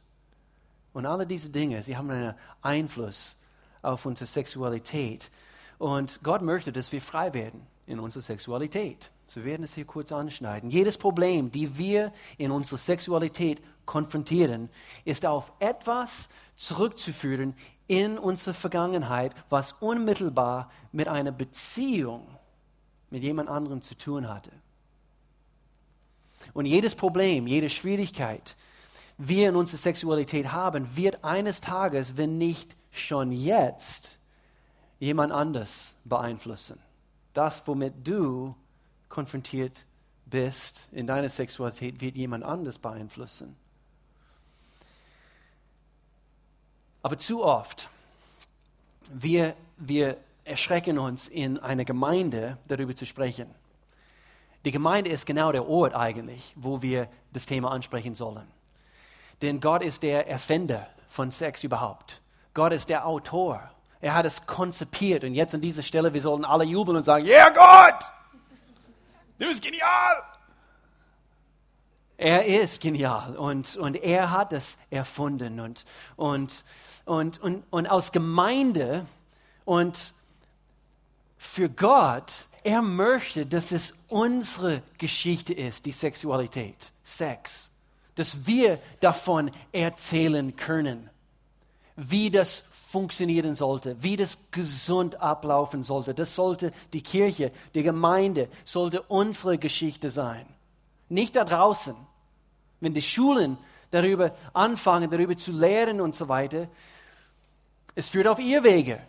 Und 0.94 1.06
alle 1.06 1.26
diese 1.26 1.50
Dinge, 1.50 1.82
sie 1.84 1.98
haben 1.98 2.10
einen 2.10 2.36
Einfluss 2.62 3.38
auf 3.82 4.06
unsere 4.06 4.28
Sexualität. 4.28 5.30
Und 5.78 6.20
Gott 6.24 6.42
möchte, 6.42 6.72
dass 6.72 6.92
wir 6.92 7.02
frei 7.02 7.34
werden 7.34 7.66
in 7.88 8.00
unserer 8.00 8.24
Sexualität. 8.24 9.12
So 9.30 9.42
wir 9.42 9.46
werden 9.46 9.64
es 9.64 9.76
hier 9.76 9.86
kurz 9.86 10.12
anschneiden. 10.12 10.72
Jedes 10.72 10.98
Problem, 10.98 11.52
die 11.52 11.78
wir 11.78 12.12
in 12.40 12.50
unserer 12.50 12.80
Sexualität 12.80 13.62
konfrontieren, 13.86 14.70
ist 15.06 15.24
auf 15.24 15.54
etwas 15.60 16.30
zurückzuführen 16.56 17.54
in 17.86 18.18
unsere 18.18 18.56
Vergangenheit, 18.56 19.36
was 19.50 19.74
unmittelbar 19.74 20.72
mit 20.92 21.08
einer 21.08 21.32
Beziehung 21.32 22.26
mit 23.12 23.22
jemand 23.22 23.50
anderem 23.50 23.84
zu 23.84 23.96
tun 23.96 24.28
hatte. 24.28 24.52
Und 26.54 26.66
jedes 26.66 26.96
Problem, 26.96 27.46
jede 27.46 27.70
Schwierigkeit, 27.70 28.58
wir 29.20 29.50
in 29.50 29.56
unserer 29.56 29.78
Sexualität 29.78 30.54
haben, 30.54 30.98
wird 30.98 31.24
eines 31.24 31.62
Tages, 31.62 32.18
wenn 32.18 32.40
nicht 32.40 32.76
schon 32.90 33.32
jetzt, 33.32 34.18
jemand 34.98 35.32
anders 35.32 36.02
beeinflussen. 36.04 36.80
Das, 37.34 37.68
womit 37.68 38.08
du 38.08 38.56
konfrontiert 39.10 39.86
bist 40.26 40.90
in 40.92 41.08
deiner 41.08 41.30
Sexualität, 41.30 42.02
wird 42.02 42.16
jemand 42.16 42.44
anders 42.44 42.78
beeinflussen. 42.78 43.56
Aber 47.02 47.18
zu 47.18 47.44
oft, 47.44 47.90
wir, 49.12 49.56
wir 49.78 50.18
erschrecken 50.44 50.98
uns 50.98 51.28
in 51.28 51.58
einer 51.60 51.86
Gemeinde 51.86 52.58
darüber 52.68 52.96
zu 52.96 53.06
sprechen. 53.06 53.54
Die 54.66 54.72
Gemeinde 54.72 55.10
ist 55.10 55.26
genau 55.26 55.52
der 55.52 55.68
Ort 55.68 55.96
eigentlich, 55.96 56.54
wo 56.58 56.82
wir 56.82 57.08
das 57.32 57.46
Thema 57.46 57.72
ansprechen 57.72 58.16
sollen. 58.16 58.46
Denn 59.42 59.62
Gott 59.62 59.82
ist 59.82 60.04
der 60.04 60.28
Erfinder 60.28 60.88
von 61.08 61.32
Sex 61.32 61.64
überhaupt. 61.64 62.22
Gott 62.54 62.74
ist 62.74 62.90
der 62.90 63.06
Autor. 63.06 63.72
Er 64.02 64.14
hat 64.14 64.26
es 64.26 64.46
konzipiert. 64.46 65.24
Und 65.24 65.34
jetzt 65.34 65.56
an 65.56 65.62
dieser 65.62 65.84
Stelle, 65.84 66.14
wir 66.14 66.22
sollen 66.22 66.44
alle 66.44 66.66
jubeln 66.66 66.98
und 66.98 67.04
sagen, 67.04 67.26
ja 67.26 67.36
yeah, 67.36 67.50
Gott, 67.50 68.04
du 69.40 69.48
bist 69.48 69.64
genial. 69.64 70.24
Er 72.18 72.46
ist 72.46 72.82
genial 72.82 73.38
und, 73.38 73.78
und 73.78 73.96
er 73.96 74.32
hat 74.32 74.54
es 74.54 74.78
erfunden. 74.90 75.60
Und, 75.60 75.86
und, 76.18 76.66
und, 77.06 77.40
und, 77.42 77.64
und 77.70 77.88
aus 77.88 78.12
Gemeinde 78.12 79.06
und 79.66 80.14
für 81.38 81.70
Gott, 81.70 82.46
er 82.64 82.82
möchte, 82.82 83.46
dass 83.46 83.72
es 83.72 83.94
unsere 84.10 84.84
Geschichte 84.98 85.54
ist, 85.54 85.86
die 85.86 85.94
Sexualität, 85.94 86.92
Sex 87.04 87.72
dass 88.20 88.46
wir 88.46 88.82
davon 89.00 89.50
erzählen 89.72 90.54
können, 90.58 91.10
wie 91.96 92.30
das 92.30 92.66
funktionieren 92.90 93.54
sollte, 93.54 94.02
wie 94.02 94.16
das 94.16 94.40
gesund 94.50 95.22
ablaufen 95.22 95.84
sollte. 95.84 96.16
Das 96.16 96.34
sollte 96.34 96.72
die 96.92 97.04
Kirche, 97.04 97.52
die 97.76 97.84
Gemeinde, 97.84 98.50
sollte 98.66 99.04
unsere 99.04 99.60
Geschichte 99.60 100.10
sein. 100.10 100.48
Nicht 101.08 101.36
da 101.36 101.44
draußen. 101.44 101.96
Wenn 102.80 102.96
die 102.96 103.04
Schulen 103.04 103.60
darüber 103.92 104.34
anfangen, 104.54 105.12
darüber 105.12 105.38
zu 105.38 105.52
lehren 105.52 106.02
und 106.02 106.16
so 106.16 106.30
weiter, 106.30 106.68
es 107.94 108.10
führt 108.10 108.28
auf 108.28 108.40
ihr 108.40 108.64
Wege. 108.64 109.00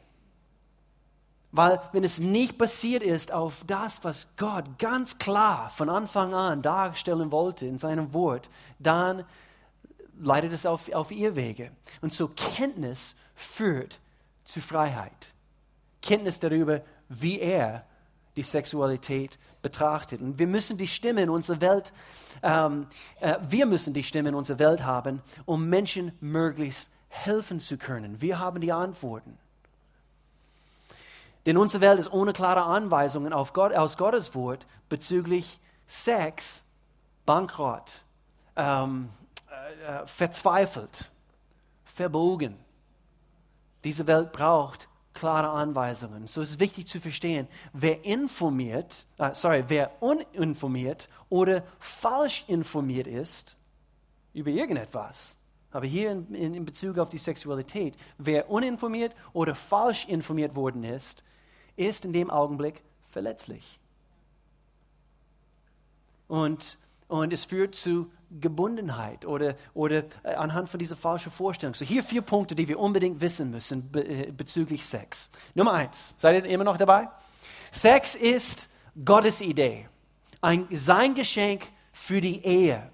Weil 1.50 1.80
wenn 1.92 2.04
es 2.04 2.20
nicht 2.20 2.58
basiert 2.58 3.02
ist 3.02 3.32
auf 3.32 3.64
das, 3.66 4.04
was 4.04 4.28
Gott 4.36 4.78
ganz 4.78 5.16
klar 5.16 5.70
von 5.70 5.88
Anfang 5.88 6.34
an 6.34 6.60
darstellen 6.60 7.32
wollte 7.32 7.64
in 7.64 7.78
seinem 7.78 8.12
Wort, 8.12 8.50
dann 8.78 9.24
leitet 10.18 10.52
es 10.52 10.66
auf, 10.66 10.92
auf 10.92 11.10
ihr 11.10 11.34
Wege. 11.34 11.70
Und 12.02 12.12
so 12.12 12.28
Kenntnis 12.28 13.16
führt 13.40 14.00
zu 14.44 14.60
Freiheit. 14.60 15.34
Kenntnis 16.02 16.38
darüber, 16.38 16.82
wie 17.08 17.40
er 17.40 17.84
die 18.36 18.42
Sexualität 18.42 19.38
betrachtet. 19.62 20.20
Und 20.20 20.38
wir 20.38 20.46
müssen 20.46 20.78
die 20.78 20.86
Stimme 20.86 21.22
in 21.22 21.30
unserer 21.30 21.60
Welt, 21.60 21.92
ähm, 22.42 22.86
äh, 23.20 23.36
wir 23.48 23.66
müssen 23.66 23.92
die 23.92 24.04
Stimme 24.04 24.30
in 24.30 24.34
unserer 24.34 24.58
Welt 24.58 24.82
haben, 24.82 25.22
um 25.46 25.68
Menschen 25.68 26.12
möglichst 26.20 26.90
helfen 27.08 27.60
zu 27.60 27.76
können. 27.76 28.20
Wir 28.20 28.38
haben 28.38 28.60
die 28.60 28.72
Antworten. 28.72 29.36
Denn 31.46 31.56
unsere 31.56 31.80
Welt 31.80 31.98
ist 31.98 32.12
ohne 32.12 32.32
klare 32.32 32.62
Anweisungen 32.62 33.32
Gott, 33.52 33.72
aus 33.72 33.96
Gottes 33.96 34.34
Wort 34.34 34.66
bezüglich 34.88 35.58
Sex 35.86 36.62
bankrott, 37.26 38.04
ähm, 38.56 39.08
äh, 39.86 40.06
verzweifelt, 40.06 41.10
verbogen. 41.84 42.56
Diese 43.84 44.06
Welt 44.06 44.32
braucht 44.32 44.88
klare 45.14 45.50
Anweisungen. 45.50 46.26
So 46.26 46.40
ist 46.40 46.50
es 46.50 46.60
wichtig 46.60 46.86
zu 46.86 47.00
verstehen, 47.00 47.48
wer 47.72 48.04
informiert, 48.04 49.06
äh, 49.18 49.34
sorry, 49.34 49.64
wer 49.68 49.90
uninformiert 50.00 51.08
oder 51.28 51.64
falsch 51.78 52.44
informiert 52.46 53.06
ist 53.06 53.56
über 54.32 54.50
irgendetwas, 54.50 55.36
aber 55.72 55.86
hier 55.86 56.12
in, 56.12 56.34
in, 56.34 56.54
in 56.54 56.64
Bezug 56.64 56.98
auf 56.98 57.08
die 57.08 57.18
Sexualität, 57.18 57.96
wer 58.18 58.50
uninformiert 58.50 59.14
oder 59.32 59.54
falsch 59.54 60.06
informiert 60.06 60.54
worden 60.54 60.84
ist, 60.84 61.24
ist 61.76 62.04
in 62.04 62.12
dem 62.12 62.30
Augenblick 62.30 62.82
verletzlich. 63.08 63.80
Und, 66.28 66.78
und 67.10 67.32
es 67.32 67.44
führt 67.44 67.74
zu 67.74 68.10
Gebundenheit 68.40 69.24
oder, 69.24 69.56
oder 69.74 70.04
äh, 70.22 70.34
anhand 70.34 70.68
von 70.68 70.78
dieser 70.78 70.96
falschen 70.96 71.32
Vorstellung. 71.32 71.74
So 71.74 71.84
hier 71.84 72.02
vier 72.02 72.22
Punkte, 72.22 72.54
die 72.54 72.68
wir 72.68 72.78
unbedingt 72.78 73.20
wissen 73.20 73.50
müssen 73.50 73.90
be, 73.90 74.32
bezüglich 74.32 74.86
Sex. 74.86 75.28
Nummer 75.54 75.72
eins, 75.72 76.14
seid 76.16 76.44
ihr 76.44 76.50
immer 76.50 76.64
noch 76.64 76.76
dabei? 76.76 77.08
Sex 77.72 78.14
ist 78.14 78.68
Gottes 79.04 79.40
Idee, 79.40 79.88
ein, 80.40 80.66
sein 80.70 81.14
Geschenk 81.14 81.66
für 81.92 82.20
die 82.20 82.44
Ehe 82.44 82.90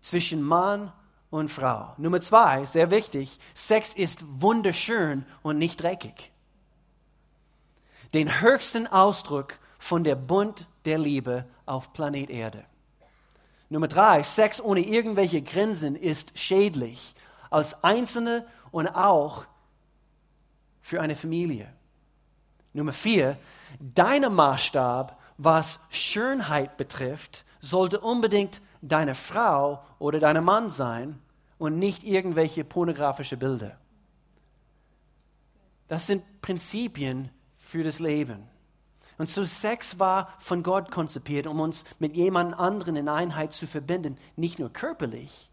zwischen 0.00 0.42
Mann 0.42 0.92
und 1.30 1.50
Frau. 1.50 1.94
Nummer 1.96 2.20
zwei, 2.20 2.66
sehr 2.66 2.90
wichtig, 2.90 3.38
Sex 3.54 3.94
ist 3.94 4.24
wunderschön 4.40 5.24
und 5.42 5.58
nicht 5.58 5.82
dreckig 5.82 6.32
den 8.14 8.40
höchsten 8.40 8.86
Ausdruck 8.86 9.58
von 9.78 10.04
der 10.04 10.14
Bund 10.14 10.66
der 10.84 10.98
Liebe 10.98 11.44
auf 11.66 11.92
Planet 11.92 12.30
Erde. 12.30 12.64
Nummer 13.74 13.88
drei, 13.88 14.22
Sex 14.22 14.60
ohne 14.60 14.82
irgendwelche 14.82 15.42
Grenzen 15.42 15.96
ist 15.96 16.38
schädlich, 16.38 17.16
als 17.50 17.82
Einzelne 17.82 18.46
und 18.70 18.86
auch 18.86 19.46
für 20.80 21.00
eine 21.00 21.16
Familie. 21.16 21.72
Nummer 22.72 22.92
vier, 22.92 23.36
dein 23.80 24.32
Maßstab, 24.32 25.20
was 25.38 25.80
Schönheit 25.90 26.76
betrifft, 26.76 27.44
sollte 27.58 27.98
unbedingt 27.98 28.62
deine 28.80 29.16
Frau 29.16 29.84
oder 29.98 30.20
dein 30.20 30.44
Mann 30.44 30.70
sein 30.70 31.18
und 31.58 31.76
nicht 31.76 32.04
irgendwelche 32.04 32.62
pornografische 32.62 33.36
Bilder. 33.36 33.76
Das 35.88 36.06
sind 36.06 36.22
Prinzipien, 36.42 37.30
für 37.56 37.82
das 37.82 37.98
Leben. 37.98 38.53
Und 39.18 39.28
so 39.28 39.44
Sex 39.44 39.98
war 39.98 40.34
von 40.38 40.62
Gott 40.62 40.90
konzipiert, 40.90 41.46
um 41.46 41.60
uns 41.60 41.84
mit 41.98 42.16
jemand 42.16 42.58
anderen 42.58 42.96
in 42.96 43.08
Einheit 43.08 43.52
zu 43.52 43.66
verbinden, 43.66 44.16
nicht 44.36 44.58
nur 44.58 44.72
körperlich. 44.72 45.50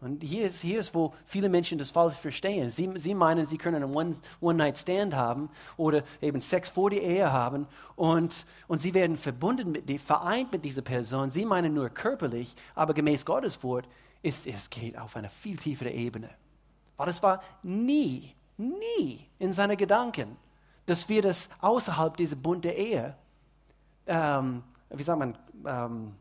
Und 0.00 0.22
hier 0.22 0.46
ist, 0.46 0.60
hier 0.60 0.78
ist 0.78 0.94
wo 0.94 1.12
viele 1.26 1.48
Menschen 1.48 1.76
das 1.76 1.90
falsch 1.90 2.16
verstehen. 2.16 2.68
Sie, 2.70 2.88
sie 2.96 3.14
meinen, 3.14 3.46
sie 3.46 3.58
können 3.58 3.82
einen 3.82 4.14
One-Night-Stand 4.40 5.16
haben 5.16 5.50
oder 5.76 6.04
eben 6.20 6.40
Sex 6.40 6.70
vor 6.70 6.90
der 6.90 7.02
Ehe 7.02 7.32
haben 7.32 7.66
und, 7.96 8.46
und 8.68 8.80
sie 8.80 8.94
werden 8.94 9.16
verbunden, 9.16 9.72
mit, 9.72 10.00
vereint 10.00 10.52
mit 10.52 10.64
dieser 10.64 10.82
Person. 10.82 11.30
Sie 11.30 11.44
meinen 11.44 11.74
nur 11.74 11.88
körperlich, 11.88 12.54
aber 12.76 12.94
gemäß 12.94 13.24
Gottes 13.24 13.62
Wort 13.64 13.88
ist 14.22 14.46
es 14.46 14.70
geht 14.70 14.96
auf 14.96 15.16
eine 15.16 15.30
viel 15.30 15.56
tiefere 15.56 15.90
Ebene. 15.90 16.30
Weil 16.96 17.08
es 17.08 17.22
war 17.22 17.42
nie, 17.62 18.34
nie 18.56 19.26
in 19.40 19.52
seinen 19.52 19.76
Gedanken, 19.76 20.36
dass 20.88 21.08
wir 21.08 21.22
das 21.22 21.50
außerhalb 21.60 22.16
dieser 22.16 22.36
Bund 22.36 22.64
der 22.64 22.76
Ehe, 22.76 23.14
ähm, 24.06 24.62
wie 24.90 25.02
sagt 25.02 25.18
man, 25.18 25.38
ähm, 25.66 26.14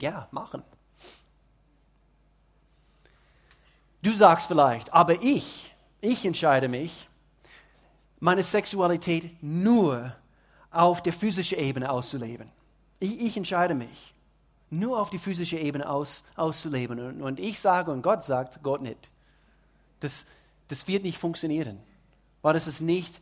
ja, 0.00 0.28
machen. 0.32 0.62
Du 4.02 4.12
sagst 4.12 4.48
vielleicht, 4.48 4.92
aber 4.92 5.22
ich, 5.22 5.74
ich 6.00 6.24
entscheide 6.24 6.68
mich, 6.68 7.08
meine 8.18 8.42
Sexualität 8.42 9.42
nur 9.42 10.14
auf 10.70 11.02
der 11.02 11.12
physischen 11.12 11.58
Ebene 11.58 11.90
auszuleben. 11.90 12.50
Ich, 12.98 13.20
ich 13.20 13.36
entscheide 13.36 13.74
mich, 13.74 14.14
nur 14.70 14.98
auf 14.98 15.10
die 15.10 15.18
physische 15.18 15.58
Ebene 15.58 15.88
aus, 15.88 16.24
auszuleben. 16.34 16.98
Und, 16.98 17.22
und, 17.22 17.40
ich 17.40 17.60
sage 17.60 17.90
und 17.90 18.02
Gott 18.02 18.24
sagt, 18.24 18.62
Gott 18.62 18.82
nicht. 18.82 19.10
Das, 20.00 20.26
das 20.68 20.88
wird 20.88 21.02
nicht 21.02 21.18
funktionieren, 21.18 21.78
weil 22.42 22.54
das 22.54 22.66
ist 22.66 22.80
nicht, 22.80 23.20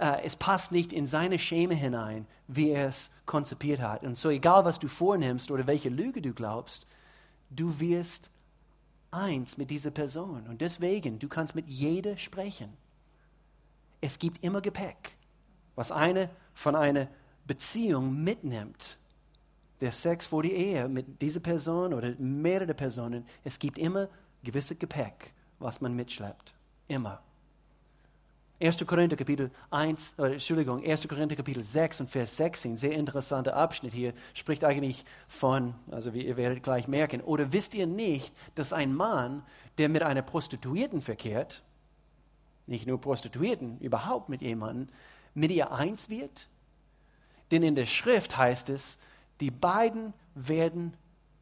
äh, 0.00 0.22
es 0.24 0.34
passt 0.34 0.72
nicht 0.72 0.92
in 0.92 1.06
seine 1.06 1.38
Scheme 1.38 1.74
hinein, 1.74 2.26
wie 2.48 2.70
er 2.70 2.88
es 2.88 3.10
konzipiert 3.26 3.80
hat. 3.80 4.02
Und 4.02 4.16
so 4.16 4.30
egal, 4.30 4.64
was 4.64 4.78
du 4.78 4.88
vornimmst 4.88 5.50
oder 5.50 5.66
welche 5.66 5.90
Lüge 5.90 6.22
du 6.22 6.32
glaubst, 6.32 6.86
du 7.50 7.78
wirst 7.78 8.30
eins 9.10 9.58
mit 9.58 9.70
dieser 9.70 9.90
Person. 9.90 10.46
Und 10.46 10.60
deswegen, 10.60 11.18
du 11.18 11.28
kannst 11.28 11.54
mit 11.54 11.68
jeder 11.68 12.16
sprechen. 12.16 12.72
Es 14.00 14.18
gibt 14.18 14.42
immer 14.42 14.60
Gepäck, 14.62 15.16
was 15.74 15.92
eine 15.92 16.30
von 16.54 16.74
einer 16.74 17.08
Beziehung 17.46 18.22
mitnimmt. 18.22 18.98
Der 19.80 19.92
Sex 19.92 20.28
vor 20.28 20.42
die 20.42 20.52
Ehe 20.52 20.88
mit 20.88 21.20
dieser 21.20 21.40
Person 21.40 21.92
oder 21.92 22.14
mehrere 22.18 22.74
Personen, 22.74 23.26
es 23.44 23.58
gibt 23.58 23.78
immer 23.78 24.08
gewisse 24.42 24.76
Gepäck, 24.76 25.32
was 25.58 25.80
man 25.80 25.94
mitschleppt. 25.94 26.54
Immer. 26.88 27.22
1. 28.60 28.86
Korinther 28.86 29.16
Kapitel 29.16 29.50
1, 29.70 30.16
äh, 30.18 30.32
Entschuldigung, 30.32 30.84
1. 30.84 31.08
Korinther 31.08 31.34
Kapitel 31.34 31.62
6 31.62 32.02
und 32.02 32.10
Vers 32.10 32.36
16, 32.36 32.76
sehr 32.76 32.92
interessanter 32.92 33.56
Abschnitt 33.56 33.94
hier, 33.94 34.12
spricht 34.34 34.64
eigentlich 34.64 35.06
von, 35.28 35.74
also 35.90 36.12
wie 36.12 36.26
ihr 36.26 36.36
werdet 36.36 36.62
gleich 36.62 36.86
merken, 36.86 37.22
oder 37.22 37.54
wisst 37.54 37.74
ihr 37.74 37.86
nicht, 37.86 38.34
dass 38.56 38.74
ein 38.74 38.94
Mann, 38.94 39.44
der 39.78 39.88
mit 39.88 40.02
einer 40.02 40.20
Prostituierten 40.20 41.00
verkehrt, 41.00 41.64
nicht 42.66 42.86
nur 42.86 43.00
Prostituierten, 43.00 43.78
überhaupt 43.78 44.28
mit 44.28 44.42
jemandem, 44.42 44.88
mit 45.32 45.50
ihr 45.50 45.72
eins 45.72 46.10
wird? 46.10 46.48
Denn 47.50 47.62
in 47.62 47.74
der 47.74 47.86
Schrift 47.86 48.36
heißt 48.36 48.68
es, 48.68 48.98
die 49.40 49.50
beiden 49.50 50.12
werden 50.34 50.94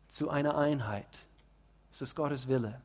zu 0.07 0.31
einer 0.31 0.57
Einheit. 0.57 1.27
Das 1.91 2.01
ist 2.01 2.14
Gottes 2.14 2.47
Wille. 2.47 2.81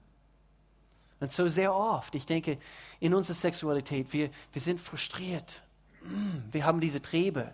Und 1.20 1.32
so 1.32 1.48
sehr 1.48 1.74
oft, 1.74 2.16
ich 2.16 2.26
denke, 2.26 2.58
in 3.00 3.14
unserer 3.14 3.36
Sexualität, 3.36 4.12
wir, 4.14 4.30
wir 4.52 4.62
sind 4.62 4.80
frustriert. 4.80 5.64
Mm, 6.04 6.52
wir 6.52 6.66
haben 6.66 6.80
diese 6.80 7.02
Triebe. 7.02 7.54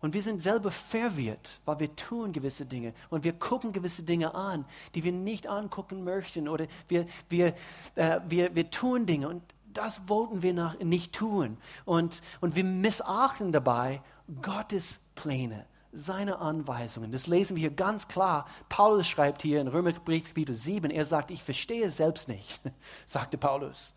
Und 0.00 0.14
wir 0.14 0.22
sind 0.22 0.40
selber 0.40 0.70
verwirrt, 0.70 1.60
weil 1.66 1.78
wir 1.78 1.94
tun 1.94 2.32
gewisse 2.32 2.64
Dinge 2.64 2.94
und 3.10 3.22
wir 3.22 3.34
gucken 3.34 3.72
gewisse 3.72 4.02
Dinge 4.02 4.34
an, 4.34 4.64
die 4.94 5.04
wir 5.04 5.12
nicht 5.12 5.46
angucken 5.46 6.04
möchten. 6.04 6.48
Oder 6.48 6.66
wir, 6.88 7.06
wir, 7.28 7.54
äh, 7.96 8.20
wir, 8.26 8.54
wir 8.54 8.70
tun 8.70 9.04
Dinge 9.04 9.28
und 9.28 9.42
das 9.74 10.08
wollten 10.08 10.42
wir 10.42 10.54
nach, 10.54 10.78
nicht 10.78 11.12
tun. 11.12 11.58
Und, 11.84 12.22
und 12.40 12.56
wir 12.56 12.64
missachten 12.64 13.52
dabei 13.52 14.02
Gottes 14.40 15.00
Pläne 15.14 15.66
seine 15.92 16.38
Anweisungen. 16.38 17.10
Das 17.10 17.26
lesen 17.26 17.56
wir 17.56 17.60
hier 17.60 17.70
ganz 17.70 18.08
klar. 18.08 18.46
Paulus 18.68 19.08
schreibt 19.08 19.42
hier 19.42 19.60
in 19.60 19.68
Römerbrief 19.68 20.28
Kapitel 20.28 20.54
7, 20.54 20.90
er 20.90 21.04
sagt, 21.04 21.30
ich 21.30 21.42
verstehe 21.42 21.90
selbst 21.90 22.28
nicht, 22.28 22.60
sagte 23.06 23.38
Paulus, 23.38 23.94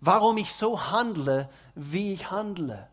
warum 0.00 0.36
ich 0.36 0.52
so 0.52 0.90
handle, 0.90 1.48
wie 1.74 2.12
ich 2.12 2.30
handle. 2.30 2.88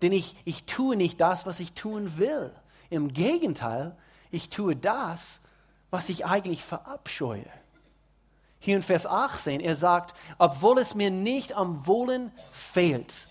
Denn 0.00 0.12
ich, 0.12 0.36
ich 0.44 0.64
tue 0.64 0.96
nicht 0.96 1.20
das, 1.20 1.44
was 1.44 1.60
ich 1.60 1.74
tun 1.74 2.18
will. 2.18 2.52
Im 2.88 3.08
Gegenteil, 3.08 3.94
ich 4.30 4.48
tue 4.48 4.74
das, 4.74 5.40
was 5.90 6.08
ich 6.08 6.24
eigentlich 6.24 6.64
verabscheue. 6.64 7.46
Hier 8.58 8.76
in 8.76 8.82
Vers 8.82 9.06
18, 9.06 9.60
er 9.60 9.76
sagt, 9.76 10.14
obwohl 10.38 10.78
es 10.78 10.94
mir 10.94 11.10
nicht 11.10 11.54
am 11.54 11.86
Wohlen 11.86 12.32
fehlt, 12.52 13.28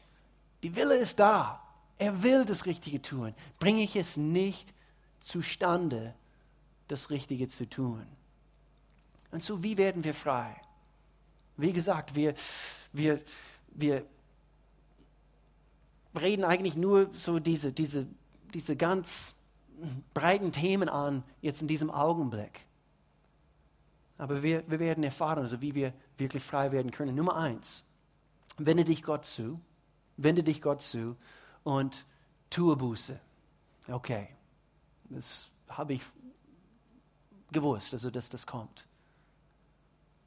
die 0.64 0.76
Wille 0.76 0.96
ist 0.96 1.20
da, 1.20 1.62
er 2.00 2.24
will 2.24 2.46
das 2.46 2.66
Richtige 2.66 3.02
tun. 3.02 3.36
Bringe 3.60 3.84
ich 3.84 3.96
es 3.96 4.18
nicht 4.18 4.74
zustande, 5.20 6.16
das 6.88 7.12
Richtige 7.12 7.48
zu 7.48 7.70
tun. 7.70 8.06
Und 9.32 9.44
so, 9.44 9.62
wie 9.62 9.78
werden 9.78 10.04
wir 10.04 10.16
frei? 10.16 10.60
Wie 11.58 11.74
gesagt, 11.74 12.16
wir, 12.16 12.34
wir, 12.94 13.22
wir 13.68 14.06
reden 16.20 16.46
eigentlich 16.46 16.76
nur 16.76 17.14
so 17.14 17.38
diese, 17.38 17.74
diese, 17.74 18.08
diese 18.54 18.76
ganz 18.76 19.36
breiten 20.14 20.52
Themen 20.52 20.90
an, 20.90 21.24
jetzt 21.42 21.62
in 21.62 21.68
diesem 21.68 21.92
Augenblick. 21.92 22.62
Aber 24.18 24.42
wir, 24.42 24.64
wir 24.70 24.80
werden 24.80 25.04
erfahren, 25.04 25.40
also 25.40 25.62
wie 25.62 25.76
wir 25.76 25.94
wirklich 26.18 26.44
frei 26.44 26.72
werden 26.72 26.92
können. 26.92 27.16
Nummer 27.16 27.36
eins, 27.36 27.84
wende 28.58 28.86
dich 28.86 29.04
Gott 29.04 29.26
zu, 29.26 29.60
wende 30.18 30.44
dich 30.44 30.62
Gott 30.62 30.82
zu 30.82 31.18
und 31.64 32.06
tue 32.50 32.76
Buße. 32.76 33.20
Okay, 33.88 34.30
das 35.10 35.48
habe 35.68 35.94
ich 35.94 36.02
gewusst, 37.52 37.94
also 37.94 38.12
dass 38.12 38.30
das 38.30 38.46
kommt. 38.46 38.88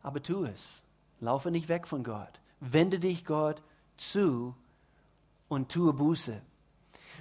Aber 0.03 0.23
tu 0.23 0.45
es. 0.45 0.83
Laufe 1.21 1.51
nicht 1.51 1.69
weg 1.69 1.87
von 1.87 2.03
Gott. 2.03 2.41
Wende 2.61 2.99
dich 2.99 3.25
Gott 3.25 3.63
zu 3.97 4.55
und 5.49 5.71
tue 5.71 5.93
Buße. 5.93 6.41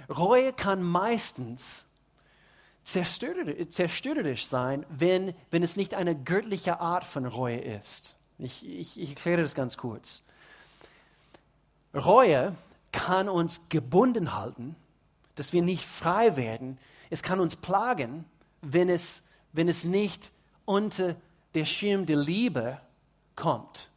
Reue 0.08 0.52
kann 0.52 0.82
meistens 0.82 1.86
zerstörerisch 2.84 4.46
sein, 4.46 4.84
wenn, 4.88 5.34
wenn 5.50 5.62
es 5.62 5.76
nicht 5.76 5.94
eine 5.94 6.16
göttliche 6.16 6.80
Art 6.80 7.04
von 7.04 7.26
Reue 7.26 7.60
ist. 7.60 8.16
Ich, 8.38 8.66
ich, 8.66 8.98
ich 8.98 9.10
erkläre 9.10 9.42
das 9.42 9.54
ganz 9.54 9.76
kurz. 9.76 10.22
Reue 11.94 12.56
kann 12.92 13.28
uns 13.28 13.60
gebunden 13.68 14.34
halten, 14.34 14.76
dass 15.34 15.52
wir 15.52 15.62
nicht 15.62 15.84
frei 15.84 16.36
werden. 16.36 16.78
Es 17.10 17.22
kann 17.22 17.40
uns 17.40 17.56
plagen, 17.56 18.24
wenn 18.60 18.88
es, 18.88 19.24
wenn 19.52 19.68
es 19.68 19.84
nicht 19.84 20.30
unter 20.64 21.16
der 21.54 21.64
Schirm 21.64 22.06
der 22.06 22.16
Liebe 22.16 22.80
kommt. 23.34 23.90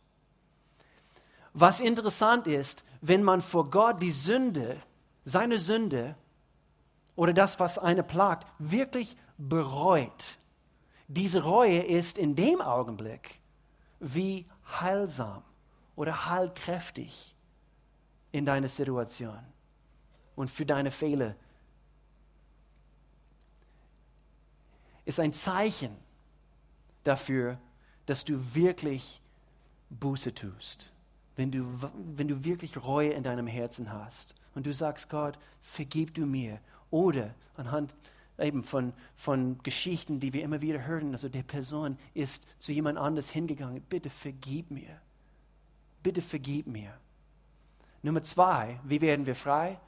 Was 1.54 1.80
interessant 1.80 2.48
ist, 2.48 2.84
wenn 3.02 3.24
man 3.24 3.42
vor 3.42 3.70
Gott 3.70 4.02
die 4.02 4.12
Sünde, 4.12 4.82
seine 5.24 5.60
Sünde 5.60 6.16
oder 7.16 7.34
das, 7.34 7.60
was 7.60 7.80
eine 7.80 8.04
plagt, 8.04 8.48
wirklich 8.60 9.16
bereut. 9.38 10.38
Diese 11.08 11.44
Reue 11.44 11.80
ist 11.80 12.18
in 12.18 12.36
dem 12.36 12.62
Augenblick 12.62 13.40
wie 14.00 14.46
heilsam 14.80 15.44
oder 15.96 16.30
heilkräftig 16.30 17.35
in 18.36 18.46
deine 18.46 18.68
Situation 18.68 19.40
und 20.36 20.52
für 20.52 20.66
deine 20.66 20.92
Fehler. 20.92 21.36
Ist 25.06 25.22
ein 25.22 25.32
Zeichen 25.32 25.96
dafür, 27.06 27.58
dass 28.08 28.26
du 28.26 28.54
wirklich 28.54 29.22
Buße 29.90 30.34
tust. 30.34 30.92
Wenn 31.38 31.50
du, 31.50 31.66
wenn 31.94 32.28
du 32.28 32.44
wirklich 32.44 32.76
Reue 32.84 33.12
in 33.12 33.24
deinem 33.24 33.48
Herzen 33.48 33.94
hast 33.94 34.36
und 34.54 34.66
du 34.66 34.74
sagst, 34.74 35.10
Gott, 35.10 35.40
vergib 35.62 36.14
du 36.14 36.26
mir. 36.26 36.60
Oder 36.92 37.34
anhand 37.56 37.96
eben 38.38 38.66
von, 38.66 38.92
von 39.16 39.60
Geschichten, 39.64 40.20
die 40.20 40.34
wir 40.34 40.44
immer 40.44 40.62
wieder 40.62 40.86
hören, 40.86 41.14
also 41.14 41.30
der 41.30 41.44
Person 41.44 41.98
ist 42.14 42.48
zu 42.60 42.74
jemand 42.74 42.98
anders 42.98 43.30
hingegangen, 43.30 43.82
bitte 43.84 44.10
vergib 44.10 44.72
mir. 44.72 45.00
Bitte 46.04 46.22
vergib 46.22 46.68
mir. 46.68 47.00
Nummer 48.06 48.22
zwei, 48.22 48.80
wie 48.84 49.02
werden 49.02 49.26
wir 49.26 49.34
frei? 49.34 49.80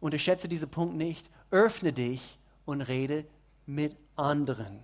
Unterschätze 0.00 0.48
diesen 0.48 0.70
Punkt 0.70 0.96
nicht. 0.96 1.28
Öffne 1.50 1.92
dich 1.92 2.38
und 2.64 2.80
rede 2.80 3.26
mit 3.66 3.94
anderen. 4.16 4.80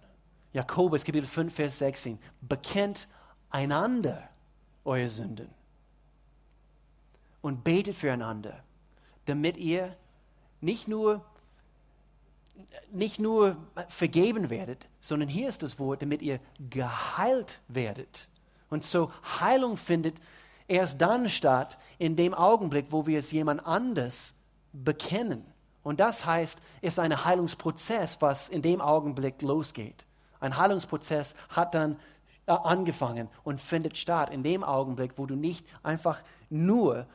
Jakobus 0.53 1.05
Kapitel 1.05 1.27
5, 1.27 1.55
Vers 1.55 1.79
16. 1.79 2.19
Bekennt 2.43 3.09
einander 3.49 4.29
eure 4.85 5.09
Sünden 5.09 5.49
und 7.41 7.65
betet 7.65 7.97
füreinander, 7.97 8.63
damit 9.25 9.57
ihr 9.57 9.97
nicht 10.61 10.87
nur, 10.87 11.25
nicht 12.93 13.19
nur 13.19 13.57
vergeben 13.89 14.51
werdet, 14.51 14.87
sondern 15.01 15.31
hier 15.31 15.49
ist 15.49 15.63
das 15.63 15.79
Wort, 15.79 16.03
damit 16.03 16.21
ihr 16.21 16.41
geheilt 16.69 17.61
werdet. 17.69 18.29
Und 18.69 18.85
so 18.85 19.11
Heilung 19.41 19.79
findet 19.79 20.21
erst 20.69 21.01
dann 21.01 21.29
statt, 21.29 21.79
in 21.99 22.17
dem 22.17 22.35
Augenblick, 22.35 22.87
wo 22.91 23.07
wir 23.07 23.19
es 23.19 23.33
jemand 23.33 23.67
anders 23.67 24.35
bekennen. 24.73 25.45
Und 25.83 26.01
das 26.01 26.25
heißt, 26.25 26.61
es 26.81 26.95
ist 26.95 26.99
ein 26.99 27.25
Heilungsprozess, 27.25 28.21
was 28.21 28.49
in 28.49 28.63
dem 28.63 28.81
Augenblick 28.81 29.43
losgeht. 29.43 30.07
Ein 30.41 30.57
Heilungsprozess 30.57 31.35
hat 31.51 31.75
dann 31.75 31.99
äh, 32.47 32.53
angefangen 32.53 33.29
und 33.45 33.61
findet 33.61 33.97
statt 33.97 34.31
in 34.31 34.43
dem 34.43 34.65
Augenblick, 34.65 35.13
wo 35.17 35.27
du 35.27 35.37
nicht 35.37 35.67
einfach 35.83 36.23
nur 36.51 37.07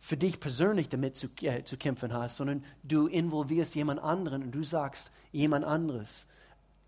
für 0.00 0.16
dich 0.16 0.40
persönlich 0.40 0.88
damit 0.88 1.16
zu, 1.16 1.28
äh, 1.42 1.64
zu 1.64 1.76
kämpfen 1.76 2.12
hast, 2.12 2.36
sondern 2.36 2.64
du 2.82 3.06
involvierst 3.06 3.74
jemand 3.74 4.00
anderen 4.00 4.42
und 4.42 4.52
du 4.52 4.64
sagst 4.64 5.12
jemand 5.30 5.64
anderes, 5.64 6.26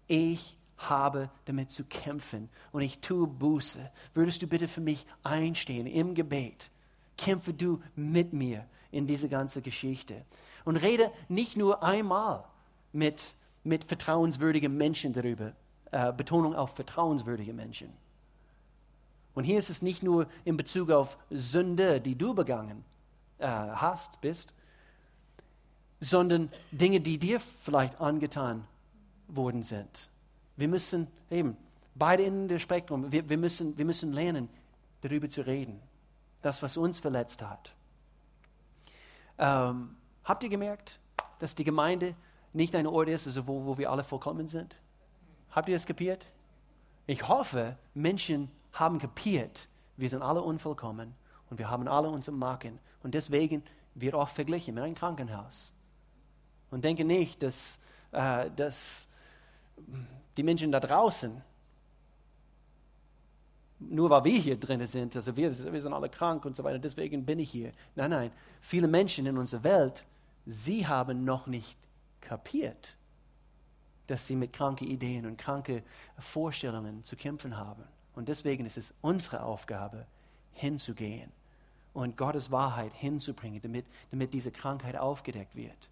ich 0.06 0.58
habe 0.76 1.30
damit 1.44 1.70
zu 1.70 1.84
kämpfen 1.84 2.48
und 2.72 2.82
ich 2.82 3.00
tue 3.00 3.26
Buße. 3.26 3.90
Würdest 4.12 4.42
du 4.42 4.46
bitte 4.46 4.68
für 4.68 4.80
mich 4.80 5.06
einstehen 5.22 5.86
im 5.86 6.14
Gebet 6.14 6.70
Kämpfe 7.16 7.52
du 7.52 7.80
mit 7.94 8.32
mir 8.32 8.66
in 8.90 9.06
diese 9.06 9.28
ganze 9.28 9.62
Geschichte. 9.62 10.24
Und 10.64 10.76
rede 10.76 11.10
nicht 11.28 11.56
nur 11.56 11.82
einmal 11.82 12.44
mit, 12.92 13.34
mit 13.62 13.84
vertrauenswürdigen 13.84 14.76
Menschen 14.76 15.12
darüber. 15.12 15.52
Äh, 15.90 16.12
Betonung 16.12 16.54
auf 16.54 16.74
vertrauenswürdige 16.74 17.52
Menschen. 17.52 17.92
Und 19.34 19.44
hier 19.44 19.58
ist 19.58 19.70
es 19.70 19.82
nicht 19.82 20.02
nur 20.02 20.28
in 20.44 20.56
Bezug 20.56 20.90
auf 20.90 21.18
Sünde, 21.30 22.00
die 22.00 22.14
du 22.14 22.34
begangen 22.34 22.84
äh, 23.38 23.46
hast, 23.46 24.20
bist, 24.20 24.54
sondern 26.00 26.50
Dinge, 26.70 27.00
die 27.00 27.18
dir 27.18 27.40
vielleicht 27.40 28.00
angetan 28.00 28.64
worden 29.28 29.62
sind. 29.62 30.08
Wir 30.56 30.68
müssen 30.68 31.08
eben 31.30 31.56
beide 31.94 32.22
in 32.24 32.48
dem 32.48 32.58
Spektrum, 32.58 33.10
wir, 33.10 33.28
wir, 33.28 33.38
müssen, 33.38 33.76
wir 33.76 33.84
müssen 33.84 34.12
lernen, 34.12 34.48
darüber 35.00 35.28
zu 35.28 35.42
reden. 35.42 35.80
Das, 36.42 36.62
was 36.62 36.76
uns 36.76 37.00
verletzt 37.00 37.42
hat. 37.42 37.74
Ähm, 39.38 39.96
habt 40.24 40.42
ihr 40.42 40.48
gemerkt, 40.48 40.98
dass 41.38 41.54
die 41.54 41.64
Gemeinde 41.64 42.14
nicht 42.52 42.74
ein 42.74 42.86
Ort 42.86 43.08
ist, 43.08 43.26
also 43.26 43.46
wo, 43.46 43.64
wo 43.64 43.78
wir 43.78 43.90
alle 43.90 44.04
vollkommen 44.04 44.46
sind? 44.46 44.78
Habt 45.50 45.68
ihr 45.68 45.76
es 45.76 45.86
kapiert? 45.86 46.26
Ich 47.06 47.26
hoffe, 47.28 47.76
Menschen 47.94 48.50
haben 48.72 48.98
kapiert, 48.98 49.68
wir 49.96 50.08
sind 50.08 50.22
alle 50.22 50.42
unvollkommen 50.42 51.14
und 51.50 51.58
wir 51.58 51.70
haben 51.70 51.86
alle 51.88 52.08
unsere 52.08 52.36
Marken. 52.36 52.78
Und 53.02 53.14
deswegen 53.14 53.62
wird 53.94 54.14
oft 54.14 54.34
verglichen 54.34 54.74
mit 54.74 54.84
einem 54.84 54.94
Krankenhaus. 54.94 55.72
Und 56.70 56.84
denke 56.84 57.04
nicht, 57.04 57.42
dass, 57.42 57.78
äh, 58.12 58.50
dass 58.56 59.08
die 60.36 60.42
Menschen 60.42 60.72
da 60.72 60.80
draußen, 60.80 61.42
nur 63.78 64.10
weil 64.10 64.24
wir 64.24 64.38
hier 64.38 64.58
drin 64.58 64.86
sind, 64.86 65.14
also 65.16 65.36
wir, 65.36 65.50
wir 65.72 65.82
sind 65.82 65.92
alle 65.92 66.08
krank 66.08 66.44
und 66.44 66.56
so 66.56 66.64
weiter, 66.64 66.78
deswegen 66.78 67.24
bin 67.24 67.38
ich 67.38 67.50
hier. 67.50 67.72
Nein, 67.94 68.10
nein, 68.10 68.30
viele 68.60 68.88
Menschen 68.88 69.26
in 69.26 69.36
unserer 69.36 69.64
Welt, 69.64 70.04
sie 70.46 70.86
haben 70.86 71.24
noch 71.24 71.46
nicht 71.46 71.78
kapiert, 72.20 72.96
dass 74.06 74.26
sie 74.26 74.36
mit 74.36 74.52
kranken 74.52 74.86
Ideen 74.86 75.26
und 75.26 75.36
kranken 75.36 75.82
Vorstellungen 76.18 77.04
zu 77.04 77.16
kämpfen 77.16 77.56
haben. 77.56 77.84
Und 78.14 78.28
deswegen 78.28 78.64
ist 78.64 78.78
es 78.78 78.94
unsere 79.00 79.42
Aufgabe, 79.42 80.06
hinzugehen 80.52 81.32
und 81.92 82.16
Gottes 82.16 82.50
Wahrheit 82.50 82.92
hinzubringen, 82.94 83.60
damit, 83.60 83.86
damit 84.10 84.32
diese 84.32 84.50
Krankheit 84.50 84.96
aufgedeckt 84.96 85.54
wird. 85.56 85.90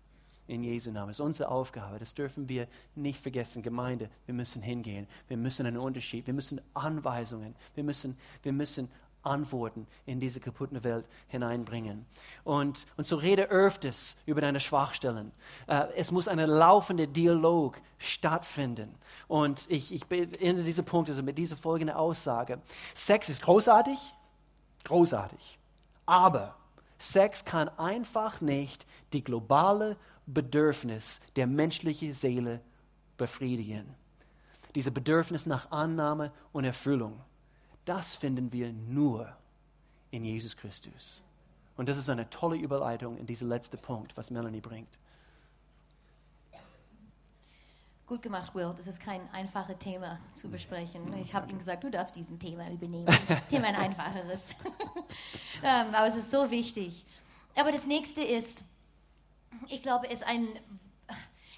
In 0.49 0.64
Jesu 0.64 0.90
Namen. 0.90 1.09
Das 1.09 1.18
ist 1.18 1.24
unsere 1.24 1.51
Aufgabe. 1.51 1.99
Das 1.99 2.14
dürfen 2.14 2.49
wir 2.49 2.66
nicht 2.95 3.20
vergessen. 3.20 3.62
Gemeinde, 3.62 4.11
wir 4.26 4.34
müssen 4.34 4.61
hingehen. 4.61 5.07
Wir 5.28 5.36
müssen 5.36 5.66
einen 5.66 5.78
Unterschied. 5.78 6.26
Wir 6.26 6.34
müssen 6.34 6.61
Anweisungen. 6.74 7.55
Wir 7.74 7.84
müssen, 7.84 8.18
wir 8.43 8.53
müssen 8.53 8.88
Antworten 9.22 9.86
in 10.05 10.20
diese 10.20 10.40
kaputte 10.40 10.82
Welt 10.84 11.07
hineinbringen. 11.28 12.07
Und, 12.45 12.86
und 12.97 13.05
so 13.05 13.16
rede 13.16 13.49
öfters 13.51 14.16
über 14.26 14.40
deine 14.40 14.61
Schwachstellen. 14.61 15.32
Äh, 15.66 15.86
es 15.97 16.11
muss 16.11 16.28
ein 16.28 16.38
laufender 16.38 17.07
Dialog 17.07 17.80
stattfinden. 17.99 18.95
Und 19.28 19.70
ich, 19.70 19.93
ich 19.93 20.07
beende 20.07 20.64
diesen 20.64 20.84
Punkt 20.84 21.09
also 21.09 21.22
mit 21.22 21.38
dieser 21.38 21.57
folgenden 21.57 21.97
Aussage. 21.97 22.61
Sex 22.95 23.28
ist 23.28 23.43
großartig, 23.43 23.99
großartig. 24.84 25.59
Aber 26.05 26.57
Sex 26.99 27.45
kann 27.45 27.68
einfach 27.78 28.40
nicht 28.40 28.86
die 29.12 29.24
globale 29.24 29.97
Bedürfnis 30.27 31.20
der 31.37 31.47
menschlichen 31.47 32.12
Seele 32.12 32.61
befriedigen. 33.16 33.95
Diese 34.75 34.91
Bedürfnis 34.91 35.47
nach 35.47 35.70
Annahme 35.70 36.33
und 36.53 36.64
Erfüllung 36.64 37.20
das 37.85 38.14
finden 38.14 38.53
wir 38.53 38.73
nur 38.73 39.35
in 40.11 40.25
Jesus 40.25 40.57
Christus. 40.57 41.23
Und 41.77 41.89
das 41.89 41.99
ist 41.99 42.09
eine 42.11 42.29
tolle 42.31 42.57
Überleitung 42.57 43.16
in 43.18 43.27
diesen 43.27 43.49
letzten 43.49 43.79
Punkt, 43.79 44.16
was 44.16 44.31
Melanie 44.31 44.61
bringt. 44.61 44.99
Gut 48.07 48.23
gemacht, 48.23 48.55
Will. 48.55 48.73
Das 48.77 48.87
ist 48.87 49.01
kein 49.01 49.23
einfaches 49.33 49.79
Thema 49.79 50.20
zu 50.35 50.49
besprechen. 50.49 51.12
Ich 51.18 51.33
habe 51.33 51.51
ihm 51.51 51.59
gesagt, 51.59 51.83
du 51.83 51.91
darfst 51.91 52.14
diesen 52.14 52.39
Thema 52.39 52.70
übernehmen. 52.70 53.07
Thema 53.49 53.68
ein 53.68 53.77
einfacheres. 53.77 54.55
ähm, 55.62 55.95
aber 55.95 56.07
es 56.09 56.16
ist 56.16 56.31
so 56.31 56.51
wichtig. 56.51 57.07
Aber 57.57 57.73
das 57.73 57.87
nächste 57.87 58.23
ist, 58.23 58.64
ich 59.69 59.83
glaube, 59.83 60.07
es 60.09 60.21
ist 60.21 60.27
ein, 60.27 60.49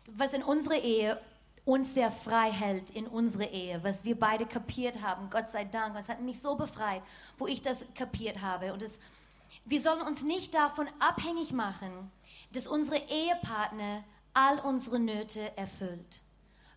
was 0.07 0.33
in 0.33 0.43
unserer 0.43 0.79
Ehe 0.79 1.21
uns 1.65 1.95
sehr 1.95 2.11
frei 2.11 2.51
hält 2.51 2.91
in 2.91 3.07
unsere 3.07 3.47
Ehe, 3.47 3.83
was 3.83 4.05
wir 4.05 4.19
beide 4.19 4.45
kapiert 4.45 5.01
haben. 5.01 5.31
Gott 5.31 5.49
sei 5.49 5.65
Dank, 5.65 5.97
es 5.99 6.09
hat 6.09 6.21
mich 6.21 6.41
so 6.41 6.57
befreit, 6.57 7.03
wo 7.39 7.47
ich 7.47 7.63
das 7.63 7.85
kapiert 7.95 8.43
habe. 8.43 8.73
Und 8.75 8.83
es, 8.83 9.01
wir 9.65 9.81
sollen 9.81 10.03
uns 10.03 10.23
nicht 10.23 10.55
davon 10.55 10.87
abhängig 10.99 11.53
machen, 11.53 12.11
dass 12.53 12.67
unsere 12.67 12.99
Ehepartner 12.99 14.05
all 14.35 14.61
unsere 14.61 14.99
Nöte 14.99 15.57
erfüllt 15.57 16.21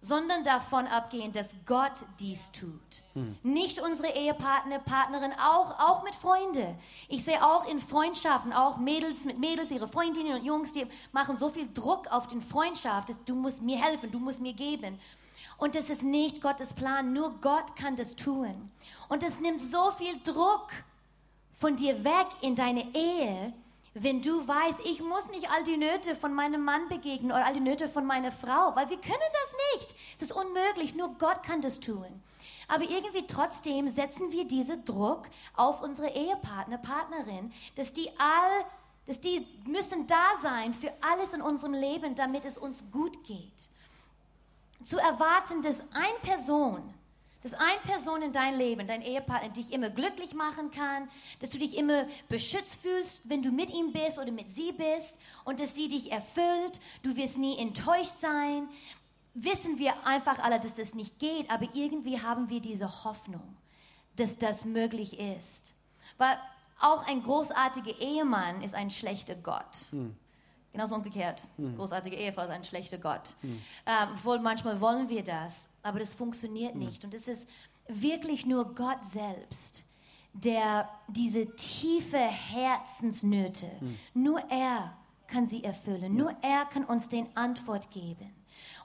sondern 0.07 0.43
davon 0.43 0.87
abgehen, 0.87 1.31
dass 1.31 1.53
Gott 1.65 2.05
dies 2.19 2.51
tut. 2.51 3.03
Hm. 3.13 3.37
Nicht 3.43 3.79
unsere 3.79 4.13
Ehepartner, 4.13 4.79
Partnerin, 4.79 5.33
auch, 5.33 5.77
auch 5.79 6.03
mit 6.03 6.15
Freunden. 6.15 6.77
Ich 7.09 7.23
sehe 7.23 7.43
auch 7.45 7.67
in 7.67 7.79
Freundschaften, 7.79 8.53
auch 8.53 8.77
Mädels 8.77 9.25
mit 9.25 9.39
Mädels, 9.39 9.71
ihre 9.71 9.87
Freundinnen 9.87 10.39
und 10.39 10.45
Jungs, 10.45 10.71
die 10.71 10.87
machen 11.11 11.37
so 11.37 11.49
viel 11.49 11.67
Druck 11.73 12.11
auf 12.11 12.27
den 12.27 12.41
Freundschaft, 12.41 13.09
dass 13.09 13.23
du 13.23 13.35
musst 13.35 13.61
mir 13.61 13.77
helfen, 13.77 14.11
du 14.11 14.19
musst 14.19 14.41
mir 14.41 14.53
geben. 14.53 14.97
Und 15.57 15.75
das 15.75 15.89
ist 15.89 16.03
nicht 16.03 16.41
Gottes 16.41 16.73
Plan, 16.73 17.13
nur 17.13 17.39
Gott 17.41 17.75
kann 17.75 17.95
das 17.95 18.15
tun. 18.15 18.71
Und 19.09 19.23
es 19.23 19.39
nimmt 19.39 19.61
so 19.61 19.91
viel 19.91 20.19
Druck 20.23 20.67
von 21.53 21.75
dir 21.75 22.03
weg 22.03 22.27
in 22.41 22.55
deine 22.55 22.93
Ehe, 22.95 23.53
wenn 24.03 24.21
du 24.21 24.47
weißt, 24.47 24.79
ich 24.85 25.01
muss 25.01 25.27
nicht 25.29 25.49
all 25.49 25.63
die 25.63 25.77
Nöte 25.77 26.15
von 26.15 26.33
meinem 26.33 26.63
Mann 26.63 26.87
begegnen 26.89 27.31
oder 27.31 27.45
all 27.45 27.53
die 27.53 27.59
Nöte 27.59 27.89
von 27.89 28.05
meiner 28.05 28.31
Frau, 28.31 28.75
weil 28.75 28.89
wir 28.89 28.99
können 28.99 29.17
das 29.33 29.79
nicht. 29.79 29.95
Es 30.17 30.23
ist 30.23 30.31
unmöglich, 30.31 30.95
nur 30.95 31.15
Gott 31.17 31.43
kann 31.43 31.61
das 31.61 31.79
tun. 31.79 32.21
Aber 32.67 32.83
irgendwie 32.83 33.25
trotzdem 33.27 33.89
setzen 33.89 34.31
wir 34.31 34.45
diesen 34.45 34.83
Druck 34.85 35.23
auf 35.55 35.81
unsere 35.81 36.09
Ehepartner, 36.09 36.77
Partnerin, 36.77 37.51
dass 37.75 37.93
die 37.93 38.09
all, 38.19 38.65
dass 39.05 39.19
die 39.21 39.47
müssen 39.65 40.05
da 40.05 40.37
sein 40.41 40.73
für 40.73 40.91
alles 41.01 41.33
in 41.33 41.41
unserem 41.41 41.73
Leben, 41.73 42.13
damit 42.15 42.45
es 42.45 42.57
uns 42.57 42.83
gut 42.91 43.23
geht. 43.23 43.69
Zu 44.83 44.97
erwarten, 44.97 45.61
dass 45.61 45.79
eine 45.91 46.19
Person 46.21 46.93
dass 47.47 47.59
eine 47.59 47.79
Person 47.85 48.21
in 48.21 48.33
dein 48.33 48.55
Leben, 48.55 48.85
dein 48.87 49.01
Ehepartner, 49.01 49.49
dich 49.49 49.71
immer 49.71 49.89
glücklich 49.89 50.33
machen 50.33 50.69
kann, 50.69 51.07
dass 51.39 51.49
du 51.49 51.57
dich 51.57 51.77
immer 51.77 52.05
beschützt 52.27 52.81
fühlst, 52.81 53.21
wenn 53.23 53.41
du 53.41 53.51
mit 53.51 53.69
ihm 53.69 53.93
bist 53.93 54.17
oder 54.17 54.31
mit 54.31 54.49
sie 54.53 54.73
bist 54.73 55.17
und 55.45 55.61
dass 55.61 55.73
sie 55.73 55.87
dich 55.87 56.11
erfüllt. 56.11 56.81
Du 57.03 57.15
wirst 57.15 57.37
nie 57.37 57.57
enttäuscht 57.57 58.17
sein. 58.19 58.67
Wissen 59.33 59.79
wir 59.79 60.05
einfach 60.05 60.39
alle, 60.39 60.59
dass 60.59 60.75
das 60.75 60.93
nicht 60.93 61.19
geht, 61.19 61.49
aber 61.49 61.67
irgendwie 61.73 62.19
haben 62.21 62.49
wir 62.49 62.59
diese 62.59 63.05
Hoffnung, 63.05 63.55
dass 64.17 64.37
das 64.37 64.65
möglich 64.65 65.17
ist. 65.17 65.73
Weil 66.17 66.37
auch 66.81 67.07
ein 67.07 67.23
großartiger 67.23 67.97
Ehemann 67.99 68.61
ist 68.61 68.75
ein 68.75 68.89
schlechter 68.89 69.35
Gott. 69.35 69.85
Hm. 69.91 70.17
Genauso 70.73 70.95
umgekehrt. 70.95 71.41
Hm. 71.55 71.75
Großartige 71.77 72.17
Ehefrau 72.17 72.43
ist 72.43 72.49
ein 72.49 72.65
schlechter 72.65 72.97
Gott. 72.97 73.35
Hm. 73.41 73.61
Ähm, 73.85 74.09
wohl 74.23 74.39
manchmal 74.39 74.81
wollen 74.81 75.07
wir 75.07 75.23
das, 75.23 75.69
aber 75.87 75.99
das 75.99 76.13
funktioniert 76.13 76.75
nicht. 76.75 77.03
Und 77.03 77.13
es 77.13 77.27
ist 77.27 77.47
wirklich 77.87 78.45
nur 78.45 78.75
Gott 78.75 79.01
selbst, 79.03 79.85
der 80.33 80.89
diese 81.07 81.55
tiefe 81.55 82.17
Herzensnöte, 82.17 83.67
hm. 83.79 83.97
nur 84.13 84.39
er 84.49 84.93
kann 85.27 85.45
sie 85.45 85.63
erfüllen. 85.63 86.15
Nur 86.15 86.35
er 86.41 86.65
kann 86.65 86.85
uns 86.85 87.09
den 87.09 87.27
Antwort 87.35 87.91
geben. 87.91 88.33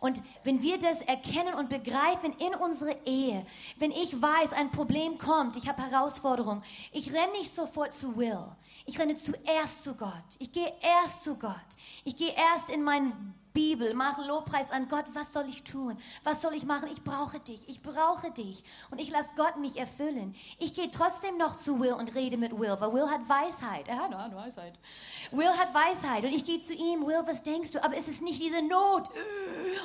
Und 0.00 0.22
wenn 0.44 0.62
wir 0.62 0.78
das 0.78 1.00
erkennen 1.02 1.54
und 1.54 1.68
begreifen 1.68 2.32
in 2.38 2.54
unsere 2.54 2.96
Ehe, 3.04 3.46
wenn 3.78 3.92
ich 3.92 4.20
weiß, 4.20 4.52
ein 4.52 4.70
Problem 4.70 5.16
kommt, 5.18 5.56
ich 5.56 5.68
habe 5.68 5.82
Herausforderungen, 5.82 6.62
ich 6.92 7.12
renne 7.12 7.32
nicht 7.38 7.54
sofort 7.54 7.94
zu 7.94 8.16
Will. 8.16 8.44
Ich 8.84 8.98
renne 8.98 9.14
zuerst 9.14 9.84
zu 9.84 9.94
Gott. 9.94 10.10
Ich 10.38 10.50
gehe 10.52 10.72
erst 10.80 11.22
zu 11.22 11.36
Gott. 11.36 11.54
Ich 12.04 12.16
gehe 12.16 12.34
erst 12.34 12.68
in 12.68 12.82
meinen 12.82 13.34
Bibel, 13.52 13.92
mache 13.94 14.22
Lobpreis 14.22 14.70
an 14.70 14.88
Gott. 14.88 15.04
Was 15.12 15.32
soll 15.32 15.48
ich 15.48 15.62
tun? 15.62 15.96
Was 16.24 16.40
soll 16.40 16.54
ich 16.54 16.64
machen? 16.64 16.88
Ich 16.90 17.02
brauche 17.02 17.40
dich. 17.40 17.60
Ich 17.68 17.82
brauche 17.82 18.30
dich. 18.30 18.62
Und 18.90 19.00
ich 19.00 19.10
lasse 19.10 19.34
Gott 19.36 19.58
mich 19.58 19.76
erfüllen. 19.76 20.34
Ich 20.58 20.74
gehe 20.74 20.90
trotzdem 20.90 21.36
noch 21.36 21.56
zu 21.56 21.78
Will 21.80 21.92
und 21.92 22.14
rede 22.14 22.36
mit 22.36 22.58
Will, 22.58 22.74
weil 22.78 22.92
Will 22.92 23.10
hat 23.10 23.28
Weisheit. 23.28 23.88
Er 23.88 23.98
hat 23.98 24.34
Weisheit. 24.34 24.78
Will 25.30 25.48
hat 25.48 25.74
Weisheit. 25.74 26.24
Und 26.24 26.32
ich 26.32 26.44
gehe 26.44 26.60
zu 26.60 26.72
ihm. 26.72 27.06
Will, 27.06 27.22
was 27.26 27.42
denkst 27.42 27.72
du? 27.72 27.84
Aber 27.84 27.96
es 27.96 28.08
ist 28.08 28.22
nicht 28.22 28.40
diese 28.40 28.62
Not. 28.62 29.08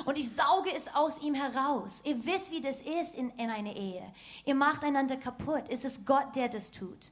Und 0.04 0.16
ich 0.16 0.30
sauge 0.30 0.72
es 0.74 0.86
aus 0.94 1.18
ihm 1.20 1.34
heraus. 1.34 2.00
Ihr 2.04 2.24
wisst, 2.24 2.50
wie 2.50 2.60
das 2.60 2.80
ist 2.80 3.14
in, 3.14 3.30
in 3.30 3.50
einer 3.50 3.74
Ehe. 3.74 4.12
Ihr 4.44 4.54
macht 4.54 4.82
einander 4.82 5.16
kaputt. 5.16 5.64
Es 5.68 5.84
ist 5.84 6.06
Gott, 6.06 6.34
der 6.36 6.48
das 6.48 6.70
tut, 6.70 7.10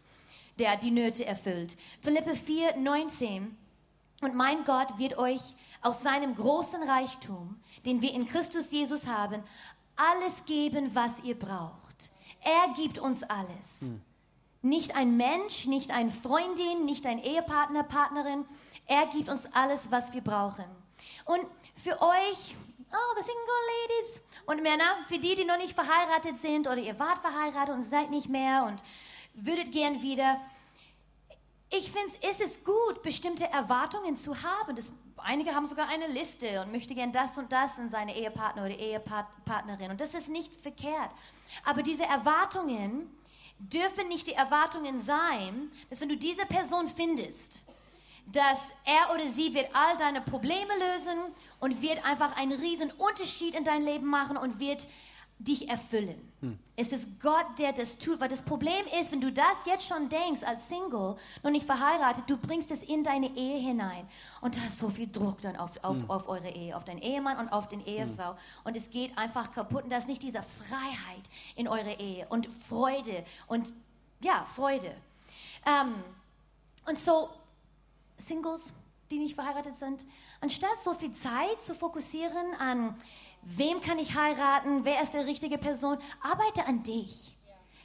der 0.59 0.76
die 0.76 0.90
Nöte 0.90 1.24
erfüllt. 1.24 1.76
Philippe 2.00 2.34
4, 2.34 2.76
19. 2.76 3.57
Und 4.20 4.34
mein 4.34 4.64
Gott 4.64 4.98
wird 4.98 5.18
euch 5.18 5.42
aus 5.82 6.02
seinem 6.02 6.34
großen 6.34 6.82
Reichtum, 6.82 7.60
den 7.84 8.00
wir 8.00 8.12
in 8.12 8.26
Christus 8.26 8.70
Jesus 8.70 9.06
haben, 9.06 9.42
alles 9.96 10.44
geben, 10.46 10.94
was 10.94 11.20
ihr 11.20 11.38
braucht. 11.38 12.10
Er 12.40 12.72
gibt 12.74 12.98
uns 12.98 13.22
alles. 13.24 13.80
Hm. 13.80 14.00
Nicht 14.62 14.96
ein 14.96 15.16
Mensch, 15.16 15.66
nicht 15.66 15.90
ein 15.90 16.10
Freundin, 16.10 16.84
nicht 16.84 17.06
ein 17.06 17.22
Ehepartner, 17.22 17.82
Partnerin. 17.82 18.44
Er 18.86 19.06
gibt 19.06 19.28
uns 19.28 19.46
alles, 19.52 19.90
was 19.90 20.12
wir 20.12 20.22
brauchen. 20.22 20.64
Und 21.24 21.44
für 21.76 22.00
euch, 22.00 22.56
oh, 22.92 23.14
the 23.16 23.22
single 23.22 23.62
ladies 23.72 24.22
und 24.46 24.62
Männer, 24.62 24.96
für 25.08 25.18
die, 25.18 25.34
die 25.34 25.44
noch 25.44 25.58
nicht 25.58 25.74
verheiratet 25.74 26.38
sind 26.38 26.66
oder 26.66 26.78
ihr 26.78 26.98
wart 26.98 27.18
verheiratet 27.18 27.74
und 27.74 27.82
seid 27.82 28.10
nicht 28.10 28.28
mehr 28.28 28.64
und 28.64 28.82
würdet 29.34 29.72
gern 29.72 30.02
wieder, 30.02 30.40
ich 31.70 31.90
finde, 31.90 32.12
es 32.20 32.40
ist 32.40 32.64
gut, 32.64 33.02
bestimmte 33.02 33.44
Erwartungen 33.50 34.16
zu 34.16 34.42
haben. 34.42 34.76
Das, 34.76 34.92
einige 35.16 35.54
haben 35.54 35.66
sogar 35.66 35.88
eine 35.88 36.06
Liste 36.06 36.62
und 36.62 36.72
möchten 36.72 36.94
gern 36.94 37.12
das 37.12 37.36
und 37.38 37.50
das 37.50 37.76
in 37.78 37.90
seine 37.90 38.16
Ehepartner 38.16 38.64
oder 38.64 38.76
Ehepartnerin. 38.76 39.90
Und 39.90 40.00
das 40.00 40.14
ist 40.14 40.28
nicht 40.28 40.54
verkehrt. 40.60 41.10
Aber 41.64 41.82
diese 41.82 42.04
Erwartungen 42.04 43.10
dürfen 43.58 44.08
nicht 44.08 44.26
die 44.26 44.34
Erwartungen 44.34 45.00
sein, 45.00 45.72
dass 45.90 46.00
wenn 46.00 46.08
du 46.08 46.16
diese 46.16 46.46
Person 46.46 46.88
findest, 46.88 47.64
dass 48.26 48.58
er 48.84 49.14
oder 49.14 49.28
sie 49.28 49.54
wird 49.54 49.68
all 49.72 49.96
deine 49.96 50.20
Probleme 50.20 50.72
lösen 50.92 51.18
und 51.60 51.80
wird 51.80 52.04
einfach 52.04 52.36
einen 52.36 52.60
riesen 52.60 52.90
Unterschied 52.92 53.54
in 53.54 53.64
dein 53.64 53.82
Leben 53.82 54.06
machen 54.06 54.36
und 54.36 54.58
wird 54.58 54.86
dich 55.39 55.68
erfüllen. 55.68 56.32
Hm. 56.41 56.59
Es 56.76 56.93
ist 56.93 57.20
Gott, 57.20 57.59
der 57.59 57.72
das 57.72 57.99
tut. 57.99 58.20
Weil 58.20 58.28
das 58.28 58.43
Problem 58.43 58.87
ist, 58.99 59.12
wenn 59.12 59.20
du 59.20 59.30
das 59.30 59.66
jetzt 59.66 59.87
schon 59.87 60.09
denkst 60.09 60.43
als 60.43 60.68
Single, 60.68 61.16
noch 61.43 61.51
nicht 61.51 61.66
verheiratet, 61.66 62.24
du 62.28 62.37
bringst 62.37 62.70
es 62.70 62.82
in 62.82 63.05
deine 63.05 63.37
Ehe 63.37 63.59
hinein. 63.59 64.09
Und 64.41 64.57
da 64.57 64.61
ist 64.66 64.78
so 64.78 64.89
viel 64.89 65.09
Druck 65.09 65.41
dann 65.43 65.57
auf, 65.57 65.72
auf, 65.82 65.99
hm. 65.99 66.11
auf 66.11 66.28
eure 66.28 66.51
Ehe, 66.51 66.76
auf 66.76 66.84
deinen 66.84 67.03
Ehemann 67.03 67.39
und 67.39 67.49
auf 67.51 67.68
den 67.68 67.80
hm. 67.80 67.87
Ehefrau. 67.87 68.30
Hm. 68.30 68.39
Und 68.64 68.76
es 68.76 68.91
geht 68.91 69.16
einfach 69.18 69.51
kaputt. 69.51 69.84
Und 69.84 69.91
da 69.91 69.99
ist 69.99 70.09
nicht 70.09 70.22
diese 70.22 70.43
Freiheit 70.43 71.24
in 71.55 71.68
eure 71.68 71.93
Ehe 71.93 72.26
und 72.28 72.47
Freude 72.47 73.24
und 73.47 73.74
ja, 74.20 74.47
Freude. 74.55 74.95
Ähm, 75.66 75.95
und 76.87 76.99
so, 76.99 77.28
Singles, 78.18 78.72
die 79.11 79.18
nicht 79.18 79.34
verheiratet 79.34 79.76
sind, 79.76 80.05
anstatt 80.41 80.78
so 80.82 80.95
viel 80.95 81.12
Zeit 81.12 81.61
zu 81.61 81.74
fokussieren 81.74 82.55
an, 82.59 82.97
wem 83.47 83.80
kann 83.80 83.99
ich 83.99 84.16
heiraten, 84.16 84.84
wer 84.84 85.03
ist 85.03 85.14
die 85.14 85.18
richtige 85.18 85.59
Person, 85.59 85.99
arbeite 86.22 86.66
an 86.66 86.82
dich. 86.82 87.36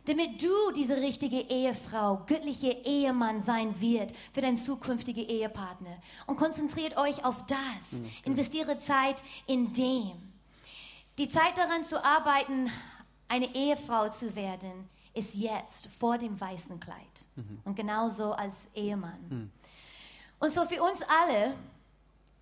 Damit 0.05 0.41
du 0.41 0.72
diese 0.76 0.97
richtige 0.97 1.41
Ehefrau, 1.41 2.24
göttliche 2.26 2.72
Ehemann 2.72 3.41
sein 3.41 3.80
wird 3.80 4.14
für 4.34 4.41
deinen 4.41 4.57
zukünftigen 4.57 5.28
Ehepartner. 5.28 6.01
Und 6.26 6.38
konzentriert 6.38 6.97
euch 6.97 7.24
auf 7.24 7.45
das. 7.45 7.99
Mhm. 7.99 8.09
Investiere 8.24 8.80
Zeit 8.80 9.22
in 9.45 9.74
dem. 9.74 10.34
Die 11.20 11.28
Zeit 11.28 11.55
daran 11.55 11.84
zu 11.84 12.03
arbeiten, 12.03 12.72
eine 13.28 13.53
Ehefrau 13.53 14.09
zu 14.09 14.36
werden, 14.36 14.89
ist 15.14 15.36
jetzt 15.36 15.88
vor 15.88 16.18
dem 16.18 16.39
weißen 16.39 16.80
Kleid. 16.80 17.28
Mhm. 17.36 17.59
Und 17.64 17.76
genauso 17.76 18.32
als 18.32 18.70
Ehemann. 18.74 19.20
Mhm. 19.30 19.51
Und 20.39 20.51
so 20.51 20.66
für 20.66 20.82
uns 20.82 21.01
alle, 21.03 21.53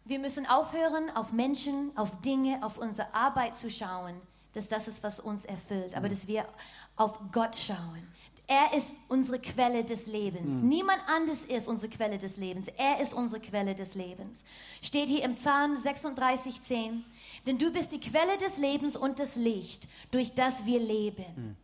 wir 0.09 0.19
müssen 0.19 0.45
aufhören, 0.47 1.09
auf 1.15 1.31
Menschen, 1.31 1.91
auf 1.95 2.19
Dinge, 2.21 2.63
auf 2.63 2.77
unsere 2.79 3.13
Arbeit 3.13 3.55
zu 3.55 3.69
schauen, 3.69 4.15
dass 4.53 4.67
das 4.67 4.87
ist, 4.87 5.03
was 5.03 5.19
uns 5.19 5.45
erfüllt, 5.45 5.95
aber 5.95 6.07
mhm. 6.07 6.11
dass 6.11 6.27
wir 6.27 6.45
auf 6.95 7.19
Gott 7.31 7.55
schauen. 7.55 8.07
Er 8.47 8.73
ist 8.75 8.95
unsere 9.07 9.39
Quelle 9.39 9.83
des 9.83 10.07
Lebens. 10.07 10.63
Mhm. 10.63 10.69
Niemand 10.69 10.99
anders 11.07 11.45
ist 11.45 11.67
unsere 11.67 11.91
Quelle 11.91 12.17
des 12.17 12.37
Lebens. 12.37 12.67
Er 12.77 12.99
ist 12.99 13.13
unsere 13.13 13.39
Quelle 13.39 13.75
des 13.75 13.93
Lebens. 13.93 14.43
Steht 14.81 15.07
hier 15.07 15.23
im 15.23 15.35
Psalm 15.35 15.77
36, 15.77 16.59
10. 16.63 17.05
Denn 17.45 17.59
du 17.59 17.71
bist 17.71 17.91
die 17.91 17.99
Quelle 17.99 18.39
des 18.39 18.57
Lebens 18.57 18.97
und 18.97 19.19
das 19.19 19.35
Licht, 19.35 19.87
durch 20.09 20.33
das 20.33 20.65
wir 20.65 20.79
leben. 20.79 21.25
Mhm. 21.35 21.55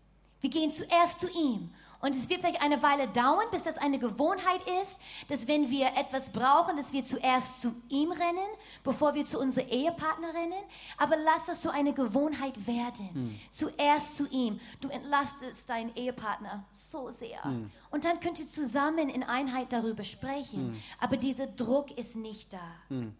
Wir 0.42 0.52
gehen 0.52 0.70
zuerst 0.70 1.22
zu 1.22 1.28
ihm 1.28 1.72
und 2.06 2.14
es 2.16 2.30
wird 2.30 2.42
vielleicht 2.42 2.62
eine 2.62 2.84
Weile 2.84 3.08
dauern, 3.08 3.48
bis 3.50 3.64
das 3.64 3.80
eine 3.80 3.98
Gewohnheit 3.98 4.62
ist, 4.84 5.00
dass 5.28 5.48
wenn 5.48 5.72
wir 5.72 5.88
etwas 5.98 6.30
brauchen, 6.30 6.78
dass 6.78 6.94
wir 6.94 7.04
zuerst 7.04 7.64
zu 7.64 7.74
ihm 7.90 8.12
rennen, 8.12 8.48
bevor 8.84 9.16
wir 9.16 9.26
zu 9.26 9.40
unserer 9.40 9.68
Ehepartner 9.68 10.28
rennen. 10.36 10.64
Aber 10.98 11.16
lass 11.18 11.48
das 11.48 11.64
so 11.64 11.72
eine 11.72 11.94
Gewohnheit 11.94 12.68
werden. 12.68 13.10
Hm. 13.12 13.40
Zuerst 13.50 14.18
zu 14.18 14.28
ihm. 14.28 14.60
Du 14.82 14.90
entlastest 14.90 15.68
deinen 15.68 15.96
Ehepartner 15.96 16.64
so 16.72 17.10
sehr. 17.10 17.44
Hm. 17.44 17.72
Und 17.90 18.06
dann 18.06 18.20
könnt 18.20 18.38
ihr 18.38 18.46
zusammen 18.46 19.10
in 19.10 19.24
Einheit 19.24 19.74
darüber 19.74 20.04
sprechen. 20.04 20.74
Hm. 20.74 20.82
Aber 21.00 21.18
dieser 21.18 21.48
Druck 21.48 21.90
ist 21.98 22.16
nicht 22.16 22.54
da. 22.54 22.72
Hm. 22.90 23.16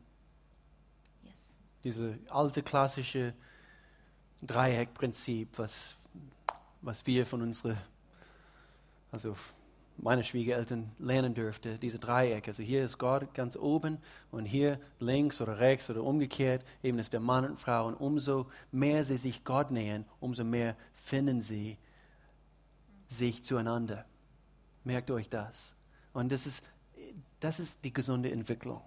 Yes. 1.24 1.56
Diese 1.84 2.20
alte 2.30 2.62
klassische 2.62 3.34
Dreieckprinzip, 4.44 5.58
was, 5.58 5.96
was 6.82 7.08
wir 7.08 7.26
von 7.26 7.42
unseren 7.42 7.78
also 9.16 9.34
meine 9.98 10.26
Schwiegereltern 10.26 10.92
lernen 11.00 11.34
dürfte, 11.34 11.80
diese 11.80 12.00
Dreieck. 12.00 12.50
Also 12.50 12.64
hier 12.64 12.84
ist 12.84 12.98
Gott 12.98 13.34
ganz 13.34 13.56
oben 13.56 13.98
und 14.30 14.44
hier 14.44 14.78
links 15.00 15.40
oder 15.40 15.58
rechts 15.58 15.90
oder 15.90 16.04
umgekehrt 16.04 16.66
eben 16.84 17.00
ist 17.00 17.14
der 17.14 17.22
Mann 17.22 17.46
und 17.46 17.58
Frau. 17.58 17.88
Und 17.88 17.96
umso 17.96 18.48
mehr 18.74 19.06
sie 19.06 19.16
sich 19.16 19.46
Gott 19.46 19.72
nähern, 19.72 20.04
umso 20.20 20.44
mehr 20.44 20.76
finden 20.96 21.40
sie 21.40 21.78
sich 23.08 23.42
zueinander. 23.46 24.06
Merkt 24.84 25.10
euch 25.12 25.30
das. 25.30 25.74
Und 26.12 26.30
das 26.34 26.46
ist, 26.46 26.62
das 27.40 27.62
ist 27.62 27.86
die 27.86 27.94
gesunde 27.94 28.30
Entwicklung 28.30 28.82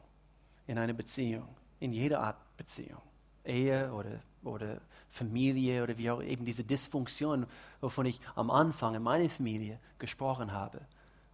in 0.67 0.77
einer 0.77 0.93
Beziehung, 0.93 1.49
in 1.81 1.95
jeder 1.95 2.21
Art 2.21 2.37
Beziehung. 2.59 3.01
Ehe 3.47 3.91
oder 3.95 4.21
oder 4.45 4.81
Familie 5.11 5.83
oder 5.83 5.97
wie 5.99 6.11
auch 6.11 6.23
eben 6.23 6.45
diese 6.45 6.65
Dysfunktion, 6.65 7.47
wovon 7.81 8.07
ich 8.07 8.21
am 8.35 8.51
Anfang 8.51 8.95
in 8.95 9.03
meiner 9.03 9.29
Familie 9.29 9.79
gesprochen 9.99 10.53
habe. 10.53 10.81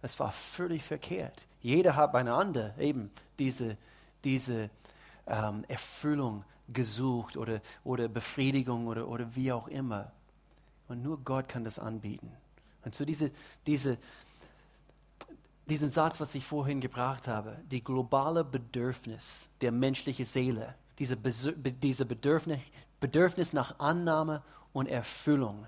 Es 0.01 0.19
war 0.19 0.31
völlig 0.31 0.83
verkehrt. 0.83 1.45
Jeder 1.61 1.95
hat 1.95 2.11
beieinander 2.11 2.77
eben 2.77 3.11
diese, 3.39 3.77
diese 4.23 4.69
ähm, 5.27 5.65
Erfüllung 5.67 6.43
gesucht 6.67 7.37
oder, 7.37 7.61
oder 7.83 8.07
Befriedigung 8.07 8.87
oder, 8.87 9.07
oder 9.07 9.35
wie 9.35 9.51
auch 9.51 9.67
immer. 9.67 10.11
Und 10.87 11.01
nur 11.01 11.19
Gott 11.19 11.47
kann 11.47 11.63
das 11.63 11.79
anbieten. 11.79 12.31
Und 12.83 12.93
so 12.93 13.05
diese, 13.05 13.31
diese, 13.65 13.97
diesen 15.67 15.89
Satz, 15.89 16.19
was 16.19 16.35
ich 16.35 16.45
vorhin 16.45 16.81
gebracht 16.81 17.27
habe, 17.27 17.57
die 17.71 17.83
globale 17.83 18.43
Bedürfnis 18.43 19.49
der 19.61 19.71
menschlichen 19.71 20.25
Seele, 20.25 20.75
diese, 20.99 21.17
Bedürfnis, 21.17 22.59
Bedürfnis 23.05 23.53
nach 23.53 23.77
Annahme 23.77 24.41
und 24.73 24.87
Erfüllung 24.87 25.67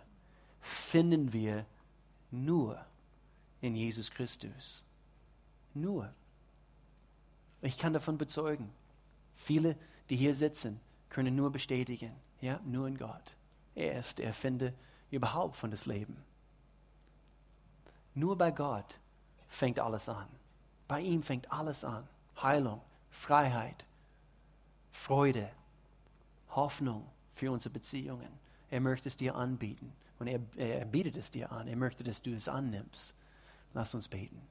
finden 0.59 1.33
wir 1.33 1.67
nur 2.31 2.83
in 3.61 3.75
Jesus 3.75 4.09
Christus. 4.09 4.83
Nur. 5.75 6.11
Ich 7.61 7.77
kann 7.77 7.93
davon 7.93 8.17
bezeugen. 8.17 8.71
Viele, 9.35 9.75
die 10.09 10.15
hier 10.15 10.33
sitzen, 10.33 10.79
können 11.09 11.35
nur 11.35 11.51
bestätigen, 11.51 12.11
ja, 12.41 12.59
nur 12.65 12.87
in 12.87 12.97
Gott. 12.97 13.35
Er 13.75 13.99
ist 13.99 14.17
der 14.17 14.25
Erfinder 14.25 14.73
überhaupt 15.11 15.57
von 15.57 15.69
das 15.69 15.85
Leben. 15.85 16.17
Nur 18.15 18.35
bei 18.35 18.49
Gott 18.49 18.97
fängt 19.47 19.79
alles 19.79 20.09
an. 20.09 20.27
Bei 20.87 21.01
ihm 21.01 21.21
fängt 21.21 21.51
alles 21.51 21.85
an. 21.85 22.07
Heilung, 22.41 22.81
Freiheit, 23.11 23.85
Freude, 24.91 25.51
Hoffnung, 26.49 27.07
für 27.37 27.51
unsere 27.51 27.73
Beziehungen. 27.73 28.27
Er 28.69 28.81
möchte 28.81 29.07
es 29.07 29.15
dir 29.15 29.35
anbieten 29.35 29.93
und 30.19 30.27
er, 30.27 30.39
er 30.57 30.85
bietet 30.85 31.15
es 31.15 31.31
dir 31.31 31.51
an. 31.51 31.67
Er 31.67 31.75
möchte, 31.75 32.03
dass 32.03 32.21
du 32.21 32.35
es 32.35 32.47
annimmst. 32.47 33.15
Lass 33.73 33.93
uns 33.93 34.07
beten. 34.07 34.41